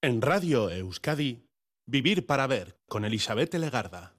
En 0.00 0.22
Radio 0.22 0.70
Euskadi, 0.70 1.42
Vivir 1.84 2.24
para 2.24 2.46
Ver, 2.46 2.78
con 2.86 3.04
Elizabeth 3.04 3.52
Legarda. 3.54 4.14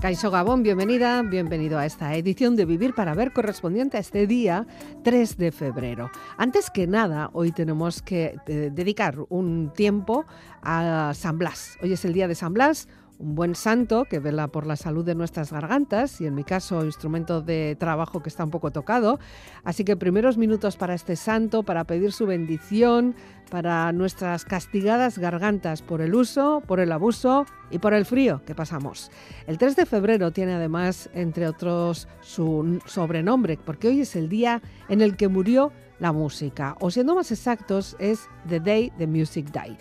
Caixo 0.00 0.30
Gabón, 0.32 0.64
bienvenida, 0.64 1.22
bienvenido 1.22 1.78
a 1.78 1.86
esta 1.86 2.14
edición 2.16 2.56
de 2.56 2.64
Vivir 2.64 2.92
para 2.92 3.14
Ver 3.14 3.32
correspondiente 3.32 3.98
a 3.98 4.00
este 4.00 4.26
día 4.26 4.66
3 5.04 5.36
de 5.36 5.52
febrero. 5.52 6.10
Antes 6.36 6.70
que 6.70 6.88
nada, 6.88 7.30
hoy 7.32 7.52
tenemos 7.52 8.02
que 8.02 8.36
eh, 8.48 8.70
dedicar 8.72 9.18
un 9.28 9.72
tiempo 9.72 10.26
a 10.62 11.12
San 11.14 11.38
Blas. 11.38 11.78
Hoy 11.82 11.92
es 11.92 12.04
el 12.04 12.12
día 12.12 12.26
de 12.26 12.34
San 12.34 12.52
Blas, 12.52 12.88
un 13.18 13.34
buen 13.34 13.54
santo 13.54 14.04
que 14.04 14.18
vela 14.18 14.48
por 14.48 14.66
la 14.66 14.76
salud 14.76 15.04
de 15.04 15.14
nuestras 15.14 15.52
gargantas 15.52 16.20
y 16.20 16.26
en 16.26 16.34
mi 16.34 16.44
caso 16.44 16.84
instrumento 16.84 17.40
de 17.40 17.76
trabajo 17.78 18.22
que 18.22 18.28
está 18.28 18.44
un 18.44 18.50
poco 18.50 18.70
tocado. 18.70 19.18
Así 19.64 19.84
que 19.84 19.96
primeros 19.96 20.36
minutos 20.36 20.76
para 20.76 20.94
este 20.94 21.16
santo, 21.16 21.62
para 21.62 21.84
pedir 21.84 22.12
su 22.12 22.26
bendición, 22.26 23.14
para 23.50 23.92
nuestras 23.92 24.44
castigadas 24.44 25.18
gargantas 25.18 25.82
por 25.82 26.00
el 26.00 26.14
uso, 26.14 26.62
por 26.66 26.80
el 26.80 26.92
abuso 26.92 27.46
y 27.70 27.78
por 27.78 27.94
el 27.94 28.04
frío 28.04 28.42
que 28.44 28.54
pasamos. 28.54 29.10
El 29.46 29.58
3 29.58 29.76
de 29.76 29.86
febrero 29.86 30.30
tiene 30.32 30.54
además, 30.54 31.08
entre 31.14 31.46
otros, 31.48 32.08
su 32.20 32.80
sobrenombre, 32.86 33.58
porque 33.64 33.88
hoy 33.88 34.00
es 34.00 34.16
el 34.16 34.28
día 34.28 34.62
en 34.88 35.00
el 35.00 35.16
que 35.16 35.28
murió 35.28 35.72
la 35.98 36.12
música, 36.12 36.76
o 36.80 36.90
siendo 36.90 37.14
más 37.14 37.32
exactos, 37.32 37.96
es 37.98 38.28
The 38.48 38.60
Day 38.60 38.92
the 38.98 39.06
Music 39.06 39.46
Died. 39.50 39.76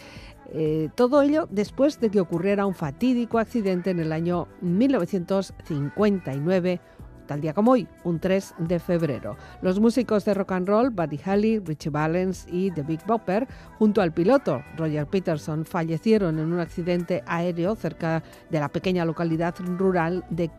Eh, 0.58 0.88
todo 0.96 1.22
ello 1.22 1.50
después 1.52 2.00
de 2.00 2.10
que 2.10 2.22
ocurriera 2.22 2.66
un 2.66 2.74
fatídico 2.74 3.40
accidente 3.40 3.90
en 3.90 4.00
el 4.00 4.14
año 4.14 4.48
1959 4.62 6.80
tal 7.26 7.42
día 7.42 7.54
como 7.54 7.72
hoy, 7.72 7.88
un 8.04 8.20
3 8.20 8.56
de 8.60 8.80
febrero. 8.80 9.36
Los 9.62 9.80
músicos 9.80 10.26
de 10.26 10.34
rock 10.34 10.54
and 10.54 10.68
roll, 10.68 10.90
Buddy 10.92 11.20
Holly, 11.26 11.60
Richie 11.60 11.90
Valens 11.90 12.46
y 12.50 12.72
The 12.72 12.84
Big 12.84 13.06
Bopper, 13.06 13.48
junto 13.80 14.02
al 14.02 14.14
piloto 14.14 14.64
Roger 14.78 15.08
Peterson, 15.08 15.66
fallecieron 15.66 16.40
en 16.40 16.54
un 16.54 16.60
accidente 16.60 17.24
aéreo 17.26 17.76
cerca 17.76 18.24
de 18.50 18.60
la 18.60 18.70
pequeña 18.70 19.06
localidad 19.06 19.56
rural 19.60 20.24
de, 20.30 20.50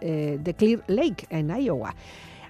eh, 0.00 0.38
de 0.42 0.54
Clear 0.54 0.82
Lake, 0.88 1.26
en 1.30 1.50
Iowa. 1.50 1.94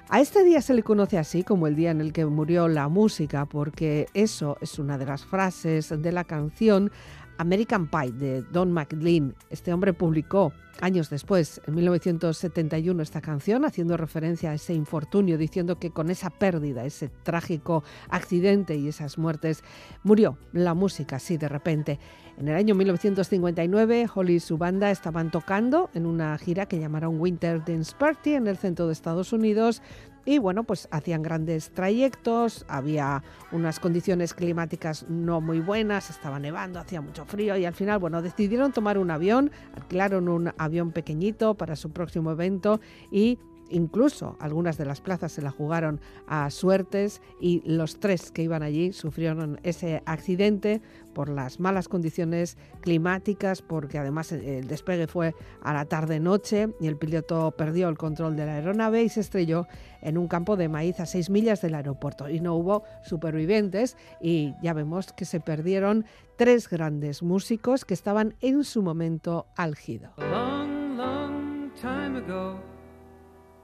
A 0.09 0.21
este 0.21 0.45
día 0.45 0.62
se 0.62 0.73
le 0.73 0.85
conoce 0.85 1.19
así 1.19 1.43
como 1.43 1.67
el 1.67 1.75
día 1.75 1.91
en 1.91 2.01
el 2.01 2.12
que 2.12 2.25
murió 2.27 2.69
la 2.69 2.89
música, 2.89 3.45
porque 3.45 4.07
eso 4.15 4.57
es 4.61 4.79
una 4.79 4.99
de 4.99 5.05
las 5.05 5.25
frases 5.25 5.89
de 5.91 6.12
la 6.12 6.23
canción 6.23 6.93
American 7.39 7.89
Pie 7.89 8.12
de 8.12 8.43
Don 8.43 8.71
McLean. 8.71 9.34
Este 9.51 9.73
hombre 9.73 9.93
publicó 9.93 10.53
años 10.81 11.11
después, 11.11 11.61
en 11.67 11.75
1971, 11.75 13.03
esta 13.03 13.21
canción, 13.21 13.65
haciendo 13.65 13.97
referencia 13.97 14.53
a 14.53 14.55
ese 14.55 14.75
infortunio, 14.75 15.39
diciendo 15.39 15.81
que 15.81 15.91
con 15.91 16.09
esa 16.09 16.31
pérdida, 16.31 16.84
ese 16.84 17.09
trágico 17.09 17.83
accidente 18.09 18.77
y 18.77 18.87
esas 18.87 19.19
muertes, 19.19 19.65
murió 20.05 20.39
la 20.53 20.75
música 20.75 21.17
así 21.17 21.37
de 21.37 21.49
repente. 21.49 21.99
En 22.39 22.48
el 22.48 22.55
año 22.55 22.75
1959, 22.75 24.09
Holly 24.15 24.34
y 24.34 24.41
su 24.41 24.59
banda 24.59 24.91
estaban 24.91 25.31
tocando 25.31 25.89
en 25.95 26.05
una 26.05 26.37
gira 26.37 26.67
que 26.67 26.78
llamaron 26.78 27.19
Winter 27.19 27.65
Dance 27.65 27.95
Party 27.98 28.34
en 28.34 28.47
el 28.47 28.59
centro 28.59 28.87
de 28.87 28.93
Estados 28.93 29.33
Unidos. 29.33 29.81
Y 30.27 30.39
bueno, 30.39 30.65
pues 30.65 30.87
hacían 30.91 31.23
grandes 31.23 31.70
trayectos, 31.70 32.67
había 32.69 33.23
unas 33.53 33.81
condiciones 33.81 34.34
climáticas 34.34 35.06
no 35.09 35.41
muy 35.41 35.61
buenas, 35.61 36.11
estaba 36.11 36.39
nevando, 36.39 36.78
hacía 36.78 37.01
mucho 37.01 37.25
frío 37.25 37.56
y 37.56 37.65
al 37.65 37.75
final, 37.75 38.01
bueno, 38.01 38.20
decidieron 38.20 38.73
tomar 38.73 38.98
un 38.98 39.11
avión, 39.11 39.50
alquilaron 39.75 40.28
un 40.28 40.53
avión 40.59 40.91
pequeñito 40.91 41.55
para 41.55 41.75
su 41.75 41.91
próximo 41.91 42.33
evento 42.33 42.81
y 43.11 43.39
Incluso 43.70 44.36
algunas 44.41 44.78
de 44.78 44.84
las 44.84 45.00
plazas 45.00 45.33
se 45.33 45.42
la 45.42 45.50
jugaron 45.50 46.00
a 46.27 46.50
suertes 46.50 47.20
y 47.41 47.62
los 47.64 47.98
tres 47.98 48.31
que 48.31 48.43
iban 48.43 48.62
allí 48.62 48.93
sufrieron 48.93 49.59
ese 49.62 50.03
accidente 50.06 50.81
por 51.15 51.28
las 51.28 51.60
malas 51.60 51.88
condiciones 51.88 52.59
climáticas, 52.81 53.62
porque 53.62 53.99
además 53.99 54.32
el 54.32 54.69
despegue 54.69 55.06
fue 55.06 55.34
a 55.62 55.72
la 55.72 55.87
tarde-noche 55.87 56.69
y 56.78 56.87
el 56.87 56.97
piloto 56.97 57.53
perdió 57.53 57.88
el 57.88 57.97
control 57.97 58.37
de 58.37 58.47
la 58.47 58.56
aeronave 58.56 59.03
y 59.03 59.09
se 59.09 59.21
estrelló 59.21 59.66
en 60.03 60.19
un 60.19 60.28
campo 60.28 60.56
de 60.56 60.69
maíz 60.69 61.00
a 61.00 61.06
seis 61.06 61.31
millas 61.31 61.62
del 61.62 61.75
aeropuerto. 61.75 62.28
Y 62.28 62.41
no 62.41 62.54
hubo 62.54 62.84
supervivientes 63.03 63.97
y 64.21 64.54
ya 64.62 64.75
vemos 64.75 65.12
que 65.12 65.25
se 65.25 65.41
perdieron 65.41 66.04
tres 66.37 66.69
grandes 66.69 67.22
músicos 67.22 67.84
que 67.84 67.94
estaban 67.94 68.34
en 68.41 68.62
su 68.62 68.83
momento 68.83 69.47
álgido. 69.56 70.10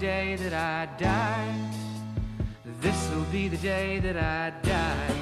day 0.00 0.36
that 0.36 0.98
be 3.30 3.48
the 3.48 3.56
day 3.58 4.00
that 4.00 4.16
I 4.16 4.50
die. 4.66 5.14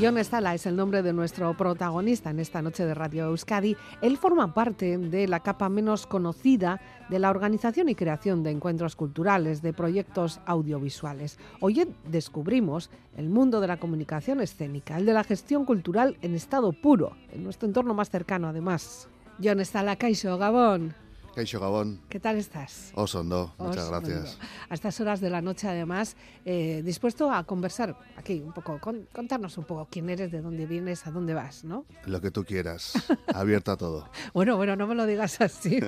John 0.00 0.18
Stala 0.18 0.54
es 0.54 0.66
el 0.66 0.76
nombre 0.76 1.02
de 1.02 1.12
nuestro 1.12 1.54
protagonista 1.56 2.30
en 2.30 2.40
esta 2.40 2.62
noche 2.62 2.84
de 2.84 2.94
Radio 2.94 3.26
Euskadi. 3.26 3.76
Él 4.02 4.16
forma 4.18 4.54
parte 4.54 4.98
de 4.98 5.28
la 5.28 5.40
capa 5.40 5.68
menos 5.68 6.06
conocida 6.06 6.80
de 7.08 7.18
la 7.18 7.30
organización 7.30 7.88
y 7.88 7.94
creación 7.94 8.42
de 8.42 8.50
encuentros 8.50 8.96
culturales, 8.96 9.62
de 9.62 9.72
proyectos 9.72 10.40
audiovisuales. 10.46 11.38
Hoy 11.60 11.86
descubrimos 12.04 12.90
el 13.16 13.28
mundo 13.28 13.60
de 13.60 13.68
la 13.68 13.78
comunicación 13.78 14.40
escénica, 14.40 14.96
el 14.96 15.06
de 15.06 15.14
la 15.14 15.24
gestión 15.24 15.64
cultural 15.64 16.16
en 16.22 16.34
estado 16.34 16.72
puro, 16.72 17.16
en 17.32 17.44
nuestro 17.44 17.66
entorno 17.66 17.94
más 17.94 18.10
cercano 18.10 18.48
además. 18.48 19.08
John 19.42 19.64
Stala, 19.64 19.96
Caixo, 19.96 20.36
Gabón. 20.38 20.94
Caixo 21.34 21.60
Gabón. 21.60 22.00
¿Qué 22.08 22.18
tal 22.18 22.36
estás? 22.36 22.92
Osondo, 22.94 23.54
muchas 23.58 23.88
gracias. 23.88 24.38
A 24.68 24.74
estas 24.74 25.00
horas 25.00 25.20
de 25.20 25.30
la 25.30 25.40
noche, 25.40 25.68
además, 25.68 26.16
eh, 26.44 26.82
dispuesto 26.84 27.30
a 27.30 27.44
conversar 27.44 27.96
aquí 28.16 28.42
un 28.44 28.52
poco, 28.52 28.80
contarnos 29.12 29.56
un 29.56 29.64
poco 29.64 29.86
quién 29.90 30.10
eres, 30.10 30.32
de 30.32 30.40
dónde 30.40 30.66
vienes, 30.66 31.06
a 31.06 31.10
dónde 31.10 31.34
vas, 31.34 31.64
¿no? 31.64 31.84
Lo 32.06 32.20
que 32.20 32.30
tú 32.30 32.44
quieras, 32.44 32.92
abierta 33.34 33.72
a 33.72 33.76
todo. 33.76 34.08
bueno, 34.34 34.56
bueno, 34.56 34.74
no 34.74 34.86
me 34.86 34.94
lo 34.94 35.06
digas 35.06 35.40
así. 35.40 35.80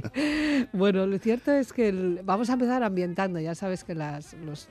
bueno, 0.72 1.06
lo 1.06 1.18
cierto 1.18 1.52
es 1.52 1.72
que 1.72 2.20
vamos 2.24 2.48
a 2.48 2.54
empezar 2.54 2.82
ambientando, 2.82 3.38
ya 3.38 3.54
sabes 3.54 3.84
que 3.84 3.94
las, 3.94 4.34
los 4.34 4.68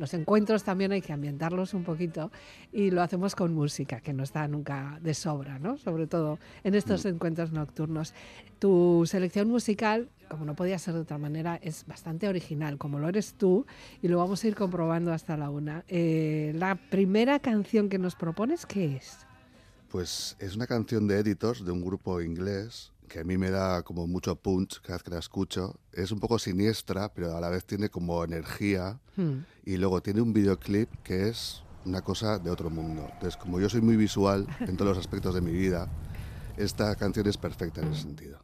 los 0.00 0.14
encuentros 0.14 0.64
también 0.64 0.92
hay 0.92 1.02
que 1.02 1.12
ambientarlos 1.12 1.74
un 1.74 1.84
poquito 1.84 2.32
y 2.72 2.90
lo 2.90 3.02
hacemos 3.02 3.34
con 3.34 3.52
música, 3.52 4.00
que 4.00 4.14
no 4.14 4.22
está 4.22 4.48
nunca 4.48 4.98
de 5.02 5.12
sobra, 5.12 5.58
¿no? 5.58 5.76
Sobre 5.76 6.06
todo 6.06 6.38
en 6.64 6.74
estos 6.74 7.04
mm. 7.04 7.08
encuentros 7.08 7.52
nocturnos. 7.52 8.14
Tu 8.58 9.04
selección 9.06 9.48
musical, 9.48 10.08
como 10.30 10.46
no 10.46 10.56
podía 10.56 10.78
ser 10.78 10.94
de 10.94 11.00
otra 11.00 11.18
manera, 11.18 11.60
es 11.62 11.84
bastante 11.86 12.28
original, 12.28 12.78
como 12.78 12.98
lo 12.98 13.10
eres 13.10 13.34
tú, 13.34 13.66
y 14.00 14.08
lo 14.08 14.16
vamos 14.16 14.42
a 14.42 14.48
ir 14.48 14.54
comprobando 14.54 15.12
hasta 15.12 15.36
la 15.36 15.50
una. 15.50 15.84
Eh, 15.86 16.54
la 16.56 16.76
primera 16.76 17.38
canción 17.38 17.90
que 17.90 17.98
nos 17.98 18.16
propones, 18.16 18.64
¿qué 18.64 18.96
es? 18.96 19.18
Pues 19.90 20.34
es 20.38 20.56
una 20.56 20.66
canción 20.66 21.06
de 21.08 21.18
Editors, 21.18 21.62
de 21.62 21.72
un 21.72 21.84
grupo 21.84 22.22
inglés, 22.22 22.90
que 23.10 23.18
a 23.18 23.24
mí 23.24 23.36
me 23.36 23.50
da 23.50 23.82
como 23.82 24.06
mucho 24.06 24.36
punch 24.36 24.80
cada 24.80 24.94
vez 24.94 25.02
que 25.02 25.10
la 25.10 25.18
escucho. 25.18 25.80
Es 25.92 26.12
un 26.12 26.20
poco 26.20 26.38
siniestra, 26.38 27.12
pero 27.12 27.36
a 27.36 27.40
la 27.40 27.48
vez 27.48 27.64
tiene 27.64 27.90
como 27.90 28.22
energía. 28.22 29.00
Hmm. 29.16 29.40
Y 29.64 29.76
luego 29.78 30.00
tiene 30.00 30.20
un 30.20 30.32
videoclip 30.32 30.88
que 31.02 31.28
es 31.28 31.64
una 31.84 32.02
cosa 32.02 32.38
de 32.38 32.50
otro 32.50 32.70
mundo. 32.70 33.08
Entonces, 33.12 33.36
como 33.36 33.58
yo 33.58 33.68
soy 33.68 33.80
muy 33.80 33.96
visual 33.96 34.46
en 34.60 34.76
todos 34.76 34.96
los 34.96 34.98
aspectos 34.98 35.34
de 35.34 35.40
mi 35.40 35.50
vida, 35.50 35.88
esta 36.56 36.94
canción 36.94 37.26
es 37.26 37.36
perfecta 37.36 37.80
en 37.80 37.92
ese 37.92 38.02
sentido. 38.02 38.38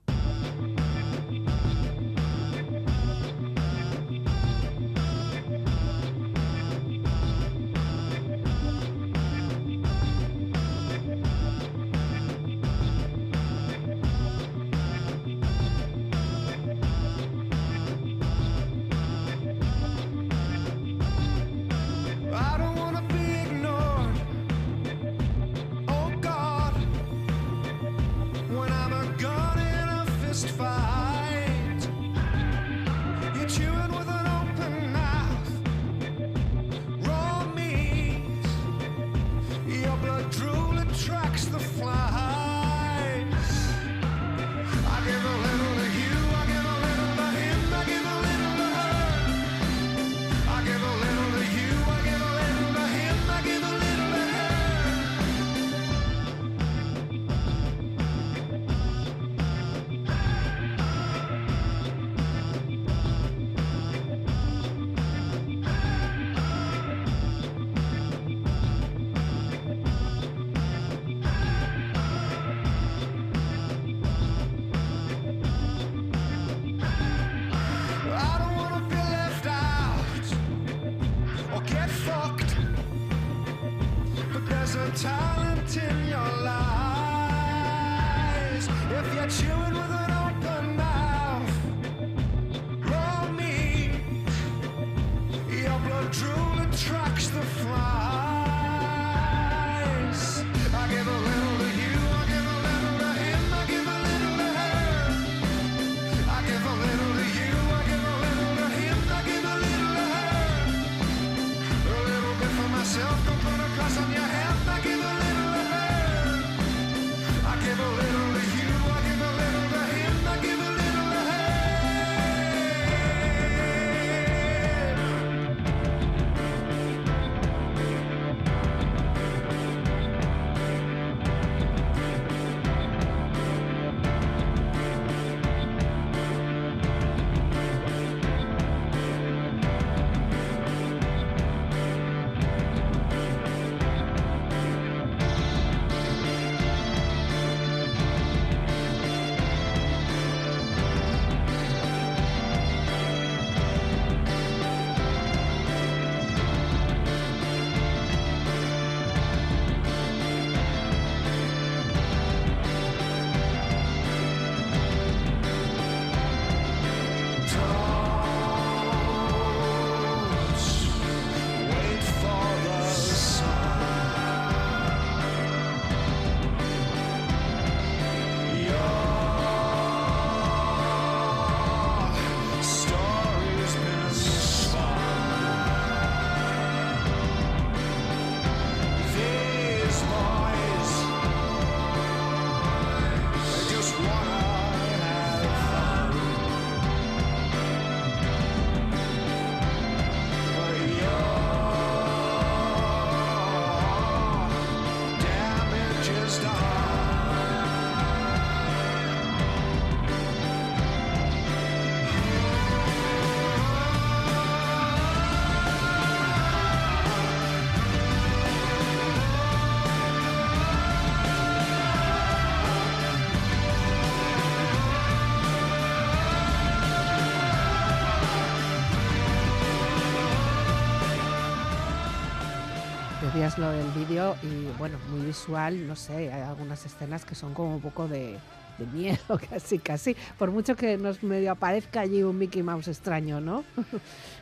Días 233.36 233.58
lo 233.58 233.70
del 233.70 233.90
vídeo 233.90 234.34
y 234.42 234.66
bueno, 234.78 234.96
muy 235.10 235.26
visual, 235.26 235.86
no 235.86 235.94
sé, 235.94 236.32
hay 236.32 236.40
algunas 236.40 236.86
escenas 236.86 237.26
que 237.26 237.34
son 237.34 237.52
como 237.52 237.74
un 237.74 237.82
poco 237.82 238.08
de, 238.08 238.38
de 238.78 238.86
miedo, 238.86 239.18
casi, 239.50 239.78
casi, 239.78 240.16
por 240.38 240.50
mucho 240.50 240.74
que 240.74 240.96
nos 240.96 241.22
medio 241.22 241.52
aparezca 241.52 242.00
allí 242.00 242.22
un 242.22 242.38
Mickey 242.38 242.62
Mouse 242.62 242.88
extraño, 242.88 243.38
¿no? 243.42 243.62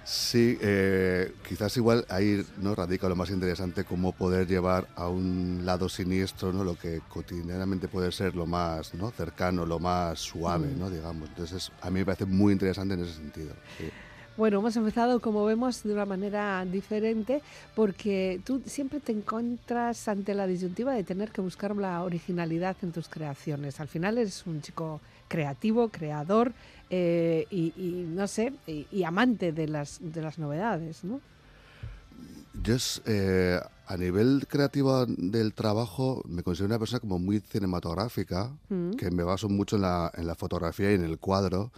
Sí, 0.05 0.57
eh, 0.61 1.33
quizás 1.49 1.77
igual 1.77 2.07
ahí 2.09 2.47
no 2.59 2.77
radica 2.77 3.09
lo 3.09 3.17
más 3.17 3.31
interesante, 3.31 3.83
cómo 3.83 4.13
poder 4.13 4.47
llevar 4.47 4.87
a 4.95 5.09
un 5.09 5.63
lado 5.65 5.89
siniestro, 5.89 6.53
¿no? 6.53 6.63
Lo 6.63 6.79
que 6.79 7.01
cotidianamente 7.09 7.89
puede 7.89 8.13
ser 8.13 8.37
lo 8.37 8.47
más 8.47 8.95
¿no? 8.95 9.11
cercano, 9.11 9.67
lo 9.67 9.81
más 9.81 10.21
suave, 10.21 10.69
mm. 10.69 10.79
¿no? 10.79 10.89
Digamos. 10.89 11.31
Entonces, 11.31 11.73
a 11.83 11.91
mí 11.91 11.99
me 11.99 12.05
parece 12.05 12.27
muy 12.27 12.53
interesante 12.53 12.95
en 12.95 13.03
ese 13.03 13.15
sentido. 13.15 13.55
Bueno, 14.37 14.59
hemos 14.59 14.75
empezado, 14.77 15.21
como 15.21 15.45
vemos, 15.45 15.85
de 15.85 15.93
una 15.93 16.07
manera 16.07 16.65
diferente, 16.65 17.41
porque 17.77 18.41
tú 18.45 18.61
siempre 18.67 18.99
te 18.99 19.13
encuentras 19.13 20.09
ante 20.09 20.35
la 20.35 20.49
disyuntiva 20.49 20.93
de 20.93 21.05
tener 21.05 21.31
que 21.31 21.41
buscar 21.41 21.77
la 21.77 22.03
originalidad 22.03 22.77
en 22.83 22.91
tus 22.91 23.09
creaciones. 23.09 23.79
Al 23.79 23.87
final 23.87 24.19
eres 24.19 24.45
un 24.47 24.61
chico 24.61 25.01
creativo, 25.29 25.89
creador 25.89 26.53
eh, 26.91 27.47
y, 27.49 27.73
no 28.09 28.27
sé, 28.27 28.53
y, 28.67 29.05
amante 29.05 29.53
de 29.53 29.69
las, 29.69 29.99
de 30.01 30.21
las 30.21 30.39
novedades, 30.39 31.05
¿no? 31.05 31.21
Yo 32.63 32.75
es, 32.75 33.03
eh, 33.07 33.61
a 33.87 33.97
nivel 33.97 34.47
creativo 34.49 35.07
del 35.07 35.55
trabajo 35.55 36.23
me 36.29 36.43
considero 36.43 36.69
una 36.69 36.79
persona 36.79 37.01
como 37.01 37.21
muy 37.21 37.41
cinematográfica, 37.41 38.51
mm. 38.69 38.93
que 38.93 39.11
me 39.13 39.23
baso 39.23 39.49
mucho 39.49 39.77
en 39.77 39.83
la, 39.83 40.11
en 40.15 40.27
la 40.27 40.35
fotografía 40.35 40.91
y 40.91 40.95
en 40.95 41.05
el 41.05 41.19
cuadro. 41.19 41.71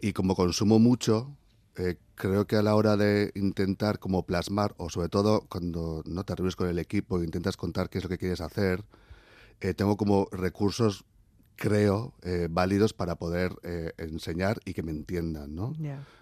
Y 0.00 0.12
como 0.12 0.34
consumo 0.34 0.78
mucho, 0.78 1.30
eh, 1.76 1.96
creo 2.14 2.46
que 2.46 2.56
a 2.56 2.62
la 2.62 2.74
hora 2.74 2.96
de 2.96 3.32
intentar 3.34 3.98
como 3.98 4.24
plasmar, 4.24 4.74
o 4.76 4.90
sobre 4.90 5.08
todo 5.08 5.46
cuando 5.48 6.02
no 6.06 6.24
te 6.24 6.34
reúnes 6.34 6.56
con 6.56 6.68
el 6.68 6.78
equipo 6.78 7.20
e 7.20 7.24
intentas 7.24 7.56
contar 7.56 7.88
qué 7.88 7.98
es 7.98 8.04
lo 8.04 8.10
que 8.10 8.18
quieres 8.18 8.40
hacer, 8.40 8.84
eh, 9.60 9.74
tengo 9.74 9.96
como 9.96 10.28
recursos, 10.32 11.04
creo, 11.56 12.14
eh, 12.22 12.48
válidos 12.50 12.92
para 12.92 13.16
poder 13.16 13.52
enseñar 13.96 14.58
y 14.64 14.74
que 14.74 14.82
me 14.82 14.90
entiendan, 14.90 15.54
¿no? 15.54 15.72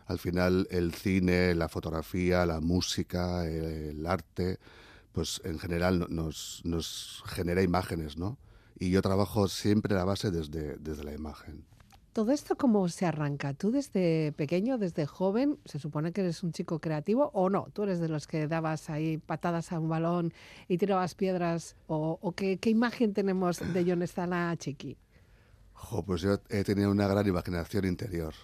Al 0.06 0.18
final 0.18 0.68
el 0.70 0.92
cine, 0.92 1.54
la 1.54 1.68
fotografía, 1.68 2.44
la 2.46 2.60
música, 2.60 3.46
el 3.46 4.06
arte, 4.06 4.58
pues 5.12 5.40
en 5.44 5.58
general 5.58 6.06
nos, 6.10 6.60
nos 6.64 7.22
genera 7.26 7.62
imágenes, 7.62 8.16
¿no? 8.16 8.38
Y 8.78 8.90
yo 8.90 9.02
trabajo 9.02 9.48
siempre 9.48 9.94
la 9.94 10.04
base 10.04 10.30
desde, 10.30 10.76
desde 10.78 11.04
la 11.04 11.12
imagen. 11.12 11.64
¿Todo 12.12 12.32
esto 12.32 12.56
cómo 12.56 12.88
se 12.88 13.06
arranca? 13.06 13.54
¿Tú 13.54 13.70
desde 13.70 14.32
pequeño, 14.32 14.78
desde 14.78 15.06
joven, 15.06 15.60
se 15.64 15.78
supone 15.78 16.12
que 16.12 16.22
eres 16.22 16.42
un 16.42 16.50
chico 16.50 16.80
creativo 16.80 17.30
o 17.34 17.50
no? 17.50 17.68
¿Tú 17.72 17.84
eres 17.84 18.00
de 18.00 18.08
los 18.08 18.26
que 18.26 18.48
dabas 18.48 18.90
ahí 18.90 19.18
patadas 19.18 19.70
a 19.70 19.78
un 19.78 19.88
balón 19.88 20.32
y 20.66 20.78
tirabas 20.78 21.14
piedras? 21.14 21.76
¿O, 21.86 22.32
qué, 22.34 22.58
imagen 22.64 23.14
tenemos 23.14 23.60
de 23.60 23.84
John 23.86 24.02
Stala 24.02 24.56
Chiqui? 24.56 24.96
pues 26.04 26.22
yo 26.22 26.40
he 26.48 26.64
tenido 26.64 26.90
una 26.90 27.06
gran 27.06 27.28
imaginación 27.28 27.84
interior. 27.84 28.34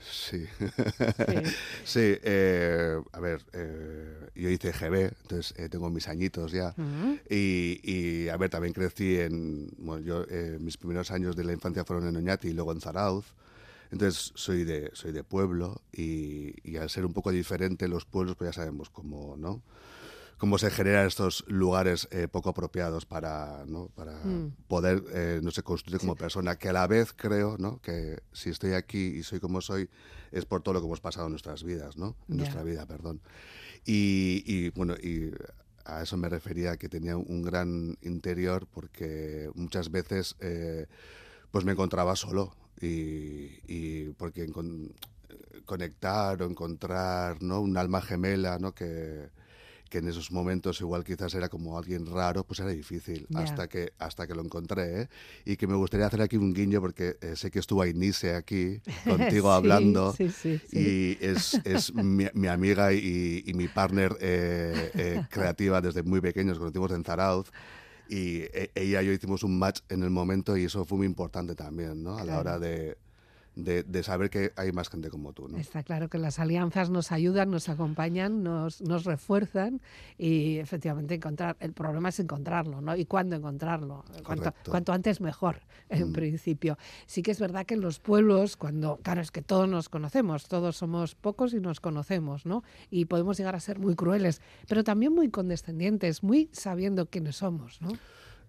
Sí. 0.00 0.46
Sí, 1.84 2.18
eh, 2.22 3.00
a 3.12 3.20
ver, 3.20 3.44
eh, 3.52 4.28
yo 4.34 4.50
hice 4.50 4.72
GB, 4.72 5.12
entonces 5.22 5.54
eh, 5.56 5.68
tengo 5.68 5.88
mis 5.90 6.08
añitos 6.08 6.52
ya. 6.52 6.74
y, 7.30 8.28
a 8.28 8.36
ver, 8.36 8.50
también 8.50 8.74
crecí 8.74 9.18
en. 9.18 9.70
Bueno, 9.78 10.04
yo, 10.04 10.26
mis 10.58 10.76
primeros 10.76 11.10
años 11.10 11.36
de 11.36 11.44
la 11.44 11.52
infancia 11.52 11.84
fueron 11.84 12.08
en 12.08 12.16
Oñati 12.16 12.48
y 12.48 12.52
luego 12.52 12.72
en 12.72 12.80
Zarauz. 12.80 13.34
Entonces 13.92 14.32
soy 14.34 14.64
de, 14.64 14.90
soy 14.94 15.12
de 15.12 15.22
pueblo 15.22 15.80
y, 15.92 16.54
y, 16.68 16.76
al 16.76 16.90
ser 16.90 17.06
un 17.06 17.12
poco 17.12 17.30
diferente 17.30 17.86
los 17.86 18.04
pueblos, 18.04 18.34
pues 18.36 18.48
ya 18.48 18.52
sabemos 18.52 18.90
cómo, 18.90 19.36
¿no? 19.36 19.62
Cómo 20.38 20.58
se 20.58 20.70
generan 20.70 21.06
estos 21.06 21.44
lugares 21.48 22.08
eh, 22.10 22.28
poco 22.28 22.50
apropiados 22.50 23.06
para, 23.06 23.64
¿no? 23.66 23.88
para 23.94 24.12
mm. 24.24 24.52
poder, 24.68 25.02
eh, 25.12 25.40
no 25.42 25.50
sé, 25.50 25.62
construir 25.62 26.00
como 26.00 26.14
persona, 26.14 26.56
que 26.56 26.68
a 26.68 26.72
la 26.72 26.86
vez 26.86 27.12
creo 27.14 27.56
¿no? 27.58 27.80
que 27.80 28.20
si 28.32 28.50
estoy 28.50 28.72
aquí 28.72 28.98
y 28.98 29.22
soy 29.22 29.40
como 29.40 29.60
soy, 29.60 29.88
es 30.32 30.44
por 30.44 30.62
todo 30.62 30.74
lo 30.74 30.80
que 30.80 30.86
hemos 30.86 31.00
pasado 31.00 31.26
en 31.26 31.32
nuestras 31.32 31.62
vidas, 31.64 31.96
¿no? 31.96 32.16
En 32.28 32.38
nuestra 32.38 32.62
vida, 32.62 32.84
perdón. 32.84 33.20
Y, 33.86 34.70
bueno, 34.70 34.94
y 34.94 35.30
a 35.84 36.02
eso 36.02 36.16
me 36.16 36.28
refería, 36.28 36.76
que 36.76 36.88
tenía 36.88 37.16
un 37.16 37.42
gran 37.42 37.96
interior 38.02 38.66
porque 38.66 39.48
muchas 39.54 39.90
veces 39.90 40.34
eh, 40.40 40.86
pues 41.50 41.64
me 41.64 41.72
encontraba 41.72 42.16
solo 42.16 42.54
y, 42.80 43.60
y 43.66 44.12
porque 44.18 44.46
conectar 45.64 46.42
o 46.42 46.46
encontrar 46.46 47.40
¿no? 47.40 47.60
un 47.60 47.76
alma 47.76 48.02
gemela 48.02 48.58
¿no? 48.58 48.74
que, 48.74 49.30
que 49.88 49.98
en 49.98 50.08
esos 50.08 50.30
momentos 50.30 50.80
igual 50.80 51.04
quizás 51.04 51.34
era 51.34 51.48
como 51.48 51.78
alguien 51.78 52.06
raro, 52.06 52.44
pues 52.44 52.60
era 52.60 52.70
difícil 52.70 53.26
hasta 53.34 53.68
que 53.68 53.92
hasta 53.98 54.26
que 54.26 54.34
lo 54.34 54.42
encontré 54.42 55.02
¿eh? 55.02 55.08
y 55.44 55.56
que 55.56 55.66
me 55.66 55.74
gustaría 55.74 56.06
hacer 56.06 56.22
aquí 56.22 56.36
un 56.36 56.52
guiño 56.52 56.80
porque 56.80 57.16
eh, 57.20 57.36
sé 57.36 57.50
que 57.50 57.58
estuvo 57.58 57.82
Ainise 57.82 58.34
aquí 58.34 58.80
contigo 59.04 59.50
hablando 59.50 60.14
y 60.72 61.18
es, 61.20 61.60
es 61.64 61.94
mi, 61.94 62.26
mi, 62.34 62.48
amiga 62.48 62.92
y, 62.92 63.42
y 63.46 63.54
mi 63.54 63.68
partner 63.68 64.16
eh, 64.20 65.24
creativa 65.30 65.80
desde 65.80 66.02
muy 66.02 66.20
pequeños, 66.20 66.58
conocimos 66.58 66.92
en 66.92 67.04
Zarauz 67.04 67.50
y 68.08 68.42
ella 68.74 69.02
y 69.02 69.06
yo 69.06 69.12
hicimos 69.12 69.42
un 69.42 69.58
match 69.58 69.80
en 69.88 70.02
el 70.02 70.10
momento 70.10 70.56
y 70.56 70.64
eso 70.64 70.84
fue 70.84 70.98
muy 70.98 71.06
importante 71.06 71.54
también, 71.54 72.02
¿no? 72.02 72.16
A 72.16 72.24
la 72.24 72.38
hora 72.38 72.58
de, 72.58 72.96
de, 73.56 74.02
saber 74.02 74.28
que 74.28 74.52
hay 74.56 74.70
más 74.70 74.90
gente 74.90 75.08
como 75.08 75.32
tú. 75.32 75.48
¿no? 75.48 75.56
Está 75.56 75.82
claro 75.82 76.08
que 76.08 76.18
las 76.18 76.38
alianzas 76.38 76.90
nos 76.90 77.10
ayudan, 77.10 77.50
nos 77.50 77.68
acompañan, 77.68 78.42
nos, 78.42 78.82
nos 78.82 79.04
refuerzan 79.04 79.80
y 80.18 80.58
efectivamente 80.58 81.14
encontrar, 81.14 81.56
el 81.60 81.72
problema 81.72 82.10
es 82.10 82.20
encontrarlo, 82.20 82.82
¿no? 82.82 82.94
Y 82.94 83.06
cuándo 83.06 83.34
encontrarlo. 83.34 84.04
Cuanto, 84.24 84.52
cuanto, 84.68 84.92
antes 84.92 85.20
mejor, 85.20 85.62
en 85.88 86.10
mm. 86.10 86.12
principio. 86.12 86.78
Sí 87.06 87.22
que 87.22 87.30
es 87.30 87.40
verdad 87.40 87.64
que 87.64 87.74
en 87.74 87.80
los 87.80 87.98
pueblos, 87.98 88.56
cuando, 88.56 88.98
claro, 88.98 89.22
es 89.22 89.30
que 89.30 89.42
todos 89.42 89.68
nos 89.68 89.88
conocemos, 89.88 90.48
todos 90.48 90.76
somos 90.76 91.14
pocos 91.14 91.54
y 91.54 91.60
nos 91.60 91.80
conocemos, 91.80 92.44
¿no? 92.44 92.62
Y 92.90 93.06
podemos 93.06 93.38
llegar 93.38 93.56
a 93.56 93.60
ser 93.60 93.78
muy 93.78 93.94
crueles, 93.94 94.42
pero 94.68 94.84
también 94.84 95.14
muy 95.14 95.30
condescendientes, 95.30 96.22
muy 96.22 96.50
sabiendo 96.52 97.06
quiénes 97.06 97.36
somos, 97.36 97.80
¿no? 97.80 97.88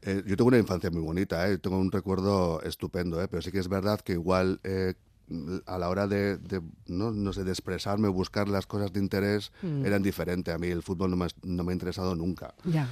Eh, 0.01 0.23
yo 0.25 0.37
tengo 0.37 0.49
una 0.49 0.57
infancia 0.59 0.91
muy 0.91 1.01
bonita, 1.01 1.49
¿eh? 1.49 1.57
tengo 1.57 1.77
un 1.79 1.91
recuerdo 1.91 2.61
estupendo, 2.61 3.21
¿eh? 3.21 3.27
pero 3.27 3.41
sí 3.41 3.51
que 3.51 3.59
es 3.59 3.67
verdad 3.67 3.99
que 4.01 4.13
igual 4.13 4.59
eh, 4.63 4.93
a 5.65 5.77
la 5.77 5.89
hora 5.89 6.07
de, 6.07 6.39
¿no? 6.87 7.11
no 7.11 7.33
sé, 7.33 7.43
de 7.43 7.51
expresarme, 7.51 8.07
buscar 8.07 8.47
las 8.47 8.65
cosas 8.65 8.93
de 8.93 8.99
interés, 8.99 9.51
mm. 9.61 9.85
eran 9.85 10.01
diferentes. 10.01 10.53
A 10.53 10.57
mí 10.57 10.67
el 10.67 10.83
fútbol 10.83 11.11
no 11.11 11.17
me, 11.17 11.27
no 11.43 11.63
me 11.63 11.71
ha 11.71 11.73
interesado 11.73 12.15
nunca. 12.15 12.53
Ya. 12.63 12.87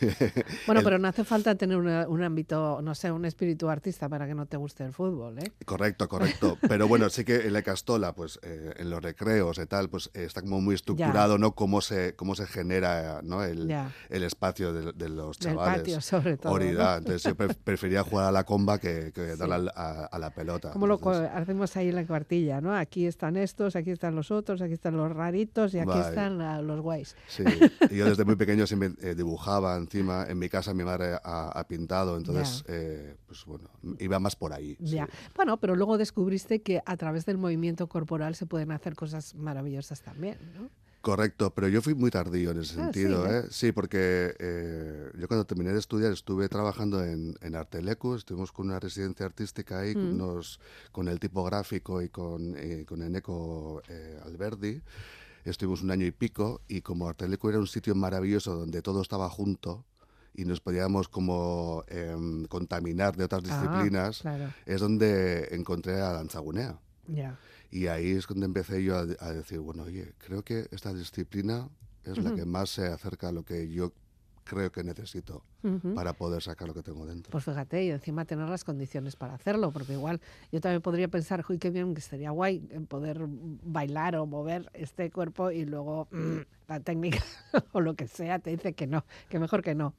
bueno, 0.66 0.80
pero 0.82 0.98
no 0.98 1.08
hace 1.08 1.24
falta 1.24 1.54
tener 1.54 1.76
un 1.76 2.22
ámbito, 2.22 2.80
no 2.82 2.94
sé, 2.94 3.10
un 3.10 3.24
espíritu 3.24 3.68
artista 3.68 4.08
para 4.08 4.26
que 4.26 4.34
no 4.34 4.46
te 4.46 4.56
guste 4.56 4.84
el 4.84 4.92
fútbol, 4.92 5.38
¿eh? 5.38 5.52
Correcto, 5.64 6.08
correcto. 6.08 6.58
Pero 6.68 6.88
bueno, 6.88 7.08
sí 7.08 7.24
que 7.24 7.46
en 7.46 7.52
la 7.52 7.62
Castola, 7.62 8.14
pues 8.14 8.38
eh, 8.42 8.74
en 8.76 8.90
los 8.90 9.02
recreos 9.02 9.58
y 9.58 9.66
tal, 9.66 9.88
pues 9.88 10.10
está 10.14 10.42
como 10.42 10.60
muy 10.60 10.74
estructurado, 10.74 11.38
¿no? 11.38 11.54
Cómo 11.54 11.80
se, 11.80 12.14
cómo 12.16 12.34
se 12.34 12.46
genera 12.46 13.20
¿no? 13.22 13.44
el, 13.44 13.72
el 14.08 14.22
espacio 14.22 14.72
de, 14.72 15.08
los 15.08 15.38
chavales. 15.38 15.78
patio, 15.78 16.00
sobre 16.00 16.36
todo. 16.36 16.58
Entonces 16.60 17.22
yo 17.22 17.36
prefería 17.36 18.02
jugar 18.02 18.26
a 18.26 18.32
la 18.32 18.44
comba 18.44 18.78
que, 18.78 19.12
que 19.12 19.36
darle 19.36 19.70
a, 19.74 20.18
la 20.18 20.30
pelota. 20.30 20.70
Como 20.70 20.86
lo 20.86 20.98
hacemos 21.34 21.75
ahí 21.76 21.88
en 21.88 21.94
la 21.94 22.06
cuartilla, 22.06 22.60
¿no? 22.60 22.74
Aquí 22.74 23.06
están 23.06 23.36
estos, 23.36 23.76
aquí 23.76 23.90
están 23.90 24.14
los 24.14 24.30
otros, 24.30 24.60
aquí 24.60 24.72
están 24.72 24.96
los 24.96 25.12
raritos 25.12 25.74
y 25.74 25.78
aquí 25.78 25.98
están 25.98 26.66
los 26.66 26.80
guays. 26.80 27.16
Sí, 27.28 27.44
yo 27.90 28.06
desde 28.06 28.24
muy 28.24 28.36
pequeño 28.36 28.66
siempre 28.66 28.92
eh, 29.00 29.14
dibujaba 29.14 29.76
encima. 29.76 30.26
En 30.28 30.38
mi 30.38 30.48
casa 30.48 30.74
mi 30.74 30.84
madre 30.84 31.16
ha, 31.22 31.64
pintado, 31.68 32.16
entonces, 32.16 32.64
eh, 32.68 33.16
pues 33.26 33.44
bueno, 33.44 33.70
iba 33.98 34.18
más 34.18 34.36
por 34.36 34.52
ahí. 34.52 34.76
Ya. 34.80 35.08
Bueno, 35.34 35.58
pero 35.58 35.74
luego 35.74 35.98
descubriste 35.98 36.62
que 36.62 36.82
a 36.84 36.96
través 36.96 37.26
del 37.26 37.38
movimiento 37.38 37.88
corporal 37.88 38.34
se 38.34 38.46
pueden 38.46 38.72
hacer 38.72 38.94
cosas 38.94 39.34
maravillosas 39.34 40.02
también, 40.02 40.38
¿no? 40.54 40.70
Correcto, 41.06 41.54
pero 41.54 41.68
yo 41.68 41.82
fui 41.82 41.94
muy 41.94 42.10
tardío 42.10 42.50
en 42.50 42.58
ese 42.58 42.80
ah, 42.80 42.82
sentido, 42.82 43.30
¿eh? 43.30 43.44
sí, 43.48 43.70
porque 43.70 44.34
eh, 44.40 45.08
yo 45.16 45.28
cuando 45.28 45.46
terminé 45.46 45.72
de 45.72 45.78
estudiar 45.78 46.10
estuve 46.10 46.48
trabajando 46.48 47.04
en, 47.04 47.36
en 47.42 47.54
Artelecu, 47.54 48.16
estuvimos 48.16 48.50
con 48.50 48.66
una 48.66 48.80
residencia 48.80 49.24
artística 49.24 49.78
ahí, 49.78 49.94
mm. 49.94 50.16
nos, 50.18 50.58
con 50.90 51.06
el 51.06 51.20
tipográfico 51.20 52.02
y 52.02 52.08
con, 52.08 52.56
eh, 52.56 52.84
con 52.88 53.02
Eneco 53.02 53.82
eh, 53.88 54.18
Alberdi, 54.24 54.82
estuvimos 55.44 55.80
un 55.82 55.92
año 55.92 56.06
y 56.06 56.10
pico, 56.10 56.62
y 56.66 56.80
como 56.80 57.08
Artelecu 57.08 57.50
era 57.50 57.60
un 57.60 57.68
sitio 57.68 57.94
maravilloso 57.94 58.56
donde 58.56 58.82
todo 58.82 59.00
estaba 59.00 59.30
junto, 59.30 59.84
y 60.34 60.44
nos 60.44 60.60
podíamos 60.60 61.08
como 61.08 61.84
em, 61.86 62.46
contaminar 62.46 63.16
de 63.16 63.22
otras 63.22 63.44
ah, 63.48 63.60
disciplinas, 63.62 64.24
es 64.66 64.80
donde 64.80 65.54
encontré 65.54 66.00
a 66.00 66.14
Lanzagunea. 66.14 66.80
Ya. 67.06 67.38
Y 67.70 67.88
ahí 67.88 68.12
es 68.12 68.26
cuando 68.26 68.46
empecé 68.46 68.82
yo 68.82 68.96
a, 68.96 69.32
decir, 69.32 69.58
bueno, 69.58 69.84
oye, 69.84 70.12
creo 70.18 70.42
que 70.42 70.68
esta 70.70 70.92
disciplina 70.92 71.68
es 72.04 72.18
la 72.18 72.34
que 72.34 72.44
más 72.44 72.70
se 72.70 72.86
acerca 72.86 73.28
a 73.28 73.32
lo 73.32 73.44
que 73.44 73.68
yo 73.68 73.92
creo 74.46 74.70
que 74.70 74.82
necesito 74.84 75.42
para 75.94 76.12
poder 76.12 76.42
sacar 76.42 76.68
lo 76.68 76.74
que 76.74 76.82
tengo 76.82 77.04
dentro. 77.04 77.30
Pues 77.32 77.44
fíjate, 77.44 77.84
y 77.84 77.90
encima 77.90 78.24
tener 78.24 78.48
las 78.48 78.64
condiciones 78.64 79.16
para 79.16 79.34
hacerlo, 79.34 79.72
porque 79.72 79.94
igual 79.94 80.20
yo 80.52 80.60
también 80.60 80.80
podría 80.80 81.08
pensar, 81.08 81.44
uy, 81.48 81.58
qué 81.58 81.70
bien, 81.70 81.92
que 81.92 82.00
estaría 82.00 82.30
guay 82.30 82.60
poder 82.88 83.26
bailar 83.26 84.16
o 84.16 84.26
mover 84.26 84.70
este 84.72 85.10
cuerpo 85.10 85.50
y 85.50 85.64
luego 85.64 86.06
mm, 86.12 86.38
la 86.68 86.80
técnica 86.80 87.22
o 87.72 87.80
lo 87.80 87.94
que 87.94 88.06
sea 88.06 88.38
te 88.38 88.50
dice 88.50 88.74
que 88.74 88.86
no, 88.86 89.04
que 89.28 89.38
mejor 89.38 89.62
que 89.62 89.74
no. 89.74 89.94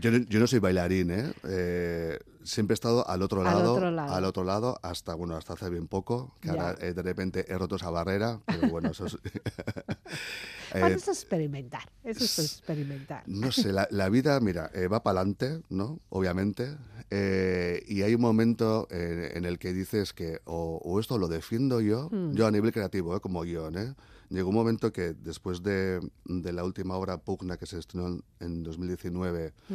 Yo, 0.00 0.10
no 0.10 0.46
soy 0.46 0.60
bailarín, 0.60 1.10
¿eh? 1.10 1.32
¿eh? 1.44 2.18
Siempre 2.42 2.72
he 2.72 2.74
estado 2.74 3.06
al 3.06 3.22
otro, 3.22 3.42
lado, 3.42 3.76
al 3.76 4.24
otro 4.24 4.44
lado, 4.44 4.78
hasta 4.82 5.14
bueno, 5.14 5.36
hasta 5.36 5.52
hace 5.52 5.68
bien 5.68 5.88
poco, 5.88 6.34
que 6.40 6.48
ahora 6.48 6.74
eh, 6.80 6.94
de 6.94 7.02
repente 7.02 7.44
he 7.48 7.58
roto 7.58 7.76
esa 7.76 7.90
barrera, 7.90 8.40
pero 8.46 8.68
bueno, 8.68 8.90
eso 8.90 9.06
es... 9.06 9.18
eh, 10.74 10.82
eso 10.86 11.10
es 11.10 11.18
experimentar, 11.18 11.90
eso 12.04 12.24
es 12.24 12.38
experimentar. 12.38 13.22
No 13.26 13.52
sé, 13.52 13.72
la, 13.72 14.08
vida, 14.08 14.38
mira, 14.40 14.70
eh, 14.74 14.88
va 14.88 15.02
para 15.02 15.20
adelante, 15.20 15.60
¿no? 15.68 16.00
Obviamente, 16.08 16.76
y 17.10 18.02
hay 18.02 18.14
un 18.14 18.20
momento 18.20 18.86
en 18.90 19.44
el 19.44 19.58
que 19.58 19.72
dices 19.72 20.12
que 20.12 20.40
o, 20.44 20.98
esto 21.00 21.18
lo 21.18 21.28
defiendo 21.28 21.80
yo, 21.80 22.08
hmm. 22.10 22.34
yo 22.34 22.46
a 22.46 22.50
nivel 22.50 22.72
creativo, 22.72 23.20
como 23.20 23.42
guion, 23.42 23.76
¿eh? 23.76 23.94
llegó 24.30 24.48
un 24.48 24.54
momento 24.54 24.92
que 24.92 25.12
después 25.12 25.62
de, 25.62 26.00
la 26.24 26.64
última 26.64 26.96
obra 26.96 27.18
Pugna 27.18 27.56
que 27.56 27.66
se 27.66 27.78
estrenó 27.78 28.20
en 28.38 28.62
2019, 28.62 29.52
mm. 29.68 29.74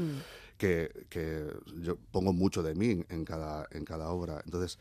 que, 0.58 1.52
yo 1.82 1.98
pongo 2.12 2.34
mucho 2.34 2.64
de 2.64 2.74
mí 2.74 3.04
en 3.10 3.26
cada, 3.26 3.68
en 3.72 3.86
cada 3.86 4.10
obra. 4.10 4.42
Entonces, 4.46 4.80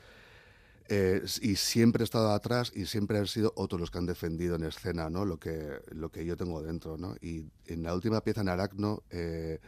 eh, 0.89 1.23
y 1.41 1.57
siempre 1.57 2.03
he 2.03 2.05
estado 2.05 2.31
atrás 2.31 2.73
y 2.75 2.87
siempre 2.87 3.19
han 3.19 3.27
sido 3.27 3.53
otros 3.57 3.81
los 3.81 3.91
que 3.91 3.99
han 3.99 4.07
defendido 4.07 4.57
en 4.57 4.65
escena 4.65 5.09
¿no? 5.09 5.25
lo, 5.25 5.39
que, 5.39 5.81
lo 5.93 6.11
que 6.11 6.25
yo 6.25 6.37
tengo 6.37 6.63
dentro. 6.63 6.97
¿no? 6.97 7.15
Y 7.21 7.47
en 7.67 7.83
la 7.83 7.95
última 7.95 8.21
pieza 8.21 8.43
en 8.43 8.49
Aracno, 8.49 9.03
eh, 9.11 9.61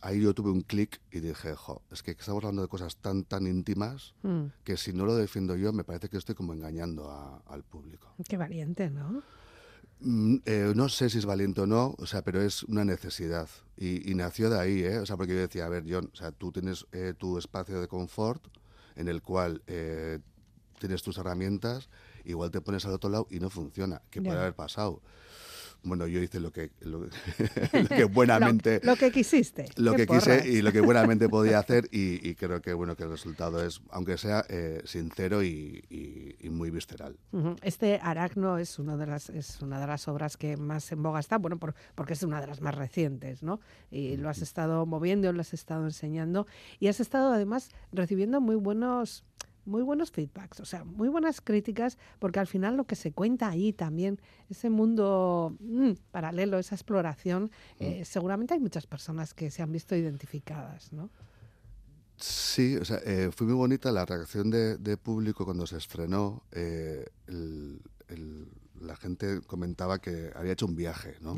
ahí 0.00 0.20
yo 0.20 0.34
tuve 0.34 0.50
un 0.50 0.62
clic 0.62 1.00
y 1.10 1.20
dije, 1.20 1.54
jo, 1.54 1.82
es 1.90 2.02
que 2.02 2.12
estamos 2.12 2.42
hablando 2.42 2.62
de 2.62 2.68
cosas 2.68 2.96
tan, 2.96 3.24
tan 3.24 3.46
íntimas 3.46 4.14
mm. 4.22 4.46
que 4.64 4.76
si 4.76 4.92
no 4.92 5.06
lo 5.06 5.14
defiendo 5.14 5.56
yo, 5.56 5.72
me 5.72 5.84
parece 5.84 6.08
que 6.08 6.16
estoy 6.16 6.34
como 6.34 6.54
engañando 6.54 7.42
al 7.46 7.62
público. 7.62 8.14
Qué 8.28 8.36
valiente, 8.36 8.90
¿no? 8.90 9.22
Mm, 10.00 10.36
eh, 10.44 10.72
no 10.76 10.88
sé 10.88 11.10
si 11.10 11.18
es 11.18 11.26
valiente 11.26 11.60
o 11.60 11.66
no, 11.66 11.94
o 11.98 12.06
sea, 12.06 12.22
pero 12.22 12.40
es 12.40 12.62
una 12.64 12.84
necesidad. 12.84 13.48
Y, 13.76 14.14
nació 14.14 14.50
de 14.50 14.58
ahí, 14.58 14.82
¿eh? 14.82 14.98
O 14.98 15.06
sea, 15.06 15.16
porque 15.16 15.34
yo 15.34 15.40
decía, 15.40 15.66
a 15.66 15.68
ver, 15.68 15.84
John, 15.88 16.10
o 16.12 16.16
sea, 16.16 16.32
tú 16.32 16.50
tienes 16.52 16.86
eh, 16.92 17.14
tu 17.16 17.38
espacio 17.38 17.80
de 17.80 17.86
confort 17.86 18.44
en 18.96 19.08
el 19.08 19.22
cual 19.22 19.62
eh, 19.66 20.18
tienes 20.78 21.02
tus 21.02 21.18
herramientas, 21.18 21.88
igual 22.24 22.50
te 22.50 22.60
pones 22.60 22.84
al 22.86 22.92
otro 22.92 23.10
lado 23.10 23.26
y 23.30 23.40
no 23.40 23.50
funciona. 23.50 24.02
¿Qué 24.10 24.22
puede 24.22 24.38
haber 24.38 24.54
pasado? 24.54 25.02
bueno, 25.82 26.06
yo 26.06 26.20
hice 26.20 26.40
lo 26.40 26.52
que, 26.52 26.70
lo, 26.80 27.08
que 27.88 28.04
buenamente... 28.12 28.80
lo, 28.82 28.96
que 28.96 29.10
quisiste. 29.10 29.66
Lo 29.76 29.94
que 29.94 30.06
quise 30.06 30.48
y 30.48 30.60
lo 30.60 30.72
que 30.72 30.80
buenamente 30.80 31.28
podía 31.28 31.58
hacer 31.58 31.88
y, 31.90 32.34
creo 32.34 32.60
que, 32.60 32.72
bueno, 32.74 32.96
que 32.96 33.04
el 33.04 33.10
resultado 33.10 33.64
es, 33.64 33.80
aunque 33.90 34.18
sea 34.18 34.44
eh, 34.48 34.82
sincero 34.84 35.42
y, 35.42 35.84
muy 36.50 36.70
visceral. 36.70 37.16
Este 37.62 38.00
Aracno 38.02 38.58
es, 38.58 38.78
uno 38.78 38.96
de 38.96 39.06
las, 39.06 39.30
es 39.30 39.60
una 39.60 39.78
de 39.78 39.86
las 39.86 40.08
obras 40.08 40.36
que 40.36 40.56
más 40.56 40.90
en 40.90 41.02
boga 41.02 41.20
está, 41.20 41.38
bueno, 41.38 41.58
porque 41.58 42.12
es 42.14 42.22
una 42.22 42.40
de 42.40 42.46
las 42.46 42.60
más 42.60 42.74
recientes, 42.74 43.42
¿no? 43.42 43.60
Y 43.90 44.16
lo 44.16 44.28
has 44.28 44.42
estado 44.42 44.86
moviendo, 44.86 45.32
lo 45.32 45.40
has 45.40 45.52
estado 45.52 45.84
enseñando 45.84 46.46
y 46.80 46.88
has 46.88 47.00
estado 47.00 47.32
además 47.32 47.70
recibiendo 47.92 48.40
muy 48.40 48.56
buenos 48.56 49.24
muy 49.68 49.82
buenos 49.82 50.10
feedbacks, 50.10 50.60
o 50.60 50.64
sea, 50.64 50.84
muy 50.84 51.08
buenas 51.08 51.40
críticas, 51.40 51.98
porque 52.18 52.40
al 52.40 52.46
final 52.46 52.76
lo 52.76 52.84
que 52.84 52.96
se 52.96 53.12
cuenta 53.12 53.48
ahí 53.48 53.72
también, 53.72 54.18
ese 54.48 54.70
mundo 54.70 55.54
mm, 55.60 55.92
paralelo, 56.10 56.58
esa 56.58 56.74
exploración, 56.74 57.44
mm. 57.78 57.84
eh, 57.84 58.04
seguramente 58.04 58.54
hay 58.54 58.60
muchas 58.60 58.86
personas 58.86 59.34
que 59.34 59.50
se 59.50 59.62
han 59.62 59.70
visto 59.70 59.94
identificadas, 59.94 60.92
¿no? 60.92 61.10
Sí, 62.16 62.76
o 62.76 62.84
sea, 62.84 63.00
eh, 63.04 63.30
fue 63.32 63.46
muy 63.46 63.54
bonita 63.54 63.92
la 63.92 64.04
reacción 64.04 64.50
de, 64.50 64.96
público 64.96 65.44
cuando 65.44 65.68
se 65.68 65.76
estrenó. 65.76 66.42
Eh, 66.50 67.06
la 68.80 68.96
gente 68.96 69.40
comentaba 69.42 70.00
que 70.00 70.32
había 70.34 70.52
hecho 70.52 70.66
un 70.66 70.74
viaje, 70.74 71.14
¿no? 71.20 71.36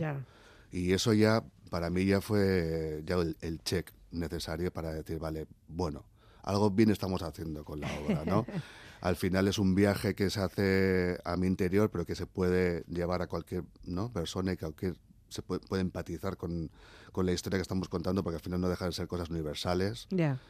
Y 0.73 0.93
eso 0.93 1.13
ya, 1.13 1.45
para 1.69 1.91
mí 1.91 2.07
ya 2.07 2.23
fue 2.23 3.03
ya 3.05 3.17
el 3.17 3.61
check 3.63 3.93
necesario 4.11 4.73
para 4.73 4.95
decir, 4.95 5.19
vale, 5.19 5.47
bueno, 5.69 6.07
algo 6.43 6.71
bien 6.71 6.91
estamos 6.91 7.23
haciendo 7.23 7.65
con 7.65 7.81
la 7.81 7.89
obra, 8.01 8.25
¿no? 8.25 8.47
Al 9.01 9.17
final 9.17 9.49
es 9.49 9.59
un 9.59 9.75
viaje 9.75 10.15
que 10.15 10.29
se 10.29 10.41
hace 10.41 11.19
a 11.25 11.37
mi 11.37 11.47
interior, 11.47 11.91
pero 11.91 12.05
que 12.05 12.15
se 12.15 12.27
puede 12.27 12.85
llevar 12.87 13.23
a 13.23 13.29
cualquier 13.29 13.65
¿no? 13.85 14.13
persona 14.13 14.53
y 14.53 14.57
que 14.57 14.67
cualquier 14.67 14.97
se 15.31 15.43
puede, 15.43 15.81
empatizar 15.81 16.37
con, 16.37 16.71
con, 17.13 17.25
la 17.25 17.33
historia 17.33 17.59
que 17.59 17.63
estamos 17.63 17.89
contando, 17.89 18.23
porque 18.23 18.37
al 18.37 18.43
final 18.43 18.61
no 18.61 18.69
dejan 18.69 18.89
de 18.89 18.93
ser 18.93 19.07
cosas 19.07 19.31
universales 19.31 20.09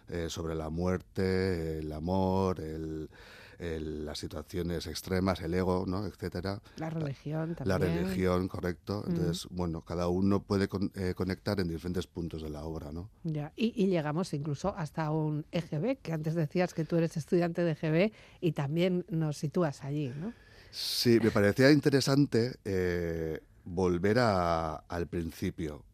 eh, 0.09 0.27
sobre 0.29 0.55
la 0.55 0.71
muerte, 0.71 1.79
el 1.79 1.93
amor, 1.93 2.61
el, 2.61 3.11
las 3.61 4.19
situaciones 4.19 4.87
extremas, 4.87 5.41
el 5.41 5.55
ego, 5.55 5.85
¿no? 5.87 6.07
etcétera. 6.07 6.63
La 6.77 6.91
religión 6.91 7.55
también. 7.55 7.69
La 7.69 7.79
religión, 7.79 8.49
correcto. 8.49 9.05
Entonces, 9.07 9.47
bueno, 9.51 9.83
cada 9.83 10.09
uno 10.09 10.43
puede 10.43 10.69
eh, 10.95 11.15
conectar 11.15 11.61
en 11.61 11.69
diferentes 11.69 12.07
puntos 12.07 12.43
de 12.43 12.51
la 12.51 12.65
obra, 12.65 12.91
¿no? 12.93 13.11
Ya, 13.25 13.53
y, 13.57 13.87
llegamos 13.87 14.33
incluso 14.35 14.75
hasta 14.77 15.11
un 15.11 15.45
EGB, 15.53 15.99
que 15.99 16.13
antes 16.13 16.35
decías 16.35 16.75
que 16.75 16.85
tú 16.85 16.97
eres 16.97 17.17
estudiante 17.17 17.63
de 17.63 17.73
EGB 17.73 18.13
y 18.41 18.53
también 18.53 19.05
nos 19.09 19.37
sitúas 19.37 19.83
allí, 19.85 20.13
¿no? 20.19 20.33
Sí, 20.71 21.19
me 21.23 21.31
parecía 21.31 21.71
interesante 21.73 22.55
eh, 22.65 23.41
volver 23.65 24.19
al 24.21 25.07
principio, 25.09 25.85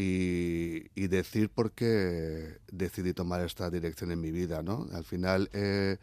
y, 0.00 1.08
decir 1.08 1.48
por 1.48 1.72
qué 1.72 2.58
decidí 2.70 3.12
tomar 3.14 3.44
esta 3.44 3.68
dirección 3.68 4.12
en 4.12 4.20
mi 4.20 4.30
vida, 4.30 4.62
¿no? 4.62 4.86
Al 4.92 5.04
final, 5.04 5.50
eh, 5.52 5.96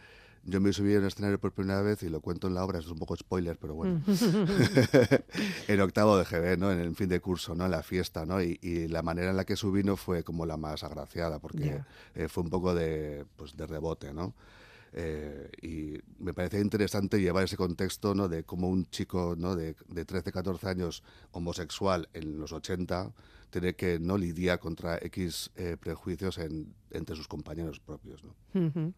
yo 0.45 0.61
me 0.61 0.71
subí 0.71 0.93
en 0.93 0.99
el 0.99 1.07
escenario 1.07 1.39
por 1.39 1.51
primera 1.51 1.81
vez 1.81 2.03
y 2.03 2.09
lo 2.09 2.21
cuento 2.21 2.47
en 2.47 2.53
la 2.53 2.63
obra, 2.63 2.79
es 2.79 2.87
un 2.87 2.99
poco 2.99 3.15
spoiler, 3.15 3.57
pero 3.57 3.73
bueno. 3.73 4.01
En 5.67 5.81
octavo 5.81 6.17
de 6.17 6.23
GB, 6.23 6.57
¿no? 6.57 6.71
En 6.71 6.79
el 6.79 6.95
fin 6.95 7.09
de 7.09 7.19
curso, 7.19 7.55
¿no? 7.55 7.65
En 7.65 7.71
la 7.71 7.83
fiesta, 7.83 8.25
¿no? 8.25 8.41
Y, 8.41 8.87
la 8.87 9.01
manera 9.01 9.31
en 9.31 9.37
la 9.37 9.45
que 9.45 9.55
subí 9.55 9.83
no 9.83 9.97
fue 9.97 10.23
como 10.23 10.45
la 10.45 10.57
más 10.57 10.83
agraciada, 10.83 11.39
porque 11.39 11.81
eh, 12.13 12.27
fue 12.27 12.43
un 12.43 12.49
poco 12.49 12.75
de, 12.75 13.25
pues, 13.35 13.57
de 13.57 13.65
rebote, 13.65 14.13
¿no? 14.13 14.35
Eh, 14.93 15.49
y 15.61 15.99
me 16.23 16.33
parecía 16.33 16.61
interesante 16.61 17.19
llevar 17.19 17.43
ese 17.43 17.57
contexto 17.57 18.15
¿no? 18.15 18.29
de 18.29 18.45
cómo 18.45 18.69
un 18.69 18.85
chico 18.85 19.35
¿no? 19.37 19.53
de, 19.53 19.75
de 19.89 20.05
13, 20.05 20.31
14 20.31 20.69
años 20.69 21.03
homosexual 21.31 22.07
en 22.13 22.39
los 22.39 22.53
80 22.53 23.11
tiene 23.49 23.75
que 23.75 23.99
no 23.99 24.17
lidiar 24.17 24.59
contra 24.59 24.97
X 24.97 25.51
eh, 25.55 25.77
prejuicios 25.79 26.37
entre 26.97 27.15
sus 27.15 27.27
compañeros 27.27 27.79
propios. 27.79 28.23
¿no? 28.23 28.93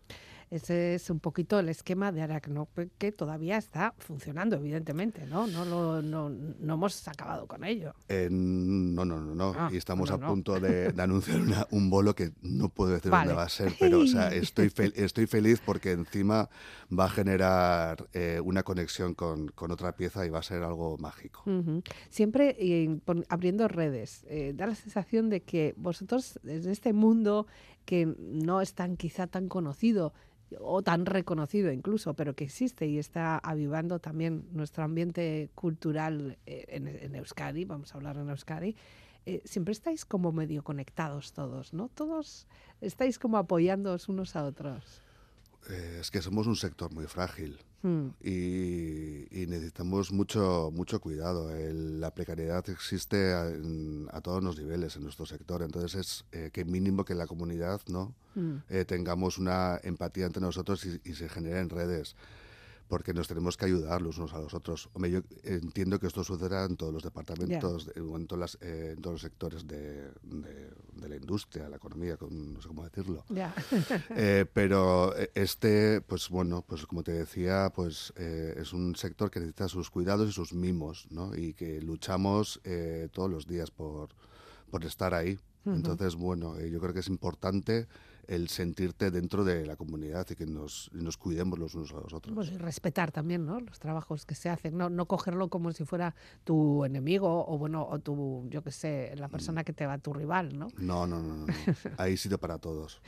Ese 0.49 0.95
es 0.95 1.09
un 1.09 1.19
poquito 1.19 1.59
el 1.59 1.67
esquema 1.67 2.13
de 2.13 2.21
Aracno, 2.21 2.69
que 2.97 3.11
todavía 3.11 3.57
está 3.57 3.93
funcionando, 3.97 4.55
evidentemente, 4.55 5.25
¿no? 5.25 5.45
No, 5.45 5.65
lo, 5.65 6.01
no, 6.01 6.29
no 6.29 6.73
hemos 6.73 7.05
acabado 7.05 7.47
con 7.47 7.65
ello. 7.65 7.93
Eh, 8.07 8.29
no, 8.31 9.03
no, 9.03 9.19
no, 9.19 9.35
no. 9.35 9.53
Ah, 9.57 9.69
y 9.71 9.75
estamos 9.75 10.09
a 10.09 10.17
punto 10.17 10.57
de, 10.57 10.93
anunciar 10.97 11.67
un 11.71 11.89
bolo 11.89 12.15
que 12.15 12.31
no 12.41 12.69
puedo 12.69 12.91
decir 12.93 13.11
dónde 13.11 13.33
va 13.33 13.43
a 13.43 13.49
ser, 13.49 13.73
pero 13.77 13.99
o 13.99 14.07
sea, 14.07 14.29
estoy, 14.33 14.71
estoy 14.95 15.27
feliz 15.27 15.61
porque 15.65 15.91
encima 15.91 16.49
va 16.97 17.05
a 17.05 17.09
generar 17.09 18.07
eh, 18.13 18.39
una 18.41 18.63
conexión 18.63 19.15
con, 19.15 19.49
con, 19.49 19.71
otra 19.71 19.97
pieza 19.97 20.25
y 20.25 20.29
va 20.29 20.39
a 20.39 20.43
ser 20.43 20.63
algo 20.63 20.97
mágico. 20.97 21.43
Siempre 22.09 22.55
abriendo 23.27 23.67
redes, 23.67 24.25
eh, 24.29 24.53
da 24.55 24.65
la 24.67 24.75
sensación 24.75 25.29
de 25.29 25.41
que 25.41 25.73
vosotros, 25.75 26.39
en 26.45 26.69
este 26.69 26.93
mundo 26.93 27.47
que 27.87 28.05
no 28.19 28.59
es 28.59 28.73
tan 28.73 28.97
quizá 28.97 29.27
tan 29.27 29.47
conocido, 29.47 30.13
o 30.59 30.81
tan 30.81 31.05
reconocido 31.05 31.71
incluso, 31.71 32.13
pero 32.15 32.35
que 32.35 32.43
existe 32.43 32.85
y 32.85 32.99
está 32.99 33.37
avivando 33.37 33.99
también 33.99 34.45
nuestro 34.51 34.83
ambiente 34.83 35.49
cultural 35.55 36.37
eh, 36.45 36.65
en, 36.67 37.15
Euskadi, 37.15 37.63
vamos 37.63 37.93
a 37.93 37.97
hablar 37.97 38.17
en 38.17 38.29
Euskadi, 38.29 38.75
eh, 39.25 39.41
siempre 39.45 39.71
estáis 39.71 40.05
como 40.05 40.33
medio 40.33 40.63
conectados 40.63 41.31
todos, 41.31 41.73
¿no? 41.73 41.89
Todos 41.89 42.47
estáis 42.81 43.19
como 43.19 43.37
apoyándoos 43.37 44.09
unos 44.09 44.35
a 44.35 44.43
otros. 44.43 45.01
Eh, 45.69 45.97
es 46.01 46.11
que 46.11 46.21
somos 46.21 46.47
un 46.47 46.55
sector 46.55 46.93
muy 46.93 47.07
frágil 47.07 47.59
hmm. 47.81 48.07
y, 48.23 49.45
necesitamos 49.47 50.11
mucho, 50.11 50.71
mucho 50.73 50.99
cuidado. 50.99 51.49
la 51.51 52.13
precariedad 52.13 52.67
existe 52.69 53.33
a, 53.33 54.21
todos 54.21 54.43
los 54.43 54.57
niveles 54.57 54.95
en 54.95 55.03
nuestro 55.03 55.25
sector, 55.25 55.61
entonces 55.61 55.95
es 55.95 56.25
eh, 56.31 56.49
que 56.51 56.65
mínimo 56.65 57.05
que 57.05 57.15
la 57.15 57.27
comunidad 57.27 57.81
no 57.87 58.13
hmm. 58.35 58.55
eh, 58.69 58.85
tengamos 58.85 59.37
una 59.37 59.79
empatía 59.83 60.25
entre 60.25 60.41
nosotros 60.41 60.85
y, 60.85 61.01
y 61.03 61.13
se 61.15 61.29
generen 61.29 61.69
redes 61.69 62.15
porque 62.87 63.13
nos 63.13 63.27
tenemos 63.27 63.57
que 63.57 63.65
ayudar 63.65 64.01
los 64.01 64.17
unos 64.17 64.33
a 64.33 64.39
los 64.39 64.53
otros. 64.53 64.89
Hombre, 64.93 65.11
yo 65.11 65.21
entiendo 65.43 65.99
que 65.99 66.07
esto 66.07 66.23
suceda 66.23 66.65
en 66.65 66.77
todos 66.77 66.93
los 66.93 67.03
departamentos, 67.03 67.89
en, 67.95 68.27
todas 68.27 68.57
eh, 68.61 68.93
en, 68.95 69.01
todos 69.01 69.13
los 69.13 69.21
sectores 69.21 69.67
de, 69.67 70.11
de, 70.23 71.09
la 71.09 71.15
industria, 71.15 71.69
la 71.69 71.77
economía, 71.77 72.17
no 72.29 72.61
sé 72.61 72.67
cómo 72.67 72.83
decirlo. 72.83 73.23
Eh, 74.09 74.45
pero 74.51 75.15
eh, 75.17 75.31
este, 75.35 76.01
pues 76.01 76.29
bueno, 76.29 76.63
pues 76.67 76.85
como 76.85 77.03
te 77.03 77.11
decía, 77.11 77.71
pues 77.75 78.13
es 78.15 78.73
un 78.73 78.95
sector 78.95 79.29
que 79.29 79.39
necesita 79.39 79.67
sus 79.67 79.89
cuidados 79.89 80.29
y 80.29 80.31
sus 80.31 80.53
mimos, 80.53 81.07
¿no? 81.11 81.35
Y 81.35 81.53
que 81.53 81.81
luchamos 81.81 82.61
todos 83.11 83.29
los 83.29 83.47
días 83.47 83.69
por 83.71 84.09
por 84.69 84.85
estar 84.85 85.13
ahí. 85.13 85.39
Entonces, 85.65 86.15
bueno, 86.15 86.57
eh, 86.57 86.69
yo 86.71 86.79
creo 86.79 86.93
que 86.93 87.01
es 87.01 87.09
importante 87.09 87.87
el 88.27 88.49
sentirte 88.49 89.09
dentro 89.09 89.45
de 89.45 89.65
la 89.65 89.77
comunidad 89.77 90.27
y 90.29 90.35
que 90.35 90.45
nos, 90.45 90.89
nos 90.93 91.17
cuidemos 91.17 91.57
los 91.57 91.75
unos 91.75 91.91
a 91.91 91.95
los 91.95 92.13
otros. 92.13 92.35
Pues 92.35 92.51
y 92.51 92.57
respetar 92.57 93.11
también 93.11 93.45
¿no? 93.45 93.61
los 93.61 93.79
trabajos 93.79 94.25
que 94.25 94.35
se 94.35 94.49
hacen, 94.49 94.77
no, 94.77 94.89
no 94.89 95.05
cogerlo 95.05 95.47
como 95.47 95.71
si 95.71 95.85
fuera 95.85 96.13
tu 96.43 96.83
enemigo 96.83 97.45
o 97.47 97.57
bueno 97.57 97.87
o 97.87 97.99
tu, 97.99 98.45
yo 98.49 98.61
qué 98.61 98.71
sé, 98.71 99.13
la 99.15 99.29
persona 99.29 99.63
que 99.63 99.73
te 99.73 99.85
va 99.85 99.97
tu 99.97 100.13
rival, 100.13 100.57
¿no? 100.57 100.67
No, 100.77 101.07
no, 101.07 101.21
no, 101.21 101.35
no. 101.37 101.53
Hay 101.97 102.17
sitio 102.17 102.37
para 102.37 102.57
todos. 102.57 103.01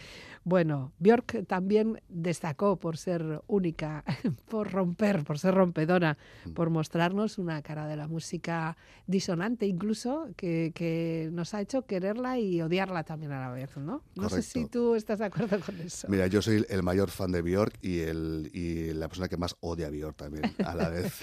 Bueno, 0.46 0.94
Björk 1.00 1.46
también 1.48 2.02
destacó 2.08 2.78
por 2.78 2.98
ser 2.98 3.42
única, 3.48 4.06
por 4.50 4.72
romper, 4.72 5.24
por 5.26 5.38
ser 5.38 5.54
rompedora, 5.54 6.18
mm. 6.46 6.54
por 6.54 6.70
mostrarnos 6.70 7.38
una 7.38 7.62
cara 7.62 7.88
de 7.88 7.98
la 7.98 8.08
música 8.08 8.78
disonante 9.06 9.66
incluso, 9.66 10.30
que, 10.38 10.72
que 10.74 11.30
nos 11.34 11.54
ha 11.54 11.62
hecho 11.62 11.86
quererla 11.86 12.40
y 12.40 12.62
odiarla 12.62 13.04
también 13.04 13.34
a 13.34 13.42
la 13.42 13.52
vez, 13.52 13.76
¿no? 13.76 14.02
No 14.16 14.30
sé 14.30 14.42
si 14.42 14.66
tú 14.66 14.96
estás 14.96 15.09
de 15.18 15.26
acuerdo 15.26 15.60
con 15.60 15.80
eso. 15.80 16.08
Mira, 16.10 16.28
yo 16.28 16.42
soy 16.42 16.66
el 16.70 16.84
mayor 16.84 17.10
fan 17.10 17.32
de 17.32 17.42
Björk 17.42 17.80
y, 17.82 18.02
el, 18.02 18.52
y 18.54 18.94
la 18.94 19.08
persona 19.08 19.28
que 19.28 19.38
más 19.38 19.56
odia 19.62 19.88
a 19.88 19.90
Björk 19.90 20.16
también, 20.16 20.54
a 20.64 20.76
la 20.76 20.90
vez. 20.90 21.22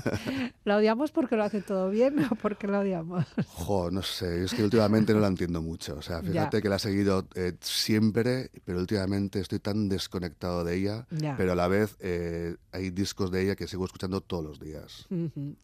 ¿La 0.64 0.78
odiamos 0.78 1.10
porque 1.10 1.36
lo 1.36 1.44
hace 1.44 1.60
todo 1.60 1.90
bien 1.90 2.24
o 2.30 2.34
porque 2.36 2.66
la 2.66 2.80
odiamos? 2.80 3.26
Jo, 3.48 3.90
no 3.90 4.02
sé, 4.02 4.44
es 4.44 4.54
que 4.54 4.64
últimamente 4.64 5.12
no 5.12 5.20
la 5.20 5.28
entiendo 5.28 5.60
mucho. 5.60 5.96
O 5.96 6.02
sea, 6.02 6.22
fíjate 6.22 6.62
que 6.62 6.68
la 6.68 6.76
he 6.76 6.80
seguido 6.80 7.28
eh, 7.34 7.52
siempre 7.60 8.46
pero 8.64 8.78
últimamente 8.78 9.40
estoy 9.40 9.58
tan 9.58 9.88
desconectado 9.88 10.64
de 10.64 10.76
ella, 10.76 11.06
pero 11.36 11.52
a 11.52 11.54
la 11.54 11.68
vez 11.68 11.96
eh, 12.00 12.56
hay 12.72 12.90
discos 12.90 13.30
de 13.30 13.42
ella 13.42 13.56
que 13.56 13.66
sigo 13.66 13.84
escuchando 13.84 14.20
todos 14.20 14.44
los 14.44 14.60
días. 14.60 15.06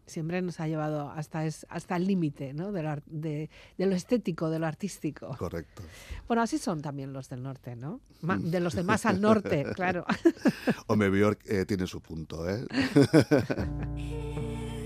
Siempre 0.06 0.42
nos 0.42 0.60
ha 0.60 0.68
llevado 0.68 1.10
hasta, 1.10 1.46
es, 1.46 1.66
hasta 1.68 1.96
el 1.96 2.06
límite 2.06 2.52
¿no? 2.52 2.72
de, 2.72 3.50
lo 3.78 3.94
estético, 3.94 4.50
de 4.50 4.58
lo 4.58 4.66
artístico. 4.66 5.36
Correcto. 5.38 5.82
Bueno, 6.26 6.42
así 6.42 6.58
son 6.58 6.80
también 6.80 7.12
los 7.12 7.28
del 7.28 7.42
norte, 7.42 7.61
¿no? 7.76 8.00
de 8.22 8.60
los 8.60 8.74
demás 8.74 9.06
al 9.06 9.20
norte, 9.20 9.66
claro. 9.74 10.04
Hombre, 10.86 11.10
Bjork 11.10 11.40
eh, 11.46 11.64
tiene 11.66 11.86
su 11.86 12.00
punto, 12.00 12.48
¿eh? 12.48 12.64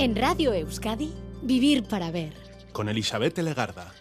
En 0.00 0.14
Radio 0.14 0.52
Euskadi, 0.54 1.12
Vivir 1.42 1.82
para 1.82 2.12
Ver. 2.12 2.32
Con 2.70 2.88
Elizabeth 2.88 3.36
Legarda. 3.38 3.92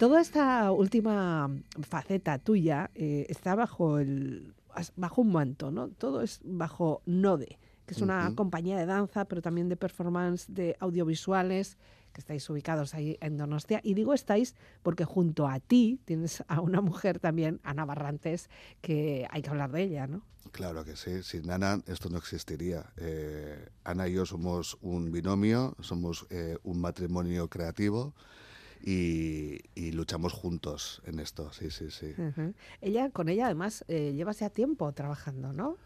Toda 0.00 0.22
esta 0.22 0.72
última 0.72 1.50
faceta 1.82 2.38
tuya 2.38 2.90
eh, 2.94 3.26
está 3.28 3.54
bajo 3.54 3.98
el 3.98 4.54
bajo 4.96 5.20
un 5.20 5.30
manto, 5.30 5.70
¿no? 5.70 5.88
Todo 5.88 6.22
es 6.22 6.40
bajo 6.42 7.02
Node, 7.04 7.58
que 7.84 7.92
es 7.92 8.00
una 8.00 8.34
compañía 8.34 8.78
de 8.78 8.86
danza, 8.86 9.26
pero 9.26 9.42
también 9.42 9.68
de 9.68 9.76
performance, 9.76 10.46
de 10.48 10.74
audiovisuales, 10.80 11.76
que 12.14 12.22
estáis 12.22 12.48
ubicados 12.48 12.94
ahí 12.94 13.18
en 13.20 13.36
Donostia. 13.36 13.82
Y 13.84 13.92
digo 13.92 14.14
estáis 14.14 14.54
porque 14.82 15.04
junto 15.04 15.46
a 15.46 15.60
ti 15.60 16.00
tienes 16.06 16.42
a 16.48 16.62
una 16.62 16.80
mujer 16.80 17.18
también, 17.18 17.60
Ana 17.62 17.84
Barrantes, 17.84 18.48
que 18.80 19.26
hay 19.30 19.42
que 19.42 19.50
hablar 19.50 19.70
de 19.70 19.82
ella, 19.82 20.06
¿no? 20.06 20.22
Claro 20.52 20.82
que 20.82 20.96
sí, 20.96 21.22
sin 21.22 21.50
Ana 21.50 21.82
esto 21.86 22.08
no 22.08 22.16
existiría. 22.16 22.90
Eh, 22.96 23.68
Ana 23.84 24.08
y 24.08 24.14
yo 24.14 24.24
somos 24.24 24.78
un 24.80 25.12
binomio, 25.12 25.76
somos 25.80 26.26
eh, 26.30 26.56
un 26.62 26.80
matrimonio 26.80 27.48
creativo. 27.50 28.14
Y, 28.82 29.60
luchamos 29.92 30.32
juntos 30.32 31.02
en 31.04 31.18
esto, 31.18 31.52
sí, 31.52 31.70
sí, 31.70 31.90
sí. 31.90 32.14
Ella, 32.80 33.10
con 33.10 33.28
ella 33.28 33.46
además, 33.46 33.84
eh, 33.88 34.12
llevas 34.14 34.38
ya 34.38 34.50
tiempo 34.50 34.90
trabajando, 34.92 35.52
¿no? 35.52 35.76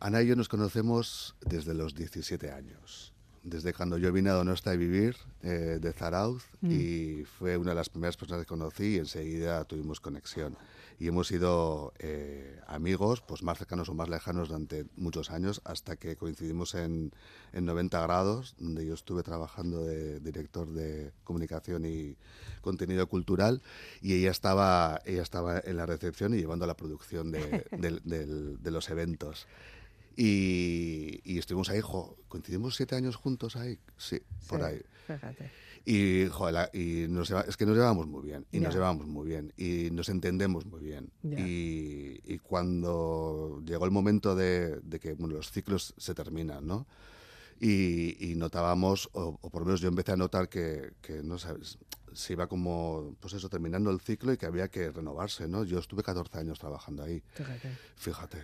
Ana 0.00 0.22
y 0.22 0.28
yo 0.28 0.36
nos 0.36 0.48
conocemos 0.48 1.36
desde 1.40 1.74
los 1.74 1.94
17 1.94 2.50
años 2.50 3.12
desde 3.42 3.72
cuando 3.72 3.98
yo 3.98 4.12
vine 4.12 4.30
a 4.30 4.34
Donostia 4.34 4.72
a 4.72 4.76
vivir 4.76 5.16
eh, 5.42 5.78
de 5.80 5.92
Zarauz 5.92 6.44
mm. 6.60 6.70
y 6.70 7.24
fue 7.24 7.56
una 7.56 7.70
de 7.70 7.76
las 7.76 7.88
primeras 7.88 8.16
personas 8.16 8.44
que 8.44 8.48
conocí 8.48 8.94
y 8.94 8.98
enseguida 8.98 9.64
tuvimos 9.64 10.00
conexión. 10.00 10.56
Y 10.98 11.08
hemos 11.08 11.26
sido 11.26 11.92
eh, 11.98 12.60
amigos, 12.68 13.22
pues 13.22 13.42
más 13.42 13.58
cercanos 13.58 13.88
o 13.88 13.94
más 13.94 14.08
lejanos 14.08 14.48
durante 14.48 14.86
muchos 14.96 15.30
años, 15.30 15.60
hasta 15.64 15.96
que 15.96 16.14
coincidimos 16.16 16.76
en, 16.76 17.12
en 17.52 17.64
90 17.64 18.00
grados, 18.02 18.54
donde 18.58 18.86
yo 18.86 18.94
estuve 18.94 19.24
trabajando 19.24 19.82
de 19.82 20.20
director 20.20 20.70
de 20.70 21.12
comunicación 21.24 21.86
y 21.86 22.16
contenido 22.60 23.08
cultural, 23.08 23.62
y 24.00 24.14
ella 24.14 24.30
estaba, 24.30 25.00
ella 25.04 25.22
estaba 25.22 25.58
en 25.64 25.76
la 25.76 25.86
recepción 25.86 26.34
y 26.34 26.36
llevando 26.36 26.66
la 26.66 26.76
producción 26.76 27.32
de, 27.32 27.64
de 28.60 28.70
los 28.70 28.88
eventos. 28.88 29.48
Y, 30.16 31.38
estuvimos 31.38 31.68
ahí, 31.70 31.80
coincidimos 32.28 32.76
siete 32.76 32.94
años 32.94 33.16
juntos 33.16 33.56
ahí, 33.56 33.78
sí, 33.96 34.20
por 34.48 34.62
ahí. 34.62 34.80
Y, 35.84 36.22
y 36.72 37.08
es 37.46 37.56
que 37.56 37.66
nos 37.66 37.76
llevamos 37.76 38.06
muy 38.06 38.22
bien, 38.22 38.46
y 38.52 38.60
nos 38.60 38.74
llevamos 38.74 39.06
muy 39.06 39.26
bien, 39.26 39.52
y 39.56 39.90
nos 39.90 40.08
entendemos 40.08 40.64
muy 40.66 40.80
bien. 40.80 41.10
Y, 41.22 42.38
cuando 42.38 43.62
llegó 43.64 43.84
el 43.84 43.90
momento 43.90 44.34
de, 44.34 44.80
que 45.00 45.16
los 45.18 45.50
ciclos 45.50 45.94
se 45.96 46.14
terminan, 46.14 46.66
¿no? 46.66 46.86
Y, 47.60 48.34
notábamos, 48.36 49.08
o, 49.12 49.38
por 49.38 49.62
lo 49.62 49.66
menos 49.66 49.80
yo 49.80 49.88
empecé 49.88 50.12
a 50.12 50.16
notar 50.16 50.48
que, 50.48 50.92
que 51.00 51.22
no 51.22 51.38
sabes, 51.38 51.78
se 52.14 52.32
iba 52.34 52.46
como, 52.46 53.16
pues 53.20 53.34
eso, 53.34 53.48
terminando 53.48 53.90
el 53.90 54.00
ciclo 54.00 54.32
y 54.32 54.36
que 54.36 54.46
había 54.46 54.68
que 54.68 54.90
renovarse, 54.90 55.48
¿no? 55.48 55.64
Yo 55.64 55.78
estuve 55.78 56.02
14 56.02 56.38
años 56.38 56.58
trabajando 56.58 57.02
ahí. 57.02 57.22
Fíjate. 57.32 57.70
Fíjate. 57.96 58.38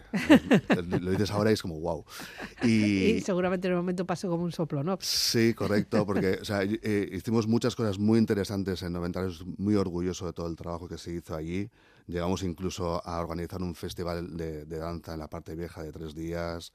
lo, 1.00 1.11
dices 1.11 1.31
ahora 1.31 1.50
y 1.50 1.54
es 1.54 1.62
como, 1.62 1.81
wow. 1.81 2.04
Y, 2.62 3.20
seguramente 3.20 3.68
en 3.68 3.72
el 3.72 3.78
momento 3.78 4.04
pasó 4.04 4.28
como 4.28 4.44
un 4.44 4.52
soplo, 4.52 4.83
¿no? 4.83 4.98
Sí, 5.00 5.54
correcto, 5.54 6.04
porque 6.07 6.38
o 6.40 6.44
sea, 6.44 6.62
eh, 6.62 7.09
hicimos 7.12 7.46
muchas 7.46 7.74
cosas 7.76 7.98
muy 7.98 8.18
interesantes 8.18 8.83
en 8.83 8.92
90 8.92 9.20
años, 9.20 9.44
muy 9.59 9.74
orgulloso 9.74 10.26
de 10.26 10.33
todo 10.33 10.46
el 10.46 10.57
trabajo 10.57 10.88
que 10.88 10.98
se 10.98 11.12
hizo 11.12 11.35
allí. 11.35 11.70
Llegamos 12.07 12.42
incluso 12.42 13.07
a 13.07 13.20
organizar 13.20 13.62
un 13.62 13.74
festival 13.74 14.37
de, 14.37 14.64
de 14.64 14.78
danza 14.78 15.12
en 15.12 15.20
la 15.20 15.28
parte 15.28 15.54
vieja 15.54 15.83
de 15.83 15.92
tres 15.92 16.14
días 16.14 16.72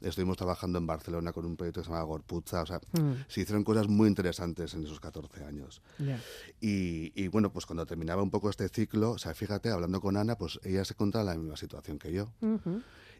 estuvimos 0.00 0.36
trabajando 0.36 0.78
en 0.78 0.86
Barcelona 0.86 1.32
con 1.32 1.44
un 1.44 1.56
proyecto 1.56 1.80
que 1.80 1.86
se 1.86 1.90
llama 1.90 2.04
Gorpuzza, 2.04 2.62
o 2.62 2.66
sea, 2.66 2.78
mm. 2.78 3.24
se 3.28 3.40
hicieron 3.40 3.64
cosas 3.64 3.88
muy 3.88 4.08
interesantes 4.08 4.74
en 4.74 4.84
esos 4.84 5.00
14 5.00 5.44
años. 5.44 5.82
Y, 6.60 7.28
bueno, 7.28 7.52
pues 7.52 7.66
cuando 7.66 7.86
terminaba 7.86 8.22
un 8.22 8.30
poco 8.30 8.50
este 8.50 8.68
ciclo, 8.68 9.12
o 9.12 9.18
sea, 9.18 9.34
fíjate, 9.34 9.70
hablando 9.70 10.00
con 10.00 10.16
Ana, 10.16 10.36
pues 10.36 10.58
ella 10.62 10.84
se 10.84 10.94
encontraba 10.94 11.30
en 11.32 11.36
la 11.36 11.42
misma 11.42 11.56
situación 11.56 11.98
que 11.98 12.12
yo. 12.12 12.32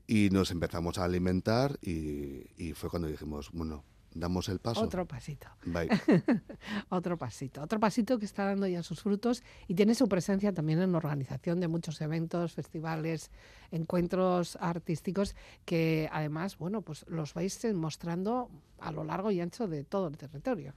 Y 0.07 0.31
nos 0.31 0.51
empezamos 0.53 0.99
a 0.99 1.05
alimentar 1.05 1.79
y, 1.83 2.47
y 2.57 2.75
fue 2.75 2.91
cuando 2.91 3.09
dijimos, 3.09 3.51
bueno, 3.53 3.83
damos 4.19 4.49
el 4.49 4.59
paso. 4.59 4.81
Otro 4.81 5.07
pasito. 5.07 5.49
otro 6.89 7.17
pasito. 7.17 7.63
Otro 7.63 7.79
pasito 7.81 8.19
que 8.19 8.25
está 8.25 8.45
dando 8.45 8.67
ya 8.67 8.83
sus 8.83 9.03
frutos 9.03 9.43
y 9.69 9.75
tiene 9.75 9.95
su 9.95 10.09
presencia 10.09 10.53
también 10.53 10.81
en 10.81 10.95
organización 10.95 11.61
de 11.61 11.69
muchos 11.69 12.01
eventos, 12.01 12.53
festivales, 12.53 13.31
encuentros 13.71 14.57
artísticos 14.61 15.35
que 15.65 16.09
además, 16.13 16.59
bueno, 16.59 16.83
pues 16.83 17.05
los 17.09 17.35
vais 17.35 17.67
mostrando 17.75 18.51
a 18.79 18.93
lo 18.93 19.05
largo 19.05 19.31
y 19.31 19.41
ancho 19.41 19.67
de 19.69 19.85
todo 19.85 20.09
el 20.09 20.17
territorio. 20.17 20.75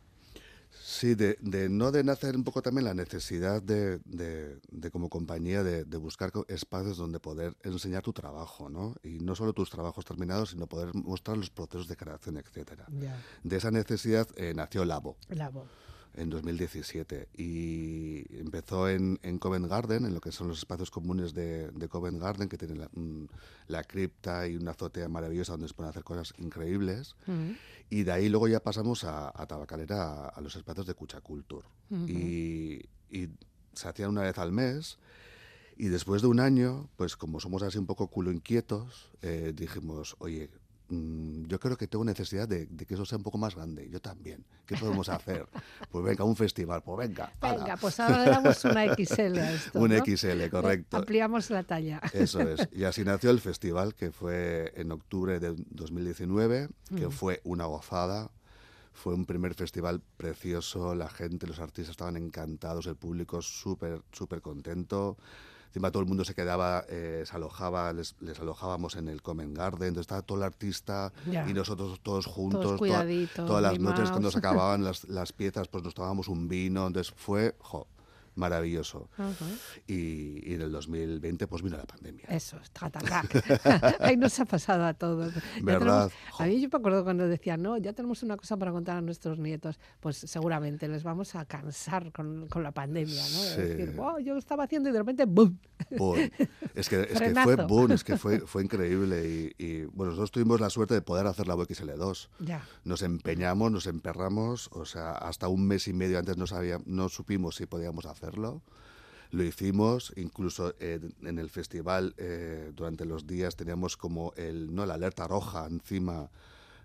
Sí, 0.71 1.15
de, 1.15 1.37
no 1.69 1.91
de 1.91 2.03
nacer 2.03 2.35
un 2.35 2.43
poco 2.43 2.61
también 2.61 2.85
la 2.85 2.93
necesidad 2.93 3.61
de, 3.61 3.99
como 4.91 5.09
compañía 5.09 5.63
de, 5.63 5.83
buscar 5.97 6.31
espacios 6.47 6.97
donde 6.97 7.19
poder 7.19 7.55
enseñar 7.63 8.03
tu 8.03 8.13
trabajo, 8.13 8.69
¿no? 8.69 8.95
Y 9.03 9.19
no 9.19 9.35
solo 9.35 9.53
tus 9.53 9.69
trabajos 9.69 10.05
terminados, 10.05 10.51
sino 10.51 10.67
poder 10.67 10.93
mostrar 10.93 11.37
los 11.37 11.49
procesos 11.49 11.87
de 11.87 11.95
creación, 11.95 12.37
etcétera. 12.37 12.85
De 13.43 13.57
esa 13.57 13.71
necesidad 13.71 14.27
eh, 14.35 14.53
nació 14.55 14.85
Labo. 14.85 15.17
Labo 15.29 15.65
en 16.19 16.29
2017 16.29 17.29
y 17.37 18.25
empezó 18.37 18.89
en, 18.89 19.19
en, 19.23 19.39
Covent 19.39 19.67
Garden, 19.67 20.05
en 20.05 20.13
lo 20.13 20.21
que 20.21 20.31
son 20.31 20.49
los 20.49 20.59
espacios 20.59 20.91
comunes 20.91 21.33
de, 21.33 21.71
Covent 21.89 22.21
Garden, 22.21 22.49
que 22.49 22.57
tienen 22.57 22.87
la, 23.67 23.83
cripta 23.83 24.47
y 24.47 24.55
una 24.55 24.71
azotea 24.71 25.07
maravillosa 25.07 25.53
donde 25.53 25.67
se 25.67 25.73
pueden 25.73 25.89
hacer 25.89 26.03
cosas 26.03 26.33
increíbles. 26.37 27.15
Y 27.89 28.03
de 28.03 28.11
ahí 28.11 28.29
luego 28.29 28.47
ya 28.47 28.59
pasamos 28.59 29.03
a, 29.03 29.31
Tabacalera, 29.47 30.27
a, 30.27 30.41
los 30.41 30.55
espacios 30.55 30.85
de 30.85 30.93
Cucha 30.93 31.21
Culture. 31.21 31.67
y, 31.89 32.81
se 33.73 33.87
hacía 33.87 34.09
una 34.09 34.23
vez 34.23 34.37
al 34.37 34.51
mes. 34.51 34.97
Y 35.77 35.87
después 35.87 36.21
de 36.21 36.27
un 36.27 36.41
año, 36.41 36.89
pues 36.97 37.15
como 37.15 37.39
somos 37.39 37.63
así 37.63 37.77
un 37.77 37.85
poco 37.85 38.07
culo 38.07 38.31
inquietos, 38.31 39.09
eh, 39.21 39.53
dijimos, 39.55 40.17
oye, 40.19 40.49
Mm, 40.49 40.58
yo 40.89 41.59
creo 41.59 41.77
que 41.77 41.87
tengo 41.87 42.03
necesidad 42.03 42.47
de, 42.47 42.67
que 42.67 42.93
eso 42.95 43.05
sea 43.05 43.17
un 43.17 43.23
poco 43.23 43.37
más 43.37 43.55
grande. 43.55 43.87
Yo 43.89 44.01
también. 44.01 44.43
¿Qué 44.65 44.75
podemos 44.75 45.07
hacer? 45.09 45.47
pues 45.91 46.03
venga, 46.03 46.23
un 46.23 46.35
festival, 46.35 46.81
pues 46.81 47.07
venga. 47.07 47.31
Venga, 47.41 47.77
pues 47.77 47.99
ahora 47.99 48.25
le 48.25 48.31
damos 48.31 48.65
una 48.65 48.95
XL 48.95 49.37
a 49.37 49.51
esto. 49.51 49.79
un 49.79 49.91
XL, 49.91 50.49
correcto. 50.49 50.97
Ampliamos 50.97 51.49
la 51.51 51.63
talla. 51.63 52.01
Eso 52.13 52.41
es. 52.41 52.67
Y 52.79 52.85
así 52.85 53.03
nació 53.03 53.29
el 53.31 53.39
festival, 53.39 53.93
que 53.93 54.11
fue 54.11 54.73
en 54.75 54.91
octubre 54.91 55.39
de 55.39 55.55
2019, 55.69 56.69
que 56.95 57.07
mm. 57.07 57.11
fue 57.11 57.41
una 57.43 57.65
gozada. 57.65 58.31
Fue 58.91 59.13
un 59.13 59.25
primer 59.25 59.53
festival 59.53 60.01
precioso, 60.17 60.95
la 60.95 61.09
gente, 61.09 61.47
los 61.47 61.59
artistas 61.59 61.91
estaban 61.91 62.17
encantados, 62.17 62.85
el 62.87 62.95
público 62.95 63.41
súper, 63.41 64.01
súper 64.11 64.41
contento 64.41 65.17
encima 65.69 65.91
todo 65.91 66.01
el 66.01 66.09
mundo 66.09 66.25
se 66.25 66.33
quedaba, 66.33 66.83
eh, 66.89 67.23
se 67.25 67.35
alojaba, 67.35 67.93
les, 67.93 68.15
alojábamos 68.39 68.95
en 68.95 69.07
el 69.07 69.21
Common 69.21 69.53
Garden, 69.53 69.89
entonces 69.89 70.01
estaba 70.01 70.23
todo 70.23 70.39
el 70.39 70.43
artista 70.43 71.13
y 71.47 71.53
nosotros 71.53 71.99
todos 72.01 72.25
juntos, 72.25 72.79
todas 73.35 73.61
las 73.61 73.79
noches 73.79 74.09
cuando 74.09 74.31
se 74.31 74.37
acababan 74.39 74.83
las, 74.83 75.07
las, 75.07 75.31
piezas, 75.31 75.67
pues 75.67 75.83
nos 75.83 75.93
tomábamos 75.93 76.27
un 76.27 76.47
vino, 76.47 76.87
entonces 76.87 77.13
fue, 77.15 77.55
jo, 77.59 77.87
maravilloso. 78.39 79.09
y, 79.87 80.53
en 80.53 80.61
el 80.61 80.71
2020 80.71 81.47
pues 81.47 81.61
vino 81.61 81.77
la 81.77 81.85
pandemia. 81.85 82.25
Eso, 82.29 82.57
Ahí 83.99 84.17
nos 84.17 84.39
ha 84.39 84.45
pasado 84.45 84.85
a 84.85 84.93
todos. 84.93 85.33
¿Verdad? 85.61 86.11
a 86.37 86.45
mí 86.45 86.61
yo 86.61 86.69
me 86.71 86.77
acuerdo 86.77 87.03
cuando 87.03 87.27
decían, 87.27 87.61
no, 87.61 87.77
ya 87.77 87.93
tenemos 87.93 88.23
una 88.23 88.37
cosa 88.37 88.57
para 88.57 88.71
contar 88.71 88.97
a 88.97 89.01
nuestros 89.01 89.37
nietos. 89.37 89.79
Pues 89.99 90.17
seguramente 90.17 90.87
les 90.87 91.03
vamos 91.03 91.35
a 91.35 91.45
cansar 91.45 92.11
con, 92.11 92.47
con 92.47 92.63
la 92.63 92.71
pandemia, 92.71 93.21
¿no? 93.33 93.43
decir, 93.43 93.95
yo 94.23 94.37
estaba 94.37 94.63
haciendo 94.63 94.89
y 94.89 94.91
de 94.91 94.99
repente 94.99 95.25
¡boom! 95.25 95.59
Es 96.75 96.89
que, 96.89 97.01
es 97.01 97.19
que 97.19 97.35
fue 97.43 97.55
boom, 97.55 97.91
es 97.91 98.03
que 98.03 98.17
fue, 98.17 98.39
fue 98.47 98.63
increíble. 98.63 99.53
Y, 99.57 99.83
bueno, 99.85 100.11
nosotros 100.11 100.31
tuvimos 100.31 100.59
la 100.59 100.69
suerte 100.69 100.93
de 100.93 101.01
poder 101.01 101.27
hacer 101.27 101.47
la 101.47 101.55
XL2. 101.55 102.29
Ya. 102.39 102.65
Nos 102.83 103.01
empeñamos, 103.01 103.71
nos 103.71 103.87
emperramos, 103.87 104.69
o 104.71 104.85
sea, 104.85 105.11
hasta 105.11 105.47
un 105.47 105.67
mes 105.67 105.87
y 105.87 105.93
medio 105.93 106.19
antes 106.19 106.37
no, 106.37 106.47
sabía, 106.47 106.79
no 106.85 107.09
supimos 107.09 107.55
si 107.55 107.65
podíamos 107.65 108.05
hacer 108.05 108.28
hacerlo. 108.29 108.61
Lo 109.31 109.43
hicimos, 109.43 110.11
incluso 110.15 110.73
en 110.79 111.37
el 111.37 111.49
festival 111.49 112.15
eh, 112.17 112.71
durante 112.75 113.05
los 113.05 113.27
días 113.27 113.55
teníamos 113.55 113.95
como 113.95 114.33
el, 114.37 114.73
¿no? 114.73 114.87
la 114.87 114.95
alerta 114.95 115.27
roja 115.27 115.67
encima 115.67 116.29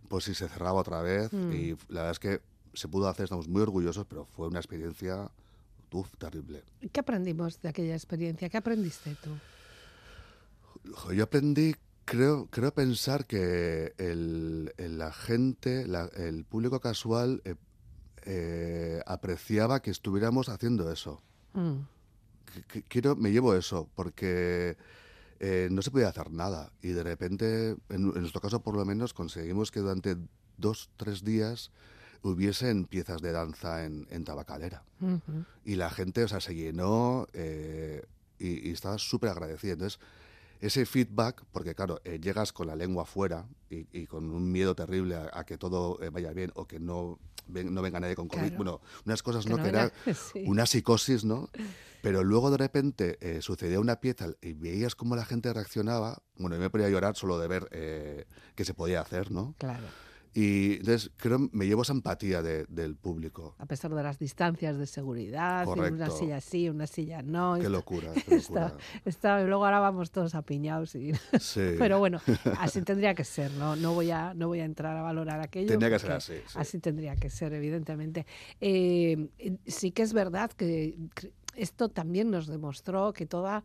por 0.09 0.23
si 0.23 0.35
se 0.35 0.49
cerraba 0.49 0.81
otra 0.81 1.01
vez 1.01 1.33
mm. 1.33 1.53
y 1.53 1.71
la 1.89 2.03
verdad 2.03 2.11
es 2.11 2.19
que 2.19 2.41
se 2.75 2.89
pudo 2.89 3.09
hacer, 3.09 3.25
estamos 3.25 3.49
muy 3.49 3.63
orgullosos, 3.63 4.05
pero 4.07 4.27
fue 4.27 4.49
una 4.49 4.59
experiencia 4.59 5.31
uf, 5.93 6.09
terrible. 6.19 6.63
¿Qué 6.93 7.01
aprendimos 7.01 7.61
de 7.63 7.69
aquella 7.71 7.95
experiencia? 7.95 8.51
¿Qué 8.51 8.59
aprendiste 8.59 9.17
tú? 9.23 9.31
Yo 11.15 11.25
aprendí, 11.25 11.75
creo, 12.05 12.47
creo 12.51 12.75
pensar 12.75 13.27
que 13.27 13.95
el, 13.97 14.75
la 14.77 15.13
gente, 15.13 15.87
el 16.17 16.45
público 16.45 16.81
casual 16.81 17.41
eh, 17.47 17.55
eh, 18.27 19.03
apreciaba 19.07 19.81
que 19.81 19.91
estuviéramos 19.91 20.49
haciendo 20.49 20.91
eso. 20.93 21.23
Mm. 21.55 21.87
quiero, 22.89 23.17
me 23.17 23.33
llevo 23.33 23.55
eso, 23.55 23.89
porque 23.95 24.77
eh, 25.41 25.69
no 25.71 25.83
se 25.83 25.91
podía 25.91 26.09
hacer 26.09 26.31
nada. 26.31 26.73
Y 26.83 26.89
de 26.89 27.03
repente, 27.03 27.77
en, 27.89 28.03
nuestro 28.13 28.41
caso 28.41 28.61
por 28.61 28.77
lo 28.77 28.85
menos, 28.85 29.15
conseguimos 29.15 29.71
que 29.71 29.81
durante 29.81 30.17
dos, 30.57 30.91
tres 30.97 31.25
días 31.25 31.71
hubiesen 32.23 32.87
piezas 32.87 33.21
de 33.21 33.33
danza 33.33 33.85
en, 33.85 34.07
en 34.11 34.25
Tabacalera. 34.25 34.83
Y 35.65 35.75
la 35.75 35.91
gente, 35.91 36.25
o 36.25 36.29
sea, 36.29 36.41
se 36.41 36.55
llenó 36.55 37.27
eh, 37.35 38.03
y, 38.39 38.71
estaba 38.71 38.97
súper 38.99 39.31
agradecida. 39.31 39.75
Entonces, 39.75 40.01
ese 40.61 40.87
feedback, 40.87 41.45
porque 41.53 41.75
claro, 41.75 42.01
eh, 42.05 42.19
llegas 42.21 42.53
con 42.53 42.67
la 42.67 42.77
lengua 42.77 43.05
fuera 43.05 43.47
y, 43.71 44.07
con 44.07 44.31
un 44.31 44.51
miedo 44.53 44.75
terrible 44.75 45.17
a, 45.17 45.45
que 45.45 45.59
todo 45.59 46.01
eh, 46.03 46.11
vaya 46.11 46.33
bien 46.33 46.53
o 46.55 46.67
que 46.67 46.79
no, 46.79 47.19
no 47.49 47.83
venga 47.83 48.01
nadie 48.01 48.15
con 48.15 48.29
COVID. 48.29 48.55
Bueno, 48.57 48.81
unas 49.05 49.23
cosas, 49.23 49.47
¿no? 49.47 49.57
que 49.61 49.69
era 49.69 49.93
una 50.47 50.67
psicosis, 50.67 51.25
¿no? 51.25 51.51
Pero 52.05 52.23
luego 52.23 52.51
de 52.51 52.59
repente 52.59 53.17
eh, 53.23 53.41
sucedía 53.41 53.81
una 53.81 53.97
pieza 53.97 54.29
y 54.43 54.53
veías 54.53 54.95
cómo 54.95 55.17
la 55.17 55.25
gente 55.25 55.51
reaccionaba. 55.55 56.23
Bueno, 56.37 56.57
yo 56.57 56.61
me 56.61 56.69
ponía 56.69 56.87
a 56.87 56.91
llorar 56.91 57.17
solo 57.17 57.39
de 57.39 57.49
ver 57.49 57.67
eh, 57.71 58.27
qué 58.55 58.67
se 58.67 58.75
podía 58.75 59.01
hacer, 59.01 59.31
¿no? 59.31 59.55
Claro. 59.57 59.87
Y 60.35 60.79
entonces 60.79 61.13
creo 61.17 61.39
me 61.53 61.67
llevo 61.67 61.83
esa 61.83 61.93
empatía 61.93 62.43
del 62.43 62.97
público. 62.97 63.55
A 63.59 63.67
pesar 63.67 63.95
de 63.95 64.03
las 64.03 64.19
distancias 64.19 64.77
de 64.77 64.87
seguridad, 64.87 65.67
una 65.69 66.11
silla 66.11 66.41
sí, 66.41 66.69
una 66.69 66.89
silla 66.89 67.23
no. 67.23 67.57
Qué 67.61 67.69
locura. 67.69 68.13
Qué 68.13 68.37
locura. 68.37 68.77
Está, 69.05 69.45
luego 69.45 69.65
ahora 69.65 69.79
vamos 69.79 70.11
todos 70.11 70.35
apiñados. 70.35 70.97
Y... 70.97 71.13
Sí. 71.39 71.75
Pero 71.79 72.01
bueno, 72.01 72.21
así 72.59 72.83
tendría 72.83 73.15
que 73.15 73.23
ser, 73.23 73.53
¿no? 73.53 73.77
No 73.77 73.95
voy 73.95 74.11
a, 74.11 74.35
no 74.35 74.49
voy 74.49 74.59
a 74.59 74.65
entrar 74.65 74.97
a 74.97 75.03
valorar 75.03 75.41
aquello. 75.41 75.69
Tendría 75.69 75.91
que 75.91 75.99
ser 76.01 76.13
así. 76.13 76.35
Así 76.55 76.81
tendría 76.81 77.15
que 77.15 77.31
ser, 77.31 77.53
evidentemente. 77.53 78.27
Eh, 78.61 79.29
sí 79.67 79.93
que 79.93 80.03
es 80.03 80.13
verdad 80.13 80.51
que 80.51 80.99
esto 81.55 81.89
también 81.89 82.31
nos 82.31 82.49
demostró 82.49 83.13
que 83.13 83.27
toda 83.27 83.65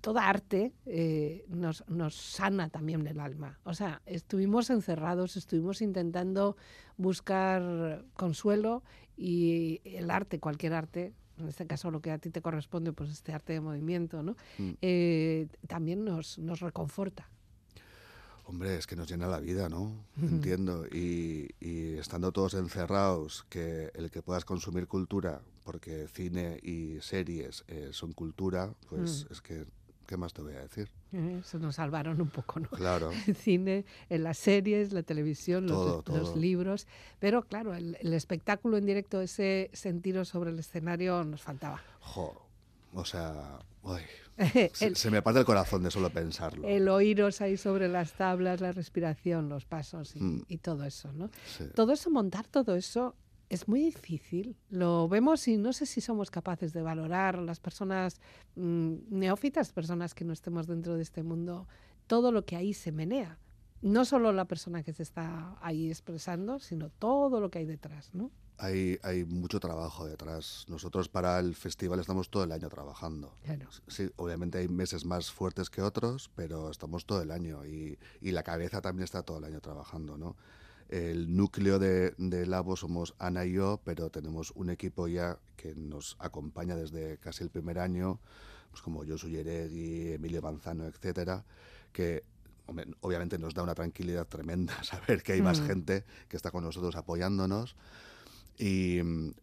toda 0.00 0.28
arte 0.28 0.72
eh, 0.86 1.44
nos, 1.48 1.84
sana 2.14 2.68
también 2.68 3.06
el 3.06 3.20
alma. 3.20 3.58
O 3.64 3.74
sea, 3.74 4.02
estuvimos 4.06 4.70
encerrados, 4.70 5.36
estuvimos 5.36 5.82
intentando 5.82 6.56
buscar 6.96 8.04
consuelo 8.14 8.82
y 9.16 9.80
el 9.84 10.10
arte, 10.10 10.38
cualquier 10.38 10.74
arte, 10.74 11.12
en 11.38 11.48
este 11.48 11.66
caso 11.66 11.90
lo 11.90 12.00
que 12.00 12.10
a 12.10 12.18
ti 12.18 12.30
te 12.30 12.42
corresponde, 12.42 12.92
pues 12.92 13.10
este 13.10 13.32
arte 13.32 13.52
de 13.52 13.60
movimiento, 13.60 14.22
¿no? 14.22 14.36
Mm. 14.58 14.70
Eh, 14.82 15.48
también 15.66 16.04
nos, 16.04 16.38
nos 16.38 16.60
reconforta. 16.60 17.28
Hombre, 18.48 18.78
es 18.78 18.86
que 18.86 18.96
nos 18.96 19.10
llena 19.10 19.26
la 19.26 19.40
vida, 19.40 19.68
¿no? 19.68 19.92
Entiendo. 20.22 20.86
Y, 20.86 21.48
estando 21.98 22.32
todos 22.32 22.54
encerrados, 22.54 23.44
que 23.50 23.90
el 23.94 24.10
que 24.10 24.22
puedas 24.22 24.46
consumir 24.46 24.88
cultura, 24.88 25.42
porque 25.68 26.08
cine 26.08 26.58
y 26.62 26.98
series 27.02 27.62
eh, 27.68 27.90
son 27.92 28.14
cultura, 28.14 28.72
pues 28.88 29.26
mm. 29.28 29.32
es 29.34 29.40
que 29.42 29.66
¿qué 30.06 30.16
más 30.16 30.32
te 30.32 30.40
voy 30.40 30.54
a 30.54 30.62
decir? 30.62 30.88
Eh, 31.12 31.40
eso 31.40 31.58
nos 31.58 31.74
salvaron 31.74 32.22
un 32.22 32.30
poco, 32.30 32.58
¿no? 32.58 32.70
Claro. 32.70 33.10
El 33.26 33.36
cine, 33.36 33.84
en 34.08 34.22
las 34.22 34.38
series, 34.38 34.94
la 34.94 35.02
televisión, 35.02 35.66
los, 35.66 36.36
libros. 36.38 36.86
Pero 37.18 37.42
claro, 37.42 37.74
el, 37.74 37.96
espectáculo 38.14 38.78
en 38.78 38.86
directo, 38.86 39.20
ese 39.20 39.68
sentido 39.74 40.24
sobre 40.24 40.52
el 40.52 40.58
escenario 40.58 41.22
nos 41.24 41.42
faltaba. 41.42 41.82
Jo, 42.00 42.48
o 42.94 43.04
sea, 43.04 43.58
se, 44.72 45.10
me 45.10 45.20
parte 45.20 45.40
el 45.40 45.44
corazón 45.44 45.82
de 45.82 45.90
solo 45.90 46.08
pensarlo. 46.08 46.66
El 46.66 46.88
oíros 46.88 47.42
ahí 47.42 47.58
sobre 47.58 47.88
las 47.88 48.14
tablas, 48.14 48.62
la 48.62 48.72
respiración, 48.72 49.50
los 49.50 49.66
pasos 49.66 50.16
y, 50.16 50.22
mm. 50.22 50.46
todo 50.62 50.84
eso, 50.84 51.12
¿no? 51.12 51.28
Todo 51.74 51.92
eso, 51.92 52.08
montar 52.10 52.46
todo 52.46 52.74
eso 52.74 53.14
es 53.48 53.68
muy 53.68 53.80
difícil. 53.80 54.56
Lo 54.70 55.08
vemos 55.08 55.46
y 55.48 55.56
no 55.56 55.72
sé 55.72 55.86
si 55.86 56.00
somos 56.00 56.30
capaces 56.30 56.72
de 56.72 56.82
valorar 56.82 57.38
las 57.38 57.60
personas 57.60 58.20
mm, 58.56 58.94
neófitas, 59.10 59.72
personas 59.72 60.14
que 60.14 60.24
no 60.24 60.32
estemos 60.32 60.66
dentro 60.66 60.96
de 60.96 61.02
este 61.02 61.22
mundo, 61.22 61.66
todo 62.06 62.32
lo 62.32 62.44
que 62.44 62.56
ahí 62.56 62.74
se 62.74 62.92
menea. 62.92 63.38
No 63.80 64.04
solo 64.04 64.32
la 64.32 64.46
persona 64.46 64.82
que 64.82 64.92
se 64.92 65.02
está 65.02 65.56
ahí 65.60 65.88
expresando, 65.88 66.58
sino 66.58 66.90
todo 66.90 67.40
lo 67.40 67.50
que 67.50 67.60
hay 67.60 67.66
detrás, 67.66 68.10
¿no? 68.12 68.30
Hay, 68.60 68.98
hay 69.04 69.24
mucho 69.24 69.60
trabajo 69.60 70.04
detrás. 70.04 70.64
Nosotros 70.68 71.08
para 71.08 71.38
el 71.38 71.54
festival 71.54 72.00
estamos 72.00 72.28
todo 72.28 72.42
el 72.42 72.50
año 72.50 72.68
trabajando. 72.68 73.32
Sí, 73.86 74.10
obviamente 74.16 74.58
hay 74.58 74.66
meses 74.66 75.04
más 75.04 75.30
fuertes 75.30 75.70
que 75.70 75.80
otros, 75.80 76.28
pero 76.34 76.70
estamos 76.70 77.06
todo 77.06 77.22
el 77.22 77.30
año 77.30 77.64
y, 77.64 78.00
y 78.20 78.32
la 78.32 78.42
cabeza 78.42 78.80
también 78.80 79.04
está 79.04 79.22
todo 79.22 79.38
el 79.38 79.44
año 79.44 79.60
trabajando, 79.60 80.18
¿no? 80.18 80.34
El 80.88 81.36
núcleo 81.36 81.78
de, 81.78 82.14
de, 82.16 82.46
Labo 82.46 82.76
somos 82.76 83.14
Ana 83.18 83.44
y 83.44 83.52
yo, 83.52 83.80
pero 83.84 84.10
tenemos 84.10 84.52
un 84.52 84.70
equipo 84.70 85.06
ya 85.06 85.38
que 85.56 85.74
nos 85.74 86.16
acompaña 86.18 86.76
desde 86.76 87.18
casi 87.18 87.44
el 87.44 87.50
primer 87.50 87.78
año, 87.78 88.20
pues 88.70 88.82
como 88.82 89.04
Josu 89.04 89.28
Yeregui, 89.28 90.12
Emilio 90.12 90.40
Manzano, 90.40 90.86
etcétera, 90.86 91.44
que 91.92 92.24
obviamente 93.00 93.38
nos 93.38 93.54
da 93.54 93.62
una 93.62 93.74
tranquilidad 93.74 94.26
tremenda 94.26 94.82
saber 94.84 95.22
que 95.22 95.32
hay 95.32 95.42
más 95.42 95.60
mm. 95.60 95.66
gente 95.66 96.04
que 96.28 96.36
está 96.36 96.50
con 96.50 96.64
nosotros 96.64 96.96
apoyándonos. 96.96 97.76
Y, 98.58 99.00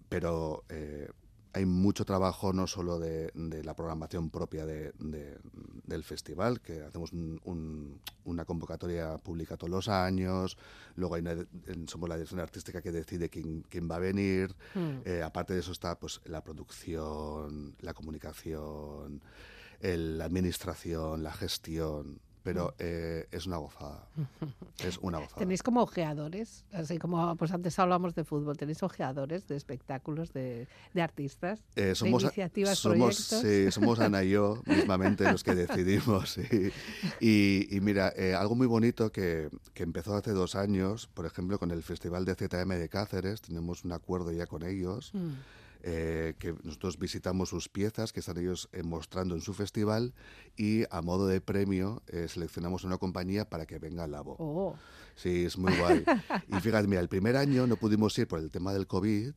pero 0.10 0.66
eh, 0.70 1.10
hay 1.56 1.66
mucho 1.66 2.03
trabajo 2.03 2.51
no 2.51 2.68
solo 2.68 2.99
de, 2.99 3.32
la 3.64 3.74
programación 3.76 4.30
propia 4.30 4.66
de, 4.66 4.91
del 5.86 6.03
festival, 6.03 6.60
que 6.60 6.82
hacemos 6.82 7.12
una 8.26 8.43
convocatoria 8.43 9.18
pública 9.20 9.56
todos 9.56 9.72
los 9.72 9.88
años, 9.88 10.58
luego 10.97 11.16
hay 11.16 11.24
somos 11.88 12.10
la 12.10 12.16
dirección 12.16 12.41
artística 12.41 12.82
que 12.82 12.91
decide 12.91 13.30
quién, 13.30 13.64
quién 13.70 13.89
va 13.89 13.95
a 13.95 13.99
venir, 13.99 14.53
hmm. 14.74 14.99
eh, 15.06 15.24
aparte 15.24 15.53
de 15.53 15.62
eso 15.62 15.72
está 15.72 15.97
pues 15.97 16.20
la 16.26 16.43
producción, 16.43 17.78
la 17.80 17.93
comunicación, 17.93 19.22
la 19.80 20.26
administración, 20.26 21.24
la 21.24 21.32
gestión, 21.32 22.20
pero 22.46 22.68
mm. 22.68 22.74
eh, 22.78 23.28
es 23.32 23.48
una 23.48 23.58
gozada. 23.58 24.08
Es 24.86 25.00
una 25.00 25.18
gozada. 25.18 25.39
¿Tenéis 25.39 25.64
como 25.64 25.82
ojeadores? 25.82 26.64
Así 26.72 27.00
como 27.00 27.36
pues 27.38 27.52
antes 27.52 27.80
hablamos 27.80 28.14
de 28.14 28.24
fútbol, 28.24 28.56
¿tenéis 28.56 28.84
ojeadores 28.84 29.48
de 29.48 29.56
espectáculos, 29.56 30.32
de, 30.32 30.68
de 30.93 31.02
artistas? 31.02 31.64
Eh, 31.76 31.96
somos, 31.96 32.22
de 32.22 32.28
iniciativas, 32.28 32.78
somos, 32.78 33.16
sí, 33.16 33.72
somos 33.72 34.00
Ana 34.00 34.24
y 34.24 34.32
yo 34.32 34.62
mismamente 34.66 35.32
los 35.32 35.43
que 35.43 35.56
decidimos. 35.56 36.38
Y, 37.20 37.76
y, 37.76 37.82
mira, 37.82 38.14
eh, 38.16 38.36
algo 38.36 38.54
muy 38.54 38.68
bonito 38.68 39.12
que, 39.12 39.50
que, 39.74 39.84
empezó 39.84 40.16
hace 40.16 40.32
dos 40.32 40.56
años, 40.56 41.08
por 41.08 41.26
ejemplo, 41.26 41.58
con 41.58 41.72
el 41.72 41.82
Festival 41.82 42.26
de 42.26 42.36
ZM 42.36 42.70
de 42.70 42.89
Cáceres, 42.89 43.41
tenemos 43.41 43.86
un 43.86 43.93
acuerdo 43.93 44.32
ya 44.32 44.46
con 44.46 44.64
ellos. 44.64 45.12
Mm. 45.14 45.32
Eh, 45.88 46.34
que 46.40 46.56
nosotros 46.64 46.98
visitamos 46.98 47.50
sus 47.50 47.70
piezas 47.70 48.12
que 48.12 48.20
están 48.20 48.40
ellos 48.40 48.70
eh, 48.72 48.82
mostrando 48.82 49.36
en 49.36 49.42
su 49.42 49.54
festival 49.54 50.16
y 50.58 50.84
a 50.90 51.04
modo 51.04 51.28
de 51.28 51.42
premio 51.42 52.02
eh, 52.08 52.28
seleccionamos 52.28 52.84
una 52.86 52.98
compañía 52.98 53.48
para 53.48 53.68
que 53.68 53.78
venga 53.78 54.06
al 54.06 54.10
Labo. 54.10 54.36
Oh. 54.40 54.76
Sí, 55.14 55.46
es 55.46 55.60
muy 55.60 55.78
guay. 55.78 56.04
y 56.48 56.60
fíjate, 56.60 56.88
mira, 56.88 57.02
el 57.02 57.08
primer 57.08 57.38
año 57.38 57.68
no 57.68 57.76
pudimos 57.76 58.18
ir 58.18 58.28
por 58.28 58.40
el 58.40 58.50
tema 58.50 58.74
del 58.74 58.88
COVID, 58.88 59.34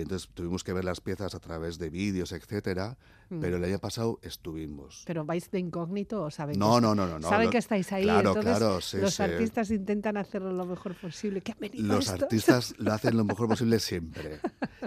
entonces 0.00 0.28
tuvimos 0.32 0.64
que 0.64 0.72
ver 0.72 0.84
las 0.84 1.00
piezas 1.00 1.34
a 1.34 1.40
través 1.40 1.78
de 1.78 1.90
vídeos, 1.90 2.32
etcétera. 2.32 2.96
Mm. 3.28 3.40
Pero 3.40 3.56
el 3.56 3.64
año 3.64 3.78
pasado 3.78 4.18
estuvimos. 4.22 5.04
¿Pero 5.06 5.24
vais 5.24 5.50
de 5.50 5.58
incógnito 5.58 6.22
o 6.22 6.30
saben 6.30 6.58
no, 6.58 6.76
que 6.76 6.80
no, 6.82 6.94
no, 6.94 7.18
no, 7.18 7.28
saben 7.28 7.50
que 7.50 7.58
estáis 7.58 7.90
ahí? 7.92 8.04
Claro, 8.04 8.30
entonces 8.30 8.56
claro, 8.58 8.80
sí, 8.80 8.98
Los 8.98 9.20
artistas 9.20 9.70
intentan 9.70 10.16
hacerlo 10.16 10.52
lo 10.52 10.66
mejor 10.66 10.94
posible. 10.94 11.40
¿Qué 11.40 11.54
los 11.74 12.08
artistas 12.08 12.74
lo 12.78 12.92
hacen 12.92 13.16
lo 13.16 13.24
mejor 13.24 13.48
posible 13.48 13.80
siempre. 13.80 14.40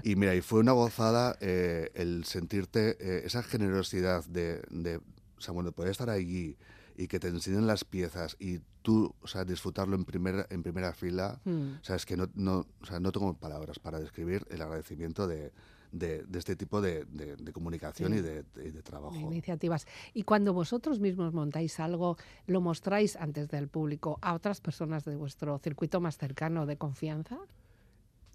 Y 0.04 0.16
mira, 0.16 0.36
y 0.36 0.42
fue 0.42 0.60
una 0.60 0.74
gozada 0.74 1.38
eh, 1.40 1.90
el 1.96 2.26
sentirte 2.26 2.98
eh, 3.00 3.24
esa 3.26 3.44
generosidad 3.44 4.26
de, 4.26 4.62
de, 4.70 4.98
o 4.98 5.42
sea, 5.42 5.54
bueno, 5.54 5.72
poder 5.72 5.92
estar 5.92 6.10
allí 6.10 6.58
y 6.96 7.08
que 7.08 7.20
te 7.20 7.28
enseñen 7.28 7.68
las 7.68 7.84
piezas 7.84 8.36
y 8.40 8.60
tú, 8.82 9.14
o 9.22 9.28
sea, 9.28 9.46
disfrutarlo 9.46 9.96
en 9.96 10.06
primera, 10.06 10.46
en 10.50 10.64
primera 10.64 10.94
fila, 10.94 11.40
mm. 11.44 11.80
o 11.82 11.84
sea, 11.84 11.96
es 11.96 12.06
que 12.06 12.16
no, 12.18 12.30
no, 12.36 12.66
o 12.82 12.86
sea, 12.86 13.00
no 13.00 13.12
tengo 13.12 13.34
palabras 13.34 13.80
para 13.80 14.00
describir 14.00 14.46
el 14.50 14.62
agradecimiento 14.62 15.28
de, 15.28 15.52
de, 15.92 16.26
este 16.34 16.56
tipo 16.56 16.82
de, 16.82 17.06
de, 17.06 17.54
comunicación 17.54 18.14
y, 18.14 18.22
de, 18.22 18.44
trabajo. 18.84 19.16
iniciativas. 19.16 19.88
Y 20.14 20.24
cuando 20.24 20.54
vosotros 20.54 21.00
mismos 21.00 21.34
montáis 21.34 21.80
algo, 21.80 22.18
¿lo 22.48 22.62
mostráis 22.62 23.16
antes 23.16 23.50
del 23.50 23.68
público 23.68 24.20
a 24.22 24.34
otras 24.34 24.62
personas 24.62 25.06
de 25.06 25.16
vuestro 25.16 25.58
circuito 25.60 26.02
más 26.02 26.18
cercano 26.18 26.66
de 26.66 26.78
confianza? 26.78 27.40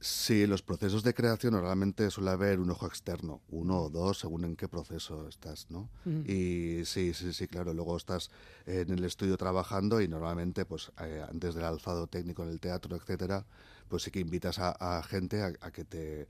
Sí, 0.03 0.46
los 0.46 0.62
procesos 0.62 1.03
de 1.03 1.12
creación 1.12 1.53
normalmente 1.53 2.11
suele 2.11 2.30
haber 2.30 2.59
un 2.59 2.70
ojo 2.70 2.86
externo, 2.86 3.42
uno 3.51 3.82
o 3.82 3.90
dos, 3.90 4.20
según 4.20 4.46
en 4.46 4.57
qué 4.57 4.66
proceso 4.66 5.28
estás, 5.28 5.66
¿no? 5.70 5.90
Y 6.07 6.86
sí, 6.86 7.12
sí, 7.12 7.34
sí, 7.34 7.46
claro, 7.46 7.74
luego 7.74 7.98
estás 7.98 8.30
en 8.64 8.90
el 8.90 9.05
estudio 9.05 9.36
trabajando 9.36 10.01
y 10.01 10.09
normalmente, 10.09 10.64
pues 10.64 10.90
eh, 11.03 11.22
antes 11.28 11.55
del 11.55 11.64
alzado 11.64 12.07
técnico 12.07 12.42
en 12.42 12.48
el 12.48 12.61
teatro, 12.61 12.96
etcétera, 12.96 13.44
pues 13.88 14.05
sí 14.05 14.11
que 14.11 14.20
invitas 14.20 14.59
a, 14.59 15.03
gente 15.03 15.42
a, 15.42 15.70
que 15.70 15.84
te 15.84 16.28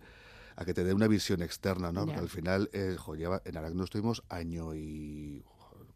a 0.56 0.64
que 0.64 0.74
te 0.74 0.82
dé 0.82 0.92
una 0.92 1.06
visión 1.06 1.40
externa, 1.40 1.92
¿no? 1.92 2.06
Porque 2.06 2.20
al 2.20 2.28
final, 2.28 2.68
eh, 2.72 2.96
lleva, 3.16 3.40
en 3.44 3.56
Aragno 3.56 3.84
estuvimos 3.84 4.24
año 4.28 4.74
y, 4.74 5.44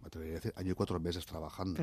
me 0.00 0.06
atrevería 0.06 0.34
a 0.34 0.36
decir, 0.36 0.52
año 0.54 0.70
y 0.70 0.74
cuatro 0.74 1.00
meses 1.00 1.26
trabajando 1.26 1.82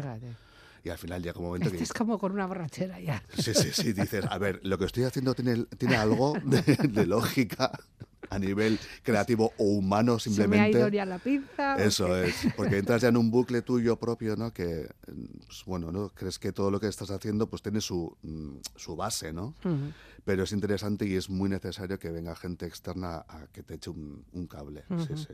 y 0.84 0.90
al 0.90 0.98
final 0.98 1.22
llega 1.22 1.40
un 1.40 1.46
momento 1.46 1.68
este 1.68 1.78
que... 1.78 1.84
Es 1.84 1.94
como 1.94 2.18
con 2.18 2.32
una 2.32 2.46
borrachera 2.46 3.00
ya. 3.00 3.24
Sí, 3.38 3.54
sí, 3.54 3.70
sí, 3.72 3.94
dices, 3.94 4.26
a 4.30 4.38
ver, 4.38 4.60
lo 4.64 4.78
que 4.78 4.86
estoy 4.86 5.04
haciendo 5.04 5.34
tiene, 5.34 5.66
tiene 5.78 5.96
algo 5.96 6.34
de, 6.44 7.06
lógica. 7.06 7.72
a 8.30 8.40
nivel 8.40 8.80
creativo 9.04 9.52
o 9.58 9.64
humano 9.66 10.18
simplemente. 10.18 10.72
Se 10.72 10.80
me 10.80 10.86
ha 10.86 10.90
ido 10.90 11.06
la 11.06 11.20
pinza. 11.20 11.76
Eso 11.76 12.16
es, 12.16 12.48
porque 12.56 12.78
entras 12.78 13.02
ya 13.02 13.10
en 13.10 13.18
un 13.18 13.30
bucle 13.30 13.62
tuyo 13.62 13.98
propio, 13.98 14.38
¿no? 14.38 14.54
Que, 14.54 14.90
pues, 15.46 15.64
bueno, 15.66 15.92
¿no? 15.92 16.10
Crees 16.10 16.40
que 16.40 16.54
todo 16.54 16.72
lo 16.72 16.80
que 16.80 16.88
estás 16.88 17.12
haciendo 17.12 17.50
pues 17.50 17.62
tiene 17.62 17.82
su, 17.82 18.16
mm, 18.22 18.60
su 18.78 18.96
base, 18.96 19.34
¿no? 19.34 19.54
Pero 20.24 20.44
es 20.44 20.52
interesante 20.54 21.06
y 21.06 21.16
es 21.16 21.30
muy 21.30 21.50
necesario 21.50 22.00
que 22.00 22.10
venga 22.10 22.34
gente 22.36 22.66
externa 22.66 23.26
a 23.28 23.48
que 23.52 23.64
te 23.64 23.74
eche 23.74 23.90
un, 23.90 24.48
cable. 24.48 24.84
sí, 25.08 25.18
sí. 25.18 25.34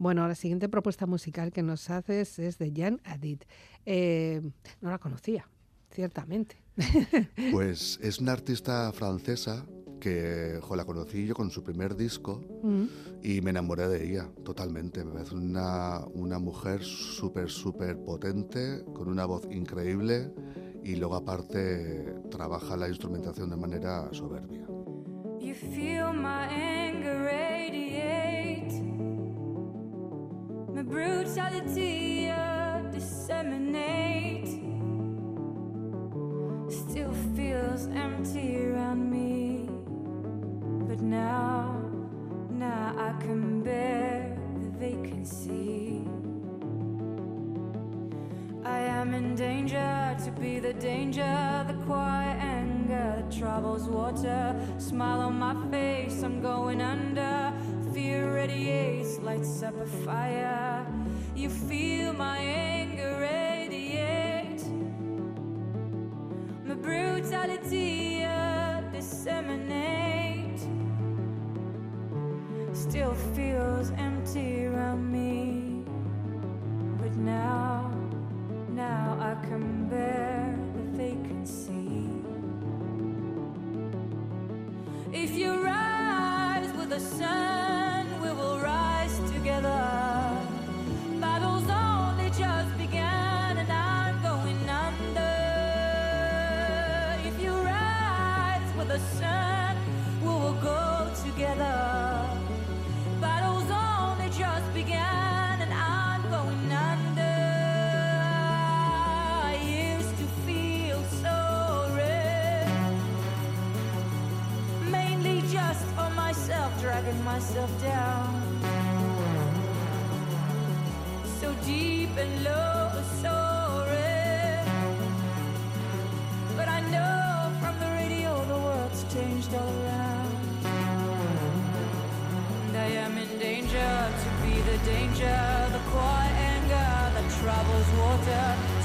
Bueno, 0.00 0.26
la 0.26 0.34
siguiente 0.34 0.70
propuesta 0.70 1.04
musical 1.04 1.52
que 1.52 1.62
nos 1.62 1.90
haces 1.90 2.38
es 2.38 2.56
de 2.56 2.72
Jan 2.74 3.02
Adit. 3.04 3.44
Eh, 3.84 4.40
no 4.80 4.88
la 4.88 4.96
conocía, 4.98 5.46
ciertamente. 5.90 6.56
Pues 7.52 8.00
es 8.02 8.18
una 8.18 8.32
artista 8.32 8.90
francesa 8.94 9.66
que 10.00 10.58
la 10.74 10.86
conocí 10.86 11.26
yo 11.26 11.34
con 11.34 11.50
su 11.50 11.62
primer 11.62 11.96
disco 11.96 12.42
mm. 12.62 12.84
y 13.22 13.42
me 13.42 13.50
enamoré 13.50 13.88
de 13.88 14.10
ella 14.10 14.30
totalmente. 14.42 15.04
Me 15.04 15.12
parece 15.12 15.34
una, 15.34 16.06
una 16.14 16.38
mujer 16.38 16.82
súper, 16.82 17.50
súper 17.50 18.02
potente, 18.02 18.82
con 18.94 19.06
una 19.06 19.26
voz 19.26 19.46
increíble 19.50 20.32
y 20.82 20.96
luego 20.96 21.16
aparte 21.16 22.14
trabaja 22.30 22.74
la 22.74 22.88
instrumentación 22.88 23.50
de 23.50 23.56
manera 23.56 24.08
soberbia. 24.12 24.66
You 25.38 25.54
feel 25.54 26.14
my 26.14 26.79
my 30.80 30.86
brutality 30.86 32.30
of 32.30 32.90
disseminate, 32.90 34.48
still 36.70 37.12
feels 37.36 37.86
empty 37.88 38.64
around 38.64 39.10
me, 39.10 39.68
but 40.88 41.02
now, 41.02 41.82
now 42.48 42.94
I 42.96 43.12
can 43.22 43.62
bear 43.62 44.38
the 44.62 44.70
vacancy. 44.70 46.02
I 48.64 48.78
am 48.78 49.12
in 49.12 49.34
danger 49.34 50.16
to 50.24 50.30
be 50.40 50.60
the 50.60 50.72
danger, 50.72 51.64
the 51.68 51.74
quiet 51.84 52.38
anger 52.40 53.16
that 53.16 53.30
travels 53.30 53.86
water. 53.86 54.56
Smile 54.78 55.20
on 55.20 55.38
my 55.38 55.54
face, 55.70 56.22
I'm 56.22 56.40
going 56.40 56.80
under. 56.80 57.49
Fear 58.00 58.34
radiates, 58.34 59.18
lights 59.18 59.62
up 59.62 59.78
a 59.78 59.84
fire. 59.84 60.86
You 61.36 61.50
feel 61.50 62.14
my 62.14 62.38
anger 62.38 62.79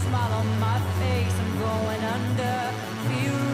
Smile 0.06 0.34
on 0.34 0.60
my 0.60 0.80
face, 1.00 1.36
I'm 1.44 1.60
going 1.60 2.04
under. 2.16 2.58
Fear 3.08 3.45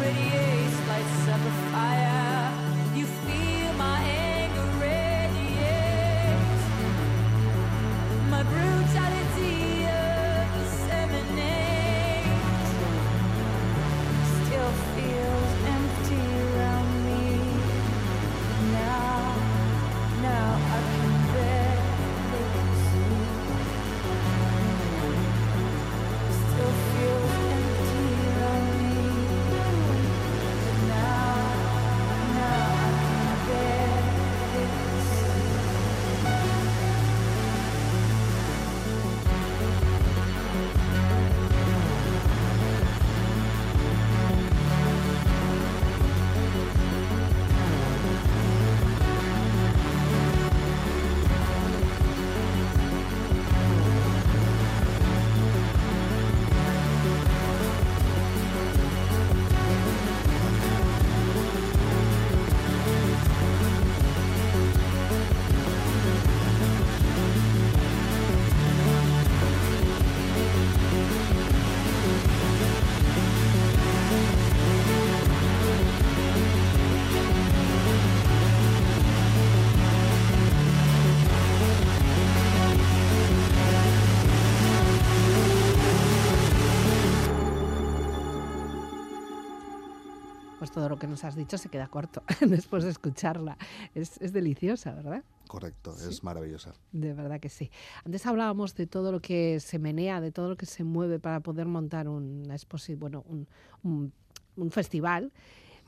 todo 90.82 90.90
lo 90.90 90.98
que 90.98 91.06
nos 91.06 91.24
has 91.24 91.36
dicho 91.36 91.60
se 91.60 91.70
queda 91.70 91.88
corto 91.90 92.24
después 92.42 92.84
de 92.84 92.90
escucharla. 92.90 93.56
Es, 93.94 94.20
es 94.20 94.34
deliciosa, 94.34 94.96
¿verdad? 94.96 95.24
Correcto, 95.48 95.96
es 95.96 96.24
maravillosa. 96.24 96.74
De 96.92 97.14
verdad 97.14 97.40
que 97.40 97.50
sí. 97.50 97.70
Antes 98.04 98.26
hablábamos 98.26 98.74
de 98.74 98.88
todo 98.88 99.12
lo 99.12 99.20
que 99.20 99.60
se 99.60 99.78
menea, 99.78 100.22
de 100.22 100.32
todo 100.32 100.50
lo 100.50 100.58
que 100.58 100.66
se 100.66 100.84
mueve 100.84 101.20
para 101.20 101.40
poder 101.42 101.68
montar 101.68 102.08
una 102.08 102.56
bueno, 102.98 103.24
un, 103.28 103.48
un, 103.84 104.12
un 104.56 104.72
festival. 104.72 105.32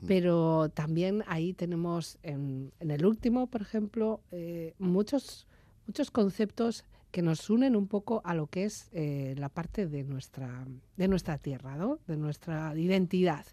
Pero 0.06 0.68
también 0.68 1.24
ahí 1.26 1.54
tenemos 1.54 2.18
en, 2.22 2.70
en 2.78 2.92
el 2.92 3.04
último, 3.04 3.48
por 3.48 3.62
ejemplo, 3.62 4.20
eh, 4.30 4.74
muchos, 4.78 5.48
muchos 5.88 6.12
conceptos 6.12 6.84
que 7.10 7.20
nos 7.20 7.50
unen 7.50 7.74
un 7.74 7.88
poco 7.88 8.22
a 8.24 8.34
lo 8.34 8.46
que 8.46 8.64
es 8.64 8.90
eh, 8.92 9.34
la 9.38 9.48
parte 9.48 9.88
de 9.88 10.04
nuestra, 10.04 10.64
de 10.96 11.08
nuestra 11.08 11.38
tierra, 11.38 11.74
¿no? 11.74 11.98
de 12.06 12.16
nuestra 12.16 12.78
identidad. 12.78 13.44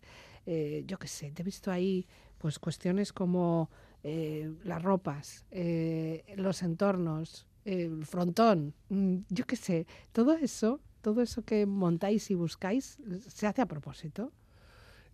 Eh, 0.46 0.84
yo 0.88 0.98
qué 0.98 1.08
sé, 1.08 1.32
te 1.32 1.42
he 1.42 1.46
visto 1.46 1.72
ahí 1.72 2.08
pues 2.38 2.58
cuestiones 2.60 3.14
como 3.14 3.70
eh, 4.04 4.52
las 4.64 4.82
ropas, 4.82 5.46
eh, 5.52 6.24
los 6.36 6.64
entornos, 6.64 7.48
el 7.66 8.06
frontón, 8.06 8.74
mm, 8.90 9.18
yo 9.30 9.46
qué 9.46 9.56
sé, 9.56 9.86
todo 10.12 10.34
eso, 10.34 10.80
todo 11.02 11.22
eso 11.22 11.44
que 11.44 11.66
montáis 11.66 12.32
y 12.32 12.36
buscáis, 12.36 12.98
¿se 13.28 13.46
hace 13.46 13.62
a 13.62 13.68
propósito? 13.68 14.32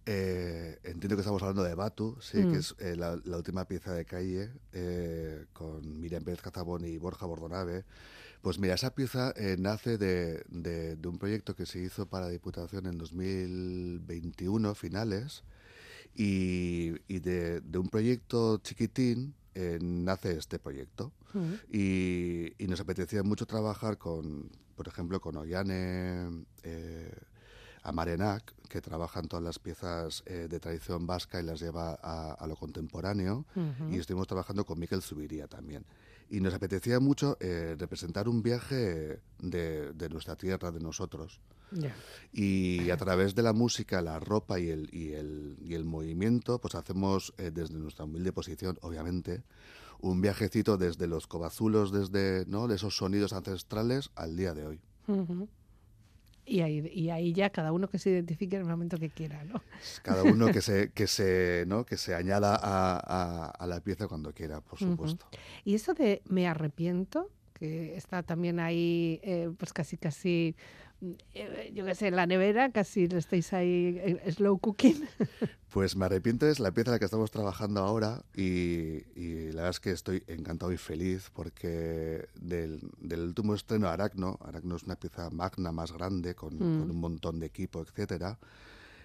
Eh, 0.10 0.80
entiendo 0.86 1.18
que 1.18 1.22
estamos 1.22 1.42
hablando 1.42 1.64
de 1.64 1.76
Batu, 1.76 2.16
sí, 2.22 2.38
que 2.38 2.46
mm. 2.46 2.56
es 2.56 2.76
eh, 2.80 2.96
la, 2.96 3.20
última 3.36 3.66
pieza 3.66 3.94
de 3.94 4.06
calle 4.06 4.54
eh, 4.72 5.48
con 5.52 6.00
Miriam 6.00 6.24
Pérez 6.24 6.42
Cazabón 6.42 6.86
y 6.86 6.98
Borja 6.98 7.26
Bordonave. 7.26 7.84
Pues 8.42 8.60
mira, 8.60 8.76
esa 8.76 8.94
pieza 8.94 9.34
nace 9.58 9.98
de, 9.98 10.44
de, 10.50 11.08
un 11.08 11.18
proyecto 11.18 11.56
que 11.56 11.66
se 11.66 11.80
hizo 11.80 12.06
para 12.06 12.30
Diputación 12.30 12.86
en 12.86 12.98
2021, 12.98 14.76
finales, 14.76 15.44
y, 16.16 16.94
y 17.08 17.20
de, 17.20 17.62
de, 17.62 17.78
un 17.78 17.90
proyecto 17.90 18.58
chiquitín 18.58 19.36
nace 19.82 20.38
este 20.38 20.60
proyecto. 20.60 21.12
Mm. 21.34 21.54
Y, 21.72 22.54
y, 22.64 22.68
nos 22.68 22.80
apetecía 22.80 23.24
mucho 23.24 23.46
trabajar 23.46 23.98
con, 23.98 24.50
por 24.76 24.88
ejemplo, 24.88 25.20
con 25.20 25.36
Ollane 25.36 26.46
a 27.88 27.92
Marenac, 27.94 28.54
que 28.68 28.82
trabaja 28.82 29.22
en 29.22 29.30
todas 29.30 29.44
las 29.44 29.60
piezas 29.60 30.22
eh, 30.26 30.48
de 30.50 30.60
tradición 30.60 31.08
vasca 31.08 31.40
y 31.40 31.44
las 31.44 31.62
lleva 31.62 31.94
a, 31.94 32.46
lo 32.46 32.58
contemporáneo, 32.58 33.46
y 33.90 33.98
estuvimos 33.98 34.28
trabajando 34.28 34.66
con 34.66 34.78
Miquel 34.78 35.02
Zubiría 35.02 35.48
también. 35.48 35.86
Y 36.30 36.42
nos 36.42 36.54
apetecía 36.54 37.00
mucho 37.00 37.38
eh, 37.40 37.76
representar 37.78 38.28
un 38.28 38.44
viaje 38.44 39.22
de, 39.40 40.10
nuestra 40.10 40.36
tierra, 40.36 40.72
de 40.72 40.80
nosotros. 40.80 41.40
Y 42.32 42.90
a 42.90 42.98
través 42.98 43.36
de 43.36 43.44
la 43.44 43.54
música, 43.54 44.02
la 44.02 44.20
ropa 44.20 44.60
y 44.60 44.70
el, 44.70 44.90
y 44.94 45.14
el, 45.14 45.58
y 45.62 45.74
el 45.74 45.86
movimiento, 45.86 46.60
pues 46.60 46.76
hacemos 46.76 47.34
eh, 47.38 47.52
desde 47.54 47.76
nuestra 47.76 48.06
humilde 48.06 48.32
posición, 48.32 48.78
obviamente, 48.82 49.44
un 50.00 50.22
viajecito 50.22 50.78
desde 50.78 51.08
los 51.08 51.28
cobazulos, 51.28 51.92
desde 51.92 52.46
¿no? 52.46 52.68
de 52.68 52.76
esos 52.76 52.96
sonidos 52.96 53.34
ancestrales 53.34 54.12
al 54.16 54.36
día 54.38 54.54
de 54.54 54.66
hoy. 54.66 54.82
Y 56.48 56.62
ahí, 56.62 56.90
y 56.94 57.10
ahí 57.10 57.34
ya 57.34 57.50
cada 57.50 57.74
uno 57.74 57.90
que 57.90 58.00
se 58.00 58.10
identifique 58.10 58.56
en 58.56 58.62
el 58.62 58.68
momento 58.70 58.98
que 58.98 59.10
quiera, 59.10 59.44
¿no? 59.44 59.62
Cada 60.02 60.24
uno 60.24 60.48
que 60.48 60.62
se, 60.62 60.92
que 60.96 61.06
se, 61.06 61.66
¿no? 61.68 61.86
que 61.86 61.98
se 61.98 62.16
añada 62.16 62.58
a, 62.62 63.50
a, 63.50 63.68
la 63.68 63.82
pieza 63.82 64.08
cuando 64.08 64.34
quiera, 64.34 64.62
por 64.62 64.80
supuesto. 64.80 65.28
Y 65.66 65.76
eso 65.76 65.94
de 65.94 66.22
me 66.30 66.48
arrepiento, 66.48 67.30
que 67.58 67.96
está 67.96 68.24
también 68.24 68.60
ahí, 68.60 69.20
eh, 69.24 69.50
pues 69.58 69.74
casi, 69.74 69.98
casi 69.98 70.56
eh, 71.34 71.72
yo 71.76 71.86
qué 71.86 71.94
sé, 71.94 72.08
en 72.08 72.16
la 72.16 72.26
nevera, 72.26 72.72
casi 72.72 73.08
lo 73.08 73.18
estáis 73.18 73.54
ahí 73.54 74.18
slow 74.32 74.58
cooking. 74.60 75.08
Pues 75.70 75.96
me 75.96 76.06
arrepiento, 76.06 76.48
es 76.48 76.60
la 76.60 76.72
pieza 76.72 76.90
en 76.90 76.94
la 76.94 77.00
que 77.00 77.06
estamos 77.06 77.30
trabajando 77.30 77.82
ahora 77.82 78.24
y, 78.34 79.02
la 79.52 79.64
verdad 79.64 79.70
es 79.70 79.80
que 79.80 79.92
estoy 79.92 80.24
encantado 80.26 80.72
y 80.72 80.78
feliz 80.78 81.30
porque 81.32 82.30
del, 82.34 82.80
último 83.02 83.54
estreno 83.54 83.88
Aracno, 83.88 84.40
Aracno 84.42 84.78
es 84.78 84.84
una 84.84 84.96
pieza 84.96 85.30
magna 85.30 85.72
más 85.72 85.92
grande 85.92 86.34
con, 86.34 86.58
mm. 86.58 86.90
un 86.90 87.00
montón 87.00 87.40
de 87.40 87.48
equipo, 87.48 87.82
etcétera, 87.82 88.40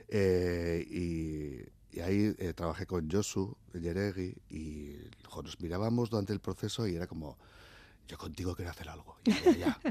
eh, 0.08 0.86
y, 0.88 2.00
ahí 2.00 2.34
eh, 2.38 2.54
trabajé 2.54 2.86
con 2.86 3.10
Josu 3.10 3.54
Yeregui 3.74 4.34
y 4.48 4.96
nos 5.42 5.60
mirábamos 5.60 6.08
durante 6.08 6.32
el 6.32 6.40
proceso 6.40 6.86
y 6.86 6.94
era 6.94 7.06
como 7.06 7.36
yo 8.08 8.18
contigo 8.18 8.54
quiero 8.54 8.70
hacer 8.70 8.88
algo, 8.88 9.16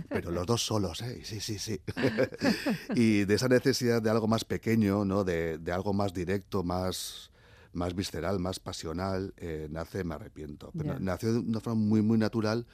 pero 0.09 0.31
los 0.31 0.45
dos 0.45 0.65
solos, 0.65 1.01
¿eh? 1.01 1.21
Sí, 1.23 1.39
sí, 1.39 1.57
sí. 1.57 1.81
y 2.95 3.25
de 3.25 3.33
esa 3.33 3.47
necesidad 3.47 4.01
de 4.01 4.09
algo 4.09 4.27
más 4.27 4.45
pequeño, 4.45 5.05
¿no? 5.05 5.23
De, 5.23 5.57
de 5.57 5.71
algo 5.71 5.93
más 5.93 6.13
directo, 6.13 6.63
más, 6.63 7.31
más 7.73 7.95
visceral, 7.95 8.39
más 8.39 8.59
pasional, 8.59 9.33
eh, 9.37 9.67
nace 9.71 10.03
Me 10.03 10.15
Arrepiento. 10.15 10.71
Pero 10.77 10.99
nació 10.99 11.33
de 11.33 11.39
una 11.39 11.59
forma 11.59 11.81
muy, 11.81 12.01
muy 12.01 12.17
natural 12.17 12.67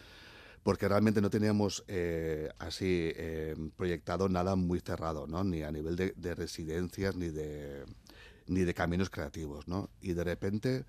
porque 0.63 0.89
realmente 0.89 1.21
no 1.21 1.29
teníamos 1.29 1.85
eh, 1.87 2.49
así 2.59 3.13
eh, 3.15 3.55
proyectado 3.77 4.27
nada 4.27 4.57
muy 4.57 4.81
cerrado, 4.81 5.25
¿no? 5.25 5.45
Ni 5.45 5.63
a 5.63 5.71
nivel 5.71 5.95
de, 5.95 6.13
de 6.17 6.35
residencias, 6.35 7.15
ni 7.15 7.29
de, 7.29 7.85
ni 8.47 8.61
de 8.61 8.73
caminos 8.73 9.09
creativos, 9.09 9.67
¿no? 9.69 9.89
Y 10.01 10.11
de 10.11 10.23
repente 10.25 10.85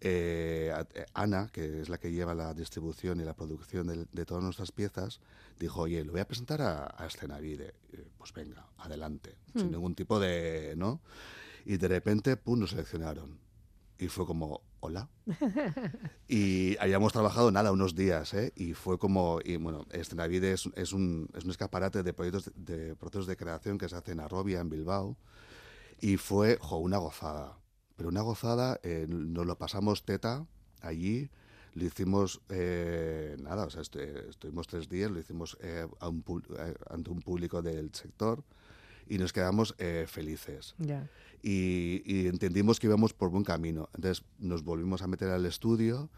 eh, 0.00 0.72
eh, 0.94 1.06
Ana, 1.14 1.48
que 1.52 1.80
es 1.80 1.88
la 1.88 1.98
que 1.98 2.12
lleva 2.12 2.34
la 2.34 2.54
distribución 2.54 3.20
y 3.20 3.24
la 3.24 3.34
producción 3.34 3.86
de, 4.10 4.24
todas 4.24 4.42
nuestras 4.44 4.72
piezas, 4.72 5.20
dijo, 5.58 5.82
oye, 5.82 6.04
lo 6.04 6.12
voy 6.12 6.20
a 6.20 6.26
presentar 6.26 6.62
a, 6.62 6.94
a 6.96 7.06
Escenavide. 7.06 7.74
pues 8.18 8.32
venga, 8.32 8.66
adelante, 8.78 9.36
sin 9.54 9.68
hmm. 9.68 9.72
ningún 9.72 9.94
tipo 9.94 10.20
de... 10.20 10.74
¿no? 10.76 11.00
Y 11.64 11.78
de 11.78 11.88
repente, 11.88 12.36
pum, 12.36 12.60
nos 12.60 12.70
seleccionaron. 12.70 13.38
Y 13.98 14.08
fue 14.08 14.26
como, 14.26 14.60
hola. 14.80 15.08
y 16.28 16.76
habíamos 16.78 17.12
trabajado 17.12 17.50
nada, 17.50 17.72
unos 17.72 17.94
días, 17.94 18.34
¿eh? 18.34 18.52
Y 18.54 18.74
fue 18.74 18.98
como, 18.98 19.40
y 19.42 19.56
bueno, 19.56 19.86
Escenavide 19.90 20.52
es, 20.52 20.68
es, 20.76 20.92
un, 20.92 21.28
es 21.34 21.44
un 21.44 21.50
escaparate 21.50 22.02
de 22.02 22.12
proyectos, 22.12 22.52
de, 22.54 22.94
procesos 22.94 23.26
de 23.26 23.36
creación 23.36 23.78
que 23.78 23.88
se 23.88 23.96
hacen 23.96 24.14
en 24.14 24.20
Arrobia, 24.20 24.60
en 24.60 24.68
Bilbao. 24.68 25.16
Y 26.00 26.18
fue, 26.18 26.58
jo, 26.60 26.76
una 26.76 26.98
gozada 26.98 27.56
pero 27.96 28.10
una 28.10 28.20
gozada, 28.20 28.78
eh, 28.82 29.06
nos 29.08 29.46
lo 29.46 29.56
pasamos 29.56 30.04
teta 30.04 30.46
allí, 30.82 31.30
lo 31.74 31.84
hicimos, 31.84 32.40
eh, 32.50 33.36
nada, 33.40 33.64
o 33.64 33.70
sea, 33.70 33.82
estuvimos 33.82 34.66
tres 34.66 34.88
días, 34.88 35.10
lo 35.10 35.18
hicimos 35.18 35.58
eh, 35.60 35.86
ante 36.00 37.10
un 37.10 37.20
público 37.20 37.62
del 37.62 37.92
sector 37.94 38.44
y 39.08 39.18
nos 39.18 39.32
quedamos 39.32 39.74
felices. 40.06 40.74
Y, 41.42 42.26
entendimos 42.26 42.80
que 42.80 42.86
íbamos 42.86 43.12
por 43.14 43.30
buen 43.30 43.44
camino. 43.44 43.88
Entonces 43.94 44.24
nos 44.38 44.64
volvimos 44.64 45.02
a 45.02 45.06
meter 45.06 45.28
al 45.28 45.46
estudio 45.46 46.10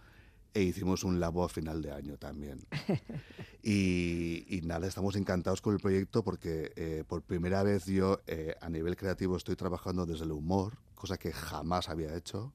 e 0.55 0.63
hicimos 0.63 1.05
un 1.05 1.21
labo 1.21 1.45
a 1.45 1.49
final 1.49 1.83
de 1.83 1.93
año 1.93 2.17
también. 2.17 2.61
y, 3.63 4.47
y, 4.49 4.63
nada, 4.63 4.87
estamos 4.87 5.17
encantados 5.17 5.61
con 5.61 5.75
el 5.75 5.81
proyecto 5.81 6.25
porque 6.25 7.05
por 7.09 7.23
primera 7.23 7.63
vez 7.63 7.85
yo 7.85 8.23
a 8.61 8.71
nivel 8.71 8.97
creativo 8.97 9.37
estoy 9.37 9.57
trabajando 9.57 10.07
desde 10.07 10.25
el 10.25 10.33
humor 10.33 10.79
cosa 10.99 11.17
que 11.17 11.33
jamás 11.33 11.89
había 11.89 12.15
hecho. 12.15 12.53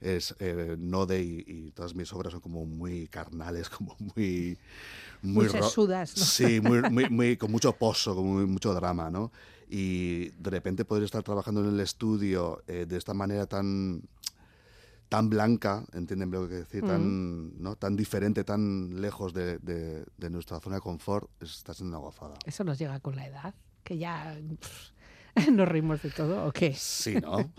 Es 0.00 0.34
eh, 0.38 0.76
Node 0.78 1.20
y, 1.22 1.72
todas 1.72 1.94
mis 1.94 2.10
obras 2.12 2.32
son 2.32 2.40
como 2.40 2.64
muy 2.64 3.06
carnales, 3.08 3.68
como 3.70 3.96
muy... 3.98 4.58
Muy, 5.22 5.48
sesudas, 5.48 6.16
¿no? 6.16 6.24
Sí, 6.24 6.60
muy, 6.90 7.08
muy, 7.10 7.36
con 7.36 7.50
mucho 7.50 7.72
pozo, 7.72 8.14
con 8.14 8.50
mucho 8.50 8.72
drama, 8.72 9.10
¿no? 9.10 9.30
Y 9.68 10.30
de 10.30 10.50
repente 10.50 10.84
poder 10.84 11.04
estar 11.04 11.22
trabajando 11.22 11.60
en 11.60 11.74
el 11.74 11.80
estudio 11.80 12.62
eh, 12.66 12.86
de 12.88 12.96
esta 12.96 13.14
manera 13.14 13.46
tan 13.46 14.02
tan 15.10 15.28
blanca, 15.28 15.84
entienden 15.92 16.30
lo 16.30 16.48
que 16.48 16.54
decir, 16.54 16.86
tan, 16.86 17.48
mm. 17.48 17.52
¿no? 17.58 17.74
tan 17.74 17.96
diferente, 17.96 18.44
tan 18.44 19.00
lejos 19.00 19.34
de, 19.34 19.58
de, 19.58 20.30
nuestra 20.30 20.60
zona 20.60 20.76
de 20.76 20.82
confort, 20.82 21.28
está 21.42 21.74
siendo 21.74 21.98
una 21.98 22.06
gozada. 22.06 22.34
Eso 22.46 22.62
nos 22.62 22.78
llega 22.78 23.00
con 23.00 23.16
la 23.16 23.26
edad, 23.26 23.54
que 23.82 23.98
ya... 23.98 24.38
¿Nos 25.52 25.68
reímos 25.68 26.02
de 26.02 26.10
todo 26.10 26.46
o 26.46 26.52
qué? 26.52 26.74
Sí, 26.74 27.14
¿no? 27.14 27.52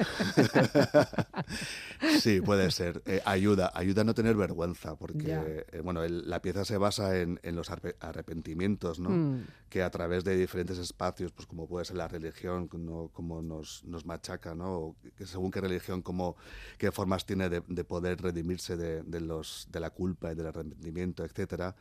sí, 2.20 2.42
puede 2.42 2.72
ser. 2.72 3.02
Eh, 3.06 3.22
ayuda, 3.26 3.72
ayuda 3.74 4.02
a 4.02 4.04
no 4.04 4.14
tener 4.14 4.36
vergüenza, 4.36 4.96
porque 4.96 5.66
eh, 5.72 5.82
bueno, 5.84 6.06
la 6.08 6.42
pieza 6.42 6.66
se 6.66 6.78
basa 6.78 7.20
en, 7.20 7.40
los 7.44 7.70
arrepentimientos, 8.00 9.00
¿no? 9.00 9.10
Mm. 9.10 9.48
Que 9.70 9.84
a 9.84 9.90
través 9.90 10.24
de 10.24 10.36
diferentes 10.36 10.78
espacios, 10.78 11.32
pues 11.32 11.48
como 11.48 11.68
puede 11.68 11.86
ser 11.86 11.98
la 11.98 12.08
religión, 12.08 12.68
como, 12.68 13.42
nos, 13.42 13.84
nos 13.86 14.06
machaca, 14.06 14.54
¿no? 14.54 14.96
que 15.16 15.26
según 15.26 15.52
qué 15.52 15.62
religión, 15.62 16.02
como, 16.02 16.36
qué 16.78 16.92
formas 16.92 17.26
tiene 17.26 17.50
de, 17.50 17.84
poder 17.84 18.22
redimirse 18.22 18.76
de, 18.76 19.22
los, 19.22 19.68
de 19.72 19.80
la 19.80 19.90
culpa 19.90 20.32
y 20.32 20.36
del 20.36 20.48
arrepentimiento, 20.48 21.24
etcétera. 21.24 21.76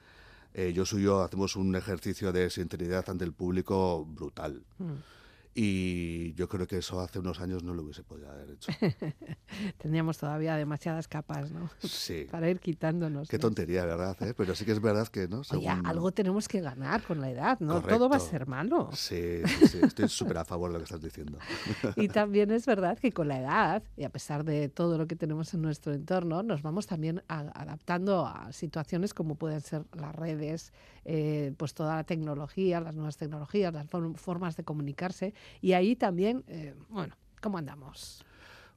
Eh, 0.53 0.73
yo 0.73 0.85
soy 0.85 1.05
yo 1.05 1.23
hacemos 1.23 1.55
un 1.55 1.77
ejercicio 1.77 2.33
de 2.33 2.51
sinceridad 2.51 3.09
ante 3.09 3.25
el 3.25 3.33
público 3.33 4.05
brutal. 4.05 4.63
Mm. 4.79 5.20
Y 5.53 6.33
yo 6.35 6.49
creo 6.49 6.67
que 6.67 6.79
eso 6.79 7.01
hace 7.01 7.19
unos 7.19 7.41
años 7.41 7.65
no 7.65 7.75
lo 7.75 7.83
hubiese 7.83 8.05
podido 8.05 8.31
haber 8.31 8.51
hecho. 8.51 8.71
Tendríamos 9.79 10.17
todavía 10.17 10.55
demasiadas 10.55 11.09
capas, 11.09 11.51
¿no? 11.51 11.69
Sí. 11.81 12.27
Para 12.31 12.49
ir 12.49 12.61
quitándonos. 12.61 13.29
Qué 13.29 13.39
tontería, 13.39 13.85
¿verdad? 13.85 14.17
¿Eh? 14.23 14.33
Pero 14.37 14.55
sí 14.55 14.65
que 14.65 14.73
es 14.73 14.81
verdad 14.81 15.09
que, 15.09 15.27
¿no? 15.27 15.43
Oye, 15.51 15.69
algo 15.69 16.13
tenemos 16.13 16.47
que 16.47 16.61
ganar 16.61 17.03
con 17.03 17.21
la 17.21 17.31
edad, 17.31 17.59
¿no? 17.59 17.83
Todo 17.83 18.09
va 18.09 18.17
a 18.17 18.21
ser 18.21 18.47
malo. 18.47 18.91
Sí, 18.93 19.41
sí, 19.45 19.67
sí. 19.67 19.79
estoy 19.83 20.09
súper 20.09 20.39
a 20.39 20.45
favor 20.45 20.71
de 20.71 20.75
lo 20.75 20.79
que 20.79 20.85
estás 20.85 21.03
diciendo. 21.03 21.39
y 21.97 22.09
también 22.09 22.53
es 22.53 22.65
verdad 22.65 22.97
que 22.97 23.11
con 23.11 23.27
la 23.27 23.41
edad, 23.41 23.83
y 23.97 24.05
a 24.05 24.11
pesar 24.11 24.45
de 24.45 24.69
todo 24.69 24.99
lo 24.99 25.09
que 25.09 25.17
tenemos 25.17 25.53
en 25.53 25.63
nuestro 25.63 25.93
entorno, 25.93 26.45
nos 26.45 26.63
vamos 26.63 26.87
también 26.87 27.25
adaptando 27.27 28.25
a 28.25 28.53
situaciones 28.53 29.15
como 29.15 29.35
pueden 29.35 29.61
ser 29.61 29.85
las 29.95 30.15
redes, 30.15 30.73
eh, 31.05 31.53
pues 31.57 31.75
toda 31.75 31.97
la 31.97 32.05
tecnología, 32.05 32.81
las 32.81 32.95
nuevas 32.95 33.17
tecnologías, 33.17 33.73
las 33.73 33.87
formas 34.17 34.57
de 34.57 34.65
comunicarse 34.65 35.35
y 35.61 35.73
ahí 35.73 35.97
también, 35.97 36.45
eh, 36.49 36.75
bueno, 36.89 37.15
¿cómo 37.41 37.59
andamos? 37.59 38.25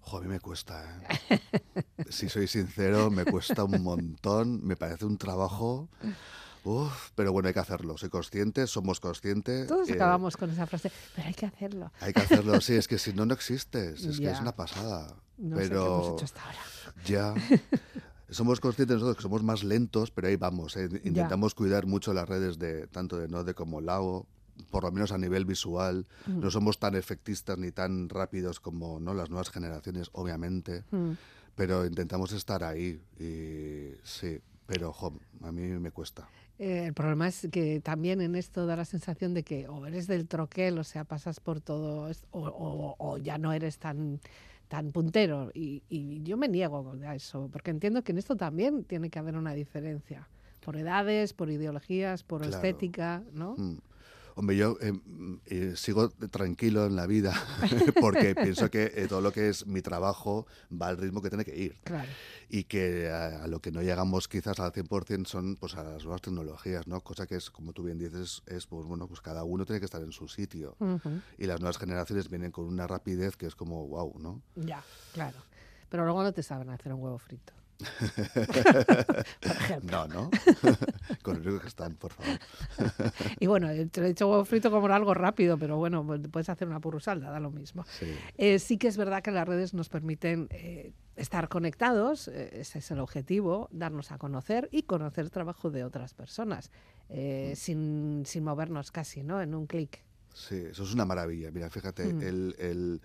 a 0.05 0.19
mí 0.19 0.28
me 0.28 0.39
cuesta, 0.39 1.01
¿eh? 1.30 1.39
si 2.09 2.28
soy 2.28 2.47
sincero, 2.47 3.09
me 3.09 3.24
cuesta 3.24 3.63
un 3.63 3.82
montón, 3.82 4.65
me 4.65 4.76
parece 4.76 5.05
un 5.05 5.17
trabajo... 5.17 5.88
Uf, 6.65 7.09
pero 7.15 7.34
bueno, 7.34 7.47
hay 7.47 7.53
que 7.53 7.59
hacerlo. 7.59 7.97
Soy 7.97 8.07
consciente, 8.07 8.67
somos 8.67 9.01
conscientes. 9.01 9.67
Todos 9.67 9.89
acabamos 9.91 10.38
con 10.38 10.49
esa 10.49 10.65
frase, 10.65 10.91
pero 11.13 11.28
hay 11.28 11.34
que 11.34 11.45
hacerlo. 11.45 11.91
Hay 11.99 12.13
que 12.13 12.21
hacerlo, 12.21 12.61
sí, 12.61 12.76
es 12.76 12.88
que 12.88 12.97
si 12.97 13.11
no, 13.11 13.26
no 13.26 13.34
existes. 13.34 14.05
Es 14.05 14.17
que 14.17 14.32
es 14.32 14.39
una 14.39 14.55
pasada. 14.55 15.13
No 15.38 15.57
pero 15.57 15.67
sé 15.67 15.69
qué 15.69 15.76
hemos 15.76 16.07
hecho 16.13 16.26
hasta 16.26 16.41
ahora. 16.41 16.59
Ya. 17.05 17.34
somos 18.34 18.60
conscientes 18.60 18.96
nosotros 18.96 19.18
que 19.18 19.24
somos 19.24 19.44
más 19.44 19.64
lentos, 19.64 20.12
pero 20.12 20.28
ahí 20.28 20.36
vamos. 20.36 20.76
¿eh? 20.78 20.90
Intentamos 21.04 21.56
cuidar 21.56 21.86
mucho 21.86 22.14
las 22.14 22.28
redes 22.28 22.60
de 22.60 22.88
tanto 22.88 23.18
de 23.18 23.28
Node 23.28 23.54
como 23.54 23.82
Lago, 23.82 24.28
por 24.72 24.84
lo 24.84 24.92
menos 24.92 25.12
a 25.12 25.18
nivel 25.18 25.46
visual. 25.46 26.08
Mm. 26.28 26.40
No 26.40 26.52
somos 26.52 26.80
tan 26.80 26.96
efectistas 26.96 27.58
ni 27.58 27.72
tan 27.72 28.10
rápidos 28.10 28.60
como 28.60 29.00
¿no? 29.00 29.14
las 29.14 29.30
nuevas 29.30 29.50
generaciones, 29.50 30.10
obviamente, 30.14 30.84
mm. 30.92 31.12
pero 31.56 31.86
intentamos 31.86 32.32
estar 32.34 32.64
ahí. 32.64 33.02
Y 33.20 33.96
sí, 34.04 34.40
pero 34.66 34.94
a 35.42 35.52
mí 35.52 35.62
me 35.62 35.92
cuesta. 35.92 36.28
Eh, 36.60 36.86
el 36.86 36.94
problema 36.94 37.28
es 37.28 37.48
que 37.52 37.82
también 37.82 38.22
en 38.22 38.36
esto 38.36 38.66
da 38.66 38.76
la 38.76 38.86
sensación 38.86 39.34
de 39.34 39.44
que 39.44 39.68
o 39.68 39.86
eres 39.88 40.08
del 40.08 40.28
troquel, 40.28 40.78
o 40.78 40.84
sea, 40.84 41.04
pasas 41.04 41.40
por 41.40 41.62
todo, 41.62 42.12
o, 42.32 42.96
o, 42.98 43.18
ya 43.18 43.38
no 43.38 43.54
eres 43.54 43.80
tan 43.80 44.20
tan 44.74 44.91
puntero. 44.91 45.51
Y, 45.53 45.84
y, 45.88 46.24
yo 46.24 46.36
me 46.36 46.47
niego 46.47 46.95
a 47.05 47.13
eso, 47.13 47.47
porque 47.51 47.69
entiendo 47.69 48.03
que 48.03 48.11
en 48.11 48.17
esto 48.17 48.36
también 48.36 48.86
tiene 48.86 49.11
que 49.11 49.19
haber 49.19 49.38
una 49.38 49.53
diferencia. 49.53 50.28
Por 50.61 50.78
edades, 50.78 51.34
por 51.34 51.51
ideologías, 51.51 52.24
por 52.24 52.43
estética, 52.43 53.21
¿no? 53.34 53.53
Mm. 53.55 53.78
Hombre, 54.36 54.58
yo 54.58 54.78
eh, 54.82 54.94
eh, 55.46 55.74
sigo 55.76 56.10
tranquilo 56.10 56.86
en 56.86 56.96
la 56.96 57.06
vida 57.06 57.34
porque 58.02 58.34
pienso 58.42 58.70
que 58.72 58.92
eh, 58.96 59.08
todo 59.08 59.22
lo 59.22 59.32
que 59.32 59.50
es 59.50 59.68
mi 59.68 59.82
trabajo 59.82 60.48
va 60.70 60.88
al 60.88 60.98
ritmo 60.98 61.22
que 61.22 61.30
tiene 61.30 61.46
que 61.46 61.56
ir. 61.56 61.76
Y 62.50 62.64
que 62.64 63.10
a, 63.10 63.48
lo 63.48 63.60
que 63.60 63.72
no 63.72 63.82
llegamos 63.82 64.28
quizás 64.28 64.60
al 64.60 64.72
100% 64.72 65.26
son 65.26 65.56
pues 65.58 65.76
a 65.76 65.84
las 65.84 66.04
nuevas 66.04 66.22
tecnologías, 66.22 66.88
¿no? 66.88 67.02
Cosa 67.02 67.28
que 67.28 67.36
es, 67.36 67.50
como 67.50 67.74
tú 67.74 67.84
bien 67.84 68.00
dices, 68.00 68.42
es 68.48 68.66
pues 68.66 68.86
bueno, 68.86 69.08
pues 69.08 69.22
cada 69.22 69.44
uno 69.44 69.66
tiene 69.66 69.80
que 69.80 69.86
estar 69.86 70.02
en 70.02 70.12
su 70.12 70.28
sitio. 70.28 70.76
Y 71.38 71.46
las 71.46 71.60
nuevas 71.60 71.78
generaciones 71.78 72.30
vienen 72.30 72.52
con 72.52 72.66
una 72.66 72.88
rapidez 72.88 73.38
que 73.38 73.46
es 73.46 73.56
como 73.56 73.88
wow, 73.88 74.20
¿no? 74.20 74.42
Ya, 74.56 74.84
claro. 75.14 75.38
Pero 75.90 76.06
luego 76.06 76.24
no 76.24 76.34
te 76.34 76.42
saben 76.42 76.70
hacer 76.70 76.94
un 76.94 77.02
huevo 77.02 77.20
frito. 77.20 77.54
no, 79.84 80.07
¿no? 80.07 80.30
Con 81.21 81.38
el 81.38 81.43
rico 81.43 81.59
que 81.59 81.67
están, 81.67 81.95
por 81.95 82.13
favor. 82.13 82.39
y 83.39 83.47
bueno, 83.47 83.67
te 83.91 84.01
he 84.01 84.07
dicho 84.07 84.30
huevo 84.30 84.45
frito 84.45 84.71
como 84.71 84.88
algo 84.88 85.13
rápido, 85.13 85.57
pero 85.57 85.78
bueno, 85.78 86.05
pues 86.05 86.21
puedes 86.32 86.49
hacer 86.49 86.67
una 86.67 86.80
purrusalda, 86.80 87.32
da 87.32 87.39
lo 87.39 87.51
mismo. 87.51 87.86
Sí. 87.99 88.13
Eh, 88.38 88.59
sí 88.59 88.78
que 88.78 88.88
es 88.88 88.97
verdad 88.97 89.21
que 89.21 89.32
las 89.32 89.47
redes 89.47 89.74
nos 89.74 89.89
permiten 89.89 90.47
eh, 90.51 90.93
estar 91.15 91.49
conectados, 91.49 92.28
eh, 92.28 92.61
ese 92.61 92.80
es 92.80 92.91
el 92.91 92.99
objetivo, 92.99 93.69
darnos 93.71 94.11
a 94.11 94.17
conocer 94.17 94.69
y 94.71 94.84
conocer 94.84 95.26
el 95.26 95.32
trabajo 95.32 95.69
de 95.69 95.84
otras 95.84 96.13
personas, 96.13 96.71
mm. 97.09 97.55
sin, 97.55 98.24
sin 98.26 98.43
movernos 98.43 98.91
casi, 98.91 99.24
¿no? 99.24 99.41
En 99.41 99.55
un 99.55 99.67
clic. 99.67 100.03
Sí, 100.34 100.55
eso 100.55 100.84
es 100.84 100.93
una 100.93 101.05
maravilla. 101.05 101.51
Mira, 101.51 101.69
fíjate, 101.69 102.11
mm. 102.11 102.21
el 102.21 103.01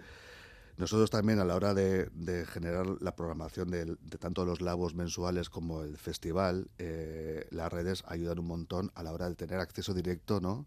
nosotros 0.78 1.10
también 1.10 1.40
a 1.40 1.44
la 1.44 1.56
hora 1.56 1.74
de, 1.74 2.08
generar 2.46 2.86
la 3.00 3.16
programación 3.16 3.70
de, 3.70 3.96
tanto 4.18 4.44
los 4.44 4.60
labos 4.60 4.94
mensuales 4.94 5.50
como 5.50 5.82
el 5.82 5.98
festival, 5.98 6.70
eh, 6.78 7.46
las 7.50 7.72
redes 7.72 8.04
ayudan 8.06 8.38
un 8.38 8.46
montón 8.46 8.92
a 8.94 9.02
la 9.02 9.12
hora 9.12 9.28
de 9.28 9.34
tener 9.34 9.58
acceso 9.58 9.92
directo 9.92 10.40
¿no? 10.40 10.66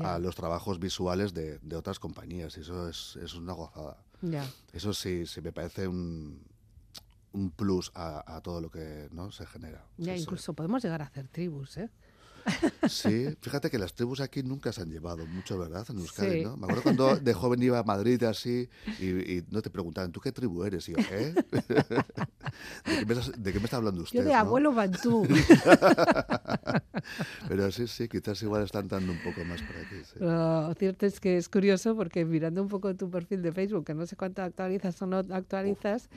a 0.00 0.18
los 0.18 0.34
trabajos 0.34 0.80
visuales 0.80 1.34
de, 1.34 1.60
otras 1.76 2.00
compañías. 2.00 2.56
Y 2.56 2.62
eso 2.62 2.88
es, 2.88 3.34
una 3.34 3.52
gozada. 3.52 3.96
Eso 4.72 4.92
sí, 4.92 5.24
sí 5.24 5.40
me 5.40 5.52
parece 5.52 5.86
un, 5.86 6.42
un 7.32 7.50
plus 7.50 7.92
a, 7.94 8.40
todo 8.42 8.60
lo 8.60 8.70
que 8.70 9.08
¿no? 9.12 9.30
se 9.30 9.46
genera. 9.46 9.84
Ya, 9.98 10.16
incluso 10.16 10.54
podemos 10.54 10.82
llegar 10.82 11.00
a 11.00 11.04
hacer 11.04 11.28
tribus, 11.28 11.76
¿eh? 11.76 11.90
Sí, 12.88 13.36
fíjate 13.40 13.70
que 13.70 13.78
las 13.78 13.94
tribus 13.94 14.20
aquí 14.20 14.42
nunca 14.42 14.72
se 14.72 14.82
han 14.82 14.90
llevado 14.90 15.26
mucho, 15.26 15.58
¿verdad? 15.58 15.86
En 15.88 15.98
Euskadi, 15.98 16.44
¿no? 16.44 16.56
Me 16.56 16.64
acuerdo 16.64 16.82
cuando 16.82 17.16
de 17.16 17.34
joven 17.34 17.62
iba 17.62 17.78
a 17.78 17.82
Madrid 17.82 18.22
así 18.24 18.68
y, 19.00 19.42
no 19.50 19.62
te 19.62 19.70
preguntaban, 19.70 20.12
¿tú 20.12 20.20
qué 20.20 20.32
tribu 20.32 20.64
eres? 20.64 20.88
Y 20.88 20.92
yo, 20.92 20.98
¿eh? 21.10 21.34
¿De 23.38 23.52
qué, 23.52 23.58
me, 23.58 23.64
está 23.64 23.78
hablando 23.78 24.02
usted? 24.02 24.18
Yo 24.18 24.24
de 24.24 24.34
abuelo 24.34 24.72
Bantú. 24.72 25.26
Pero 27.48 27.70
sí, 27.70 27.86
sí, 27.86 28.08
quizás 28.08 28.42
igual 28.42 28.64
están 28.64 28.88
dando 28.88 29.12
un 29.12 29.18
poco 29.18 29.44
más 29.44 29.60
por 29.62 29.76
aquí. 29.76 29.96
Lo 30.20 30.74
cierto 30.74 31.06
es 31.06 31.20
que 31.20 31.36
es 31.36 31.48
curioso 31.48 31.94
porque 31.96 32.24
mirando 32.24 32.62
un 32.62 32.68
poco 32.68 32.94
tu 32.94 33.10
perfil 33.10 33.42
de 33.42 33.52
Facebook, 33.52 33.84
que 33.84 33.94
no 33.94 34.06
sé 34.06 34.16
cuánto 34.16 34.42
actualizas 34.42 35.00
o 35.02 35.06
no 35.06 35.18
actualizas, 35.18 36.08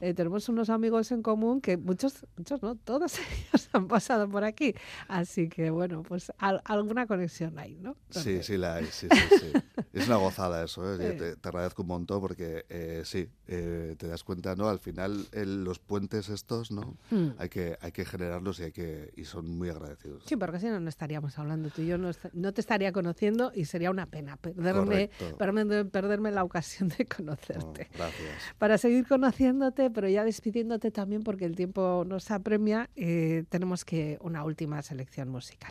eh, 0.00 0.14
tenemos 0.14 0.48
unos 0.48 0.70
amigos 0.70 1.10
en 1.12 1.22
común 1.22 1.60
que 1.60 1.76
muchos, 1.76 2.26
muchos 2.36 2.62
no, 2.62 2.76
todos 2.76 3.18
ellos 3.52 3.68
han 3.72 3.88
pasado 3.88 4.28
por 4.28 4.44
aquí. 4.44 4.74
Así 5.08 5.48
que 5.48 5.70
bueno, 5.76 6.02
pues 6.02 6.32
alguna 6.38 7.06
conexión 7.06 7.58
hay, 7.58 7.76
¿no? 7.76 7.96
Sí, 8.10 8.42
sí 8.42 8.56
la 8.56 8.76
hay, 8.76 8.86
sí, 8.86 9.08
sí, 9.10 9.38
sí. 9.38 9.52
es 9.92 10.06
una 10.06 10.16
gozada 10.16 10.64
eso, 10.64 10.94
¿eh? 10.94 11.36
te, 11.40 11.48
agradezco 11.48 11.82
un 11.82 11.88
montón 11.88 12.20
porque 12.20 12.64
eh, 12.68 13.02
sí, 13.04 13.28
eh, 13.46 13.94
te 13.98 14.08
das 14.08 14.24
cuenta, 14.24 14.56
¿no? 14.56 14.68
Al 14.68 14.78
final 14.78 15.26
los 15.32 15.78
puentes 15.78 16.28
estos, 16.28 16.70
¿no? 16.70 16.96
Hmm. 17.10 17.30
Hay, 17.38 17.48
que, 17.48 17.76
hay 17.80 17.92
que 17.92 18.04
generarlos 18.04 18.60
y, 18.60 18.64
hay 18.64 18.72
que, 18.72 19.12
y 19.16 19.24
son 19.24 19.48
muy 19.56 19.68
agradecidos. 19.68 20.24
Sí, 20.26 20.36
porque 20.36 20.60
si 20.60 20.66
no, 20.66 20.80
no 20.80 20.88
estaríamos 20.88 21.38
hablando 21.38 21.70
tú 21.70 21.82
y 21.82 21.88
yo, 21.88 21.98
no, 21.98 22.10
no 22.32 22.52
te 22.52 22.60
estaría 22.60 22.92
conociendo 22.92 23.52
y 23.54 23.66
sería 23.66 23.90
una 23.90 24.06
pena 24.06 24.36
perderme, 24.36 25.10
perderme, 25.38 25.84
perderme, 25.84 26.30
la 26.30 26.44
ocasión 26.44 26.88
de 26.88 27.04
conocerte. 27.06 27.88
Oh, 27.92 27.96
gracias. 27.96 28.54
Para 28.58 28.78
seguir 28.78 29.06
conociéndote, 29.06 29.90
pero 29.90 30.08
ya 30.08 30.24
despidiéndote 30.24 30.90
también 30.90 31.22
porque 31.22 31.44
el 31.44 31.54
tiempo 31.54 32.04
nos 32.06 32.30
apremia, 32.30 32.88
tenemos 32.94 33.84
que 33.84 34.18
una 34.20 34.44
última 34.44 34.82
selección 34.82 35.28
musical. 35.28 35.65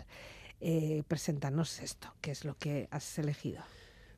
Eh, 0.62 1.04
preséntanos 1.08 1.80
esto, 1.80 2.14
¿qué 2.22 2.32
es 2.32 2.46
lo 2.46 2.58
que 2.58 2.88
has 2.92 3.20
elegido? 3.20 3.62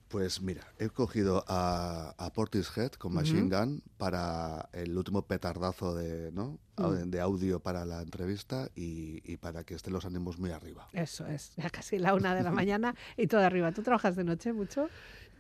Pues 0.08 0.42
mira, 0.42 0.62
he 0.80 0.90
cogido 0.90 1.44
a, 1.48 2.16
a 2.18 2.32
Portishead 2.32 2.92
con 2.94 3.14
Machine 3.14 3.50
Gun 3.50 3.84
para 3.98 4.70
el 4.72 4.98
último 4.98 5.24
petardazo 5.24 5.96
de, 5.96 6.32
¿no? 6.32 6.60
Mm. 6.78 7.10
de 7.10 7.20
audio 7.20 7.60
para 7.60 7.86
la 7.86 8.02
entrevista 8.02 8.70
y, 8.76 9.36
para 9.38 9.64
que 9.64 9.76
estén 9.76 9.92
los 9.94 10.06
ánimos 10.06 10.38
muy 10.38 10.52
arriba. 10.52 10.88
Eso 10.94 11.26
es, 11.26 11.54
ya 11.58 11.70
casi 11.70 11.98
la 11.98 12.14
una 12.14 12.36
de 12.36 12.44
la 12.44 12.52
mañana 12.52 12.96
y 13.18 13.28
todo 13.28 13.42
arriba. 13.42 13.72
¿Tú 13.74 13.82
trabajas 13.82 14.16
de 14.16 14.24
noche 14.24 14.54
mucho? 14.54 14.88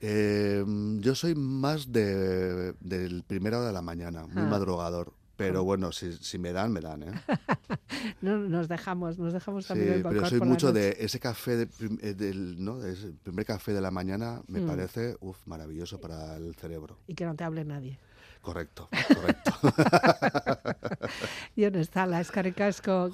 Em, 0.01 0.99
yo 0.99 1.15
soy 1.15 1.33
más 1.35 1.91
de, 1.91 2.73
del 2.81 3.23
primera 3.23 3.59
hora 3.59 3.67
de 3.67 3.73
la 3.73 3.81
mañana, 3.81 4.27
muy 4.27 4.43
ah. 4.43 4.47
madrugador. 4.47 5.13
Pero 5.37 5.63
bueno, 5.63 5.91
si, 5.91 6.13
si, 6.13 6.39
me 6.39 6.51
dan, 6.51 6.73
me 6.73 6.81
dan, 6.81 7.03
¿eh? 7.03 7.11
no, 8.21 8.37
nos 8.37 8.67
dejamos, 8.67 9.19
nos 9.19 9.33
dejamos 9.33 9.67
también 9.67 9.97
sí, 9.97 10.03
pero 10.03 10.25
soy 10.25 10.41
mucho 10.41 10.73
de 10.73 10.97
ese 10.99 11.19
café, 11.19 11.55
de, 11.57 11.69
eh, 12.01 12.15
del, 12.15 12.63
¿no? 12.63 12.83
Ese 12.83 13.13
primer 13.23 13.45
café 13.45 13.71
de 13.71 13.81
la 13.81 13.91
mañana, 13.91 14.41
me 14.47 14.61
mm. 14.61 14.67
parece 14.67 15.15
uf, 15.19 15.37
maravilloso 15.45 16.01
para 16.01 16.37
el 16.37 16.55
cerebro. 16.55 16.97
Y 17.07 17.13
que 17.13 17.25
no 17.25 17.35
te 17.35 17.43
hable 17.43 17.63
nadie. 17.63 17.99
Correcto, 18.41 18.89
correcto. 19.13 19.51
y 21.55 21.69
no 21.69 21.79
está 21.79 22.07
la 22.07 22.19
escaricasco, 22.21 23.11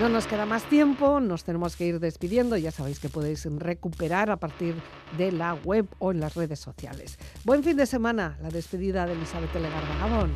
No 0.00 0.08
nos 0.08 0.26
queda 0.26 0.46
más 0.46 0.62
tiempo, 0.64 1.20
nos 1.20 1.44
tenemos 1.44 1.76
que 1.76 1.84
ir 1.84 2.00
despidiendo. 2.00 2.56
Ya 2.56 2.70
sabéis 2.70 2.98
que 2.98 3.10
podéis 3.10 3.44
recuperar 3.44 4.30
a 4.30 4.38
partir 4.38 4.74
de 5.18 5.30
la 5.30 5.52
web 5.52 5.86
o 5.98 6.10
en 6.10 6.20
las 6.20 6.34
redes 6.34 6.58
sociales. 6.58 7.18
Buen 7.44 7.62
fin 7.62 7.76
de 7.76 7.84
semana, 7.84 8.38
la 8.40 8.48
despedida 8.48 9.04
de 9.04 9.12
Elizabeth 9.12 9.54
Legarda 9.54 9.98
Gabón. 9.98 10.30